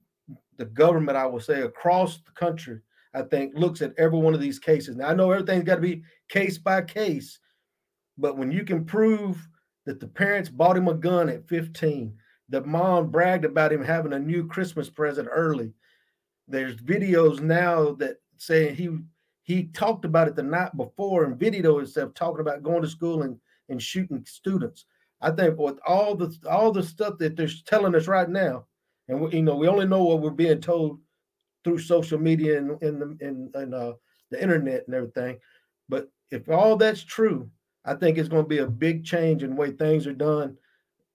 the 0.56 0.64
government, 0.64 1.16
I 1.16 1.26
will 1.26 1.40
say, 1.40 1.62
across 1.62 2.18
the 2.18 2.32
country, 2.32 2.80
I 3.14 3.22
think, 3.22 3.54
looks 3.54 3.82
at 3.82 3.94
every 3.98 4.18
one 4.18 4.34
of 4.34 4.40
these 4.40 4.58
cases. 4.58 4.96
Now 4.96 5.08
I 5.08 5.14
know 5.14 5.30
everything's 5.30 5.64
got 5.64 5.76
to 5.76 5.80
be 5.80 6.02
case 6.28 6.58
by 6.58 6.82
case, 6.82 7.38
but 8.16 8.36
when 8.36 8.50
you 8.50 8.64
can 8.64 8.84
prove 8.84 9.48
that 9.86 10.00
the 10.00 10.08
parents 10.08 10.50
bought 10.50 10.76
him 10.76 10.88
a 10.88 10.94
gun 10.94 11.28
at 11.28 11.48
15, 11.48 12.14
the 12.48 12.62
mom 12.62 13.10
bragged 13.10 13.44
about 13.44 13.72
him 13.72 13.82
having 13.82 14.12
a 14.12 14.18
new 14.18 14.46
Christmas 14.46 14.90
present 14.90 15.28
early. 15.30 15.72
There's 16.46 16.76
videos 16.76 17.40
now 17.40 17.92
that 17.94 18.16
say 18.36 18.74
he 18.74 18.90
he 19.42 19.64
talked 19.64 20.04
about 20.04 20.28
it 20.28 20.36
the 20.36 20.42
night 20.42 20.76
before 20.76 21.24
and 21.24 21.38
video 21.38 21.78
himself 21.78 22.12
talking 22.12 22.40
about 22.40 22.62
going 22.62 22.82
to 22.82 22.88
school 22.88 23.22
and, 23.22 23.38
and 23.70 23.82
shooting 23.82 24.22
students. 24.26 24.84
I 25.22 25.30
think 25.30 25.58
with 25.58 25.78
all 25.86 26.14
the 26.14 26.36
all 26.48 26.70
the 26.70 26.82
stuff 26.82 27.18
that 27.18 27.36
they're 27.36 27.48
telling 27.66 27.94
us 27.94 28.06
right 28.06 28.28
now, 28.28 28.66
and 29.08 29.20
we, 29.20 29.32
you 29.32 29.42
know 29.42 29.56
we 29.56 29.68
only 29.68 29.86
know 29.86 30.04
what 30.04 30.20
we're 30.20 30.30
being 30.30 30.60
told 30.60 31.00
through 31.64 31.78
social 31.78 32.18
media 32.18 32.58
and 32.58 32.82
in 32.82 32.98
the 32.98 33.16
in, 33.20 33.50
in 33.54 33.74
uh, 33.74 33.92
the 34.30 34.42
internet 34.42 34.84
and 34.86 34.94
everything. 34.94 35.38
But 35.88 36.08
if 36.30 36.48
all 36.48 36.76
that's 36.76 37.02
true, 37.02 37.50
I 37.84 37.94
think 37.94 38.18
it's 38.18 38.28
going 38.28 38.44
to 38.44 38.48
be 38.48 38.58
a 38.58 38.66
big 38.66 39.04
change 39.04 39.42
in 39.42 39.50
the 39.50 39.56
way 39.56 39.70
things 39.70 40.06
are 40.06 40.12
done 40.12 40.56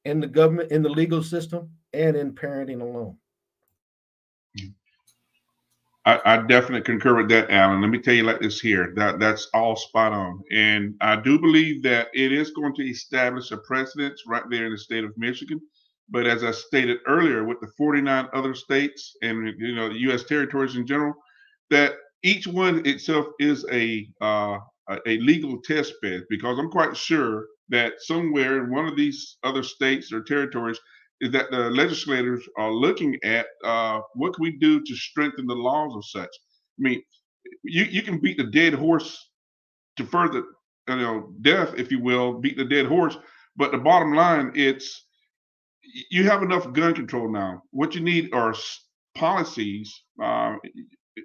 in 0.05 0.19
the 0.19 0.27
government, 0.27 0.71
in 0.71 0.81
the 0.81 0.89
legal 0.89 1.23
system, 1.23 1.69
and 1.93 2.15
in 2.15 2.33
parenting 2.33 2.81
alone. 2.81 3.17
I, 6.05 6.19
I, 6.25 6.37
definitely 6.37 6.81
concur 6.81 7.15
with 7.15 7.29
that, 7.29 7.49
Alan. 7.49 7.79
Let 7.79 7.89
me 7.89 7.97
tell 7.97 8.13
you 8.13 8.23
like 8.23 8.41
this 8.41 8.59
here. 8.59 8.91
That 8.97 9.19
that's 9.19 9.47
all 9.53 9.77
spot 9.77 10.11
on. 10.11 10.43
And 10.51 10.95
I 10.99 11.15
do 11.15 11.39
believe 11.39 11.81
that 11.83 12.09
it 12.13 12.33
is 12.33 12.51
going 12.51 12.75
to 12.75 12.83
establish 12.83 13.51
a 13.51 13.57
precedent 13.57 14.19
right 14.27 14.43
there 14.49 14.65
in 14.65 14.73
the 14.73 14.77
state 14.77 15.05
of 15.05 15.17
Michigan. 15.17 15.61
But 16.09 16.27
as 16.27 16.43
I 16.43 16.51
stated 16.51 16.99
earlier, 17.07 17.43
with 17.43 17.59
the 17.61 17.71
49 17.77 18.27
other 18.33 18.53
states 18.53 19.15
and 19.21 19.47
you 19.57 19.75
know 19.75 19.89
the 19.89 19.99
U.S. 20.01 20.23
territories 20.23 20.75
in 20.75 20.85
general, 20.85 21.13
that 21.69 21.93
each 22.23 22.47
one 22.47 22.85
itself 22.85 23.27
is 23.39 23.65
a 23.71 24.07
uh, 24.21 24.57
a 25.07 25.17
legal 25.19 25.61
test 25.61 25.93
bed 26.01 26.23
because 26.29 26.59
I'm 26.59 26.69
quite 26.69 26.95
sure 26.95 27.45
that 27.69 27.93
somewhere 27.99 28.63
in 28.63 28.71
one 28.71 28.85
of 28.85 28.95
these 28.95 29.37
other 29.43 29.63
states 29.63 30.11
or 30.11 30.21
territories 30.21 30.79
is 31.21 31.31
that 31.31 31.51
the 31.51 31.69
legislators 31.69 32.43
are 32.57 32.71
looking 32.71 33.17
at 33.23 33.47
uh, 33.63 34.01
what 34.15 34.33
can 34.33 34.43
we 34.43 34.57
do 34.57 34.81
to 34.83 34.95
strengthen 34.95 35.47
the 35.47 35.55
laws 35.55 35.95
of 35.95 36.05
such. 36.05 36.29
I 36.29 36.79
mean, 36.79 37.01
you, 37.63 37.85
you 37.85 38.01
can 38.01 38.19
beat 38.19 38.37
the 38.37 38.45
dead 38.47 38.73
horse 38.73 39.17
to 39.97 40.05
further, 40.05 40.43
you 40.89 40.95
know, 40.97 41.33
death, 41.41 41.73
if 41.77 41.91
you 41.91 41.99
will, 41.99 42.39
beat 42.39 42.57
the 42.57 42.65
dead 42.65 42.87
horse. 42.87 43.17
But 43.55 43.71
the 43.71 43.77
bottom 43.77 44.13
line, 44.13 44.51
it's 44.55 45.05
you 46.09 46.23
have 46.25 46.43
enough 46.43 46.71
gun 46.73 46.93
control 46.93 47.31
now. 47.31 47.61
What 47.71 47.95
you 47.95 48.01
need 48.01 48.33
are 48.33 48.55
policies. 49.15 50.03
Uh, 50.21 50.55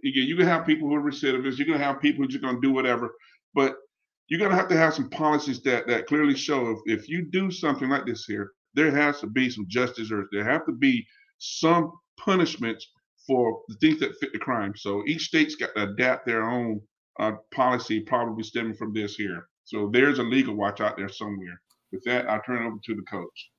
you 0.02 0.36
can 0.36 0.46
have 0.46 0.66
people 0.66 0.88
who 0.88 0.94
are 0.94 1.02
recidivists. 1.02 1.58
You're 1.58 1.66
going 1.66 1.78
to 1.78 1.84
have 1.84 2.00
people 2.00 2.18
who 2.18 2.24
are 2.24 2.32
just 2.32 2.42
going 2.42 2.56
to 2.56 2.60
do 2.60 2.72
whatever. 2.72 3.14
But 3.54 3.76
you're 4.28 4.38
going 4.38 4.50
to 4.50 4.56
have 4.56 4.68
to 4.68 4.76
have 4.76 4.94
some 4.94 5.08
policies 5.10 5.62
that 5.62 5.86
that 5.86 6.06
clearly 6.06 6.34
show 6.36 6.70
if, 6.70 7.00
if 7.00 7.08
you 7.08 7.24
do 7.30 7.50
something 7.50 7.88
like 7.88 8.04
this 8.04 8.24
here, 8.24 8.52
there 8.74 8.90
has 8.90 9.20
to 9.20 9.26
be 9.26 9.48
some 9.50 9.66
justice 9.68 10.12
or 10.12 10.28
there 10.32 10.44
have 10.44 10.66
to 10.66 10.72
be 10.72 11.06
some 11.38 11.92
punishments 12.18 12.86
for 13.26 13.62
the 13.68 13.74
things 13.76 14.00
that 14.00 14.16
fit 14.20 14.32
the 14.32 14.38
crime. 14.38 14.74
So 14.76 15.02
each 15.06 15.22
state's 15.22 15.54
got 15.54 15.74
to 15.76 15.84
adapt 15.84 16.26
their 16.26 16.42
own 16.42 16.80
uh, 17.18 17.32
policy, 17.54 18.00
probably 18.00 18.42
stemming 18.42 18.74
from 18.74 18.92
this 18.92 19.16
here. 19.16 19.48
So 19.64 19.90
there's 19.92 20.18
a 20.18 20.22
legal 20.22 20.54
watch 20.54 20.80
out 20.80 20.96
there 20.96 21.08
somewhere. 21.08 21.60
With 21.92 22.02
that, 22.04 22.28
I'll 22.28 22.42
turn 22.42 22.62
it 22.62 22.66
over 22.66 22.78
to 22.84 22.94
the 22.94 23.02
coach. 23.02 23.50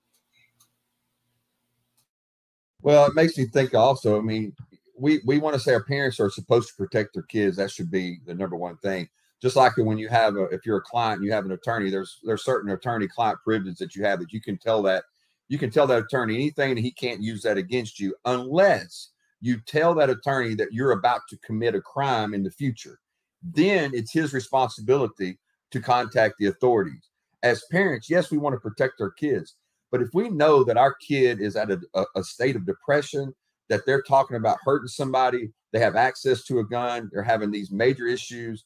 Well, 2.81 3.05
it 3.07 3.15
makes 3.15 3.37
me 3.37 3.45
think 3.45 3.73
also. 3.73 4.17
I 4.17 4.21
mean, 4.21 4.53
we 4.97 5.21
we 5.25 5.37
want 5.39 5.53
to 5.55 5.59
say 5.59 5.73
our 5.73 5.83
parents 5.83 6.19
are 6.19 6.29
supposed 6.29 6.69
to 6.69 6.75
protect 6.75 7.13
their 7.13 7.23
kids. 7.23 7.57
That 7.57 7.71
should 7.71 7.91
be 7.91 8.19
the 8.25 8.33
number 8.33 8.55
one 8.55 8.77
thing 8.77 9.09
just 9.41 9.55
like 9.55 9.77
when 9.77 9.97
you 9.97 10.07
have 10.09 10.35
a 10.35 10.43
if 10.45 10.65
you're 10.65 10.77
a 10.77 10.81
client 10.81 11.23
you 11.23 11.31
have 11.31 11.45
an 11.45 11.51
attorney 11.51 11.89
there's 11.89 12.19
there's 12.23 12.43
certain 12.43 12.71
attorney 12.71 13.07
client 13.07 13.39
privilege 13.43 13.77
that 13.77 13.95
you 13.95 14.03
have 14.03 14.19
that 14.19 14.33
you 14.33 14.41
can 14.41 14.57
tell 14.57 14.81
that 14.81 15.03
you 15.47 15.57
can 15.57 15.69
tell 15.71 15.87
that 15.87 16.03
attorney 16.03 16.35
anything 16.35 16.71
and 16.71 16.79
he 16.79 16.91
can't 16.91 17.21
use 17.21 17.41
that 17.41 17.57
against 17.57 17.99
you 17.99 18.15
unless 18.25 19.09
you 19.41 19.59
tell 19.65 19.93
that 19.93 20.09
attorney 20.09 20.53
that 20.55 20.73
you're 20.73 20.91
about 20.91 21.21
to 21.29 21.37
commit 21.37 21.75
a 21.75 21.81
crime 21.81 22.33
in 22.33 22.43
the 22.43 22.51
future 22.51 22.99
then 23.41 23.91
it's 23.93 24.11
his 24.11 24.33
responsibility 24.33 25.37
to 25.71 25.79
contact 25.79 26.35
the 26.39 26.47
authorities 26.47 27.09
as 27.43 27.63
parents 27.71 28.09
yes 28.09 28.31
we 28.31 28.37
want 28.37 28.53
to 28.53 28.59
protect 28.59 28.99
our 29.01 29.11
kids 29.11 29.55
but 29.91 30.01
if 30.01 30.09
we 30.13 30.29
know 30.29 30.63
that 30.63 30.77
our 30.77 30.93
kid 30.95 31.41
is 31.41 31.55
at 31.55 31.71
a, 31.71 31.79
a, 32.15 32.23
state 32.23 32.55
of 32.55 32.65
depression 32.65 33.33
that 33.69 33.85
they're 33.85 34.01
talking 34.01 34.37
about 34.37 34.57
hurting 34.63 34.87
somebody 34.87 35.51
they 35.71 35.79
have 35.79 35.95
access 35.95 36.43
to 36.43 36.59
a 36.59 36.65
gun 36.65 37.09
they're 37.11 37.23
having 37.23 37.51
these 37.51 37.71
major 37.71 38.07
issues 38.07 38.65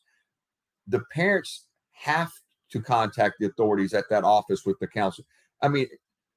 the 0.87 1.01
parents 1.11 1.65
have 1.91 2.31
to 2.73 2.81
contact 2.81 3.35
the 3.39 3.45
authorities 3.45 3.93
at 3.93 4.09
that 4.09 4.23
office 4.23 4.65
with 4.65 4.77
the 4.79 4.87
counselor. 4.87 5.25
I 5.61 5.69
mean, 5.69 5.87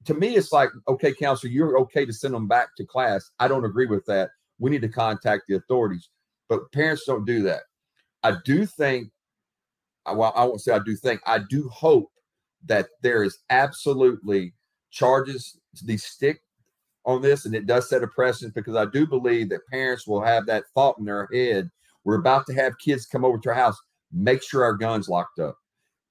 to 0.05 0.15
me, 0.15 0.37
it's 0.37 0.53
like, 0.53 0.71
okay, 0.87 1.13
counselor, 1.13 1.51
you're 1.51 1.79
okay 1.81 2.07
to 2.07 2.13
send 2.13 2.35
them 2.35 2.47
back 2.47 2.69
to 2.77 2.85
class. 2.85 3.31
I 3.41 3.49
don't 3.49 3.65
agree 3.65 3.87
with 3.87 4.05
that. 4.07 4.31
We 4.59 4.71
need 4.71 4.83
to 4.83 4.89
contact 4.89 5.45
the 5.49 5.57
authorities. 5.57 6.09
But 6.49 6.71
parents 6.73 7.05
don't 7.07 7.25
do 7.25 7.43
that. 7.43 7.63
I 8.23 8.37
do 8.45 8.67
think, 8.67 9.11
well, 10.07 10.33
I 10.37 10.45
won't 10.45 10.61
say 10.61 10.73
I 10.73 10.79
do 10.79 10.95
think, 10.95 11.21
I 11.27 11.41
do 11.51 11.69
hope 11.69 12.11
that 12.67 12.89
there 13.03 13.23
is 13.25 13.39
absolutely 13.51 14.55
charges 14.97 15.59
the 15.85 15.97
stick 15.97 16.41
on 17.05 17.23
this 17.23 17.45
and 17.45 17.55
it 17.55 17.67
does 17.67 17.89
set 17.89 18.03
a 18.03 18.07
precedent 18.07 18.55
because 18.55 18.75
I 18.75 18.87
do 18.87 19.07
believe 19.07 19.51
that 19.51 19.67
parents 19.71 20.07
will 20.07 20.23
have 20.23 20.47
that 20.47 20.65
thought 20.75 20.99
in 20.99 21.05
their 21.05 21.29
head. 21.33 21.71
We're 22.05 22.19
about 22.19 22.47
to 22.47 22.55
have 22.55 22.79
kids 22.79 23.07
come 23.07 23.25
over 23.25 23.39
to 23.39 23.49
our 23.51 23.55
house 23.55 23.79
make 24.13 24.43
sure 24.43 24.65
our 24.65 24.75
guns 24.75 25.09
locked 25.09 25.39
up. 25.39 25.57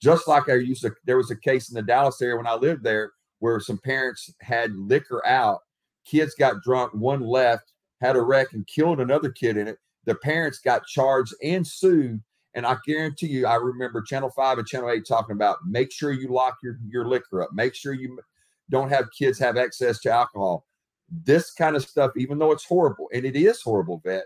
Just 0.01 0.27
like 0.27 0.49
I 0.49 0.55
used 0.55 0.81
to, 0.83 0.93
there 1.05 1.17
was 1.17 1.31
a 1.31 1.35
case 1.35 1.69
in 1.69 1.75
the 1.75 1.81
Dallas 1.81 2.21
area 2.21 2.37
when 2.37 2.47
I 2.47 2.55
lived 2.55 2.83
there 2.83 3.13
where 3.39 3.59
some 3.59 3.77
parents 3.77 4.31
had 4.41 4.75
liquor 4.75 5.25
out, 5.25 5.61
kids 6.05 6.35
got 6.35 6.61
drunk, 6.63 6.93
one 6.93 7.21
left, 7.21 7.73
had 8.01 8.15
a 8.15 8.21
wreck 8.21 8.53
and 8.53 8.67
killed 8.67 8.99
another 8.99 9.29
kid 9.29 9.57
in 9.57 9.67
it. 9.67 9.77
The 10.05 10.15
parents 10.15 10.59
got 10.59 10.85
charged 10.85 11.33
and 11.43 11.65
sued. 11.65 12.21
And 12.53 12.65
I 12.65 12.77
guarantee 12.85 13.27
you, 13.27 13.47
I 13.47 13.55
remember 13.55 14.01
Channel 14.01 14.29
5 14.29 14.59
and 14.59 14.67
Channel 14.67 14.91
8 14.91 15.05
talking 15.05 15.35
about 15.35 15.57
make 15.67 15.91
sure 15.91 16.11
you 16.11 16.29
lock 16.29 16.57
your, 16.63 16.77
your 16.87 17.05
liquor 17.05 17.43
up, 17.43 17.49
make 17.53 17.75
sure 17.75 17.93
you 17.93 18.17
don't 18.69 18.89
have 18.89 19.11
kids 19.17 19.39
have 19.39 19.57
access 19.57 19.99
to 20.01 20.11
alcohol. 20.11 20.65
This 21.09 21.51
kind 21.51 21.75
of 21.75 21.83
stuff, 21.83 22.11
even 22.17 22.39
though 22.39 22.51
it's 22.51 22.65
horrible, 22.65 23.09
and 23.13 23.25
it 23.25 23.35
is 23.35 23.61
horrible, 23.61 24.01
vet, 24.03 24.25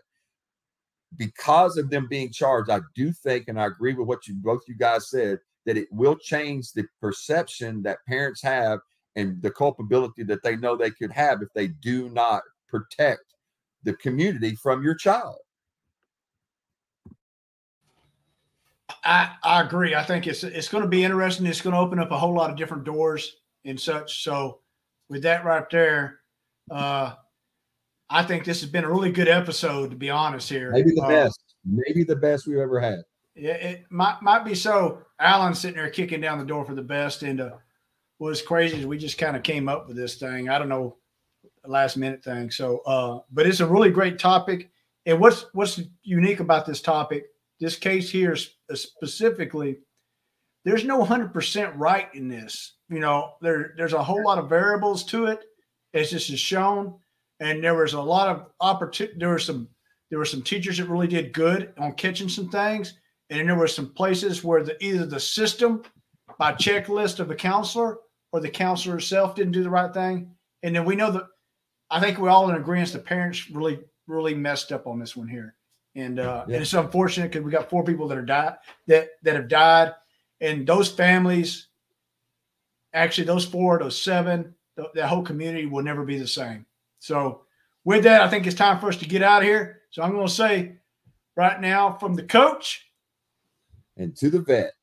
because 1.17 1.77
of 1.77 1.89
them 1.89 2.07
being 2.07 2.31
charged, 2.31 2.69
I 2.69 2.81
do 2.95 3.11
think, 3.11 3.47
and 3.47 3.59
I 3.59 3.65
agree 3.65 3.93
with 3.93 4.07
what 4.07 4.27
you 4.27 4.35
both 4.35 4.61
you 4.67 4.75
guys 4.75 5.09
said, 5.09 5.39
that 5.65 5.77
it 5.77 5.87
will 5.91 6.15
change 6.15 6.71
the 6.71 6.85
perception 7.01 7.81
that 7.83 8.05
parents 8.07 8.41
have 8.41 8.79
and 9.15 9.41
the 9.41 9.51
culpability 9.51 10.23
that 10.23 10.43
they 10.43 10.55
know 10.55 10.75
they 10.75 10.91
could 10.91 11.11
have 11.11 11.41
if 11.41 11.49
they 11.53 11.67
do 11.67 12.09
not 12.09 12.43
protect 12.67 13.23
the 13.83 13.93
community 13.95 14.55
from 14.55 14.83
your 14.83 14.95
child. 14.95 15.37
I, 19.03 19.35
I 19.43 19.61
agree. 19.61 19.95
I 19.95 20.03
think 20.03 20.27
it's 20.27 20.43
it's 20.43 20.67
going 20.67 20.83
to 20.83 20.89
be 20.89 21.03
interesting. 21.03 21.45
It's 21.45 21.61
going 21.61 21.73
to 21.73 21.79
open 21.79 21.99
up 21.99 22.11
a 22.11 22.17
whole 22.17 22.33
lot 22.33 22.49
of 22.49 22.57
different 22.57 22.83
doors 22.83 23.37
and 23.65 23.79
such. 23.79 24.23
So, 24.23 24.59
with 25.09 25.23
that 25.23 25.45
right 25.45 25.69
there, 25.69 26.19
uh, 26.71 27.13
I 28.09 28.23
think 28.23 28.45
this 28.45 28.61
has 28.61 28.69
been 28.69 28.83
a 28.83 28.89
really 28.89 29.11
good 29.11 29.27
episode, 29.27 29.91
to 29.91 29.95
be 29.95 30.09
honest. 30.09 30.49
Here, 30.49 30.71
maybe 30.71 30.91
the 30.95 31.03
uh, 31.03 31.07
best, 31.07 31.55
maybe 31.65 32.03
the 32.03 32.15
best 32.15 32.47
we've 32.47 32.57
ever 32.57 32.79
had. 32.79 32.99
Yeah, 33.35 33.53
it 33.53 33.85
might 33.89 34.21
might 34.21 34.43
be 34.43 34.55
so. 34.55 35.03
Alan 35.19 35.53
sitting 35.53 35.77
there 35.77 35.89
kicking 35.89 36.21
down 36.21 36.39
the 36.39 36.45
door 36.45 36.65
for 36.65 36.75
the 36.75 36.81
best, 36.81 37.23
and 37.23 37.41
uh, 37.41 37.51
what's 38.17 38.41
crazy 38.41 38.77
is 38.77 38.85
we 38.85 38.97
just 38.97 39.17
kind 39.17 39.35
of 39.35 39.43
came 39.43 39.67
up 39.67 39.87
with 39.87 39.97
this 39.97 40.15
thing. 40.15 40.49
I 40.49 40.57
don't 40.57 40.69
know, 40.69 40.97
last 41.65 41.97
minute 41.97 42.23
thing. 42.23 42.51
So, 42.51 42.79
uh, 42.85 43.19
but 43.31 43.47
it's 43.47 43.59
a 43.59 43.67
really 43.67 43.91
great 43.91 44.19
topic. 44.19 44.69
And 45.05 45.19
what's 45.19 45.45
what's 45.53 45.81
unique 46.03 46.39
about 46.39 46.65
this 46.65 46.81
topic? 46.81 47.25
This 47.59 47.75
case 47.75 48.09
here 48.09 48.35
specifically, 48.73 49.79
there's 50.65 50.85
no 50.85 51.03
100% 51.03 51.73
right 51.75 52.07
in 52.13 52.27
this. 52.27 52.73
You 52.89 52.99
know, 52.99 53.33
there 53.41 53.73
there's 53.77 53.93
a 53.93 54.03
whole 54.03 54.23
lot 54.23 54.39
of 54.39 54.49
variables 54.49 55.03
to 55.05 55.25
it. 55.25 55.45
As 55.93 56.11
this 56.11 56.29
is 56.29 56.39
shown, 56.39 56.95
and 57.39 57.63
there 57.63 57.75
was 57.75 57.93
a 57.93 58.01
lot 58.01 58.27
of 58.27 58.45
opportunity. 58.59 59.17
There 59.17 59.29
were 59.29 59.39
some 59.39 59.67
there 60.09 60.19
were 60.19 60.25
some 60.25 60.41
teachers 60.41 60.77
that 60.77 60.87
really 60.87 61.07
did 61.07 61.33
good 61.33 61.73
on 61.77 61.93
catching 61.93 62.29
some 62.29 62.49
things, 62.49 62.93
and 63.29 63.39
then 63.39 63.47
there 63.47 63.55
were 63.55 63.67
some 63.67 63.93
places 63.93 64.43
where 64.43 64.63
the 64.63 64.81
either 64.83 65.05
the 65.05 65.19
system 65.19 65.83
by 66.37 66.53
checklist 66.53 67.19
of 67.19 67.27
the 67.27 67.35
counselor 67.35 67.97
or 68.31 68.39
the 68.39 68.49
counselor 68.49 68.95
herself 68.95 69.35
didn't 69.35 69.53
do 69.53 69.63
the 69.63 69.69
right 69.69 69.93
thing. 69.93 70.31
And 70.63 70.75
then 70.75 70.85
we 70.85 70.95
know 70.95 71.11
that 71.11 71.23
I 71.89 71.99
think 71.99 72.17
we're 72.17 72.29
all 72.29 72.49
in 72.49 72.55
agreement 72.55 72.91
the 72.91 72.99
parents 72.99 73.49
really, 73.49 73.79
really 74.07 74.33
messed 74.33 74.71
up 74.71 74.87
on 74.87 74.99
this 74.99 75.15
one 75.15 75.27
here. 75.27 75.55
And, 75.95 76.19
uh, 76.19 76.45
yeah. 76.47 76.55
and 76.55 76.61
it's 76.61 76.73
unfortunate 76.73 77.31
because 77.31 77.43
we 77.43 77.51
got 77.51 77.69
four 77.69 77.83
people 77.83 78.07
that 78.07 78.17
are 78.17 78.25
died 78.25 78.55
that 78.87 79.09
that 79.23 79.35
have 79.35 79.47
died, 79.47 79.93
and 80.41 80.65
those 80.65 80.89
families, 80.89 81.67
actually 82.93 83.25
those 83.25 83.45
four, 83.45 83.79
those 83.79 84.01
seven, 84.01 84.55
the, 84.75 84.89
that 84.95 85.07
whole 85.07 85.23
community 85.23 85.65
will 85.65 85.83
never 85.83 86.05
be 86.05 86.17
the 86.17 86.27
same. 86.27 86.65
So 86.99 87.41
with 87.83 88.03
that, 88.03 88.21
I 88.21 88.29
think 88.29 88.47
it's 88.47 88.55
time 88.55 88.79
for 88.79 88.87
us 88.89 88.97
to 88.97 89.07
get 89.07 89.23
out 89.23 89.41
of 89.41 89.47
here. 89.47 89.81
So 89.91 90.01
I'm 90.01 90.11
going 90.11 90.27
to 90.27 90.33
say 90.33 90.77
right 91.35 91.59
now 91.59 91.93
from 91.93 92.15
the 92.15 92.23
coach 92.23 92.85
and 93.97 94.15
to 94.17 94.29
the 94.29 94.41
vet. 94.41 94.73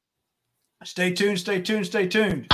Stay 0.84 1.12
tuned, 1.12 1.38
stay 1.38 1.60
tuned, 1.60 1.86
stay 1.86 2.06
tuned. 2.06 2.46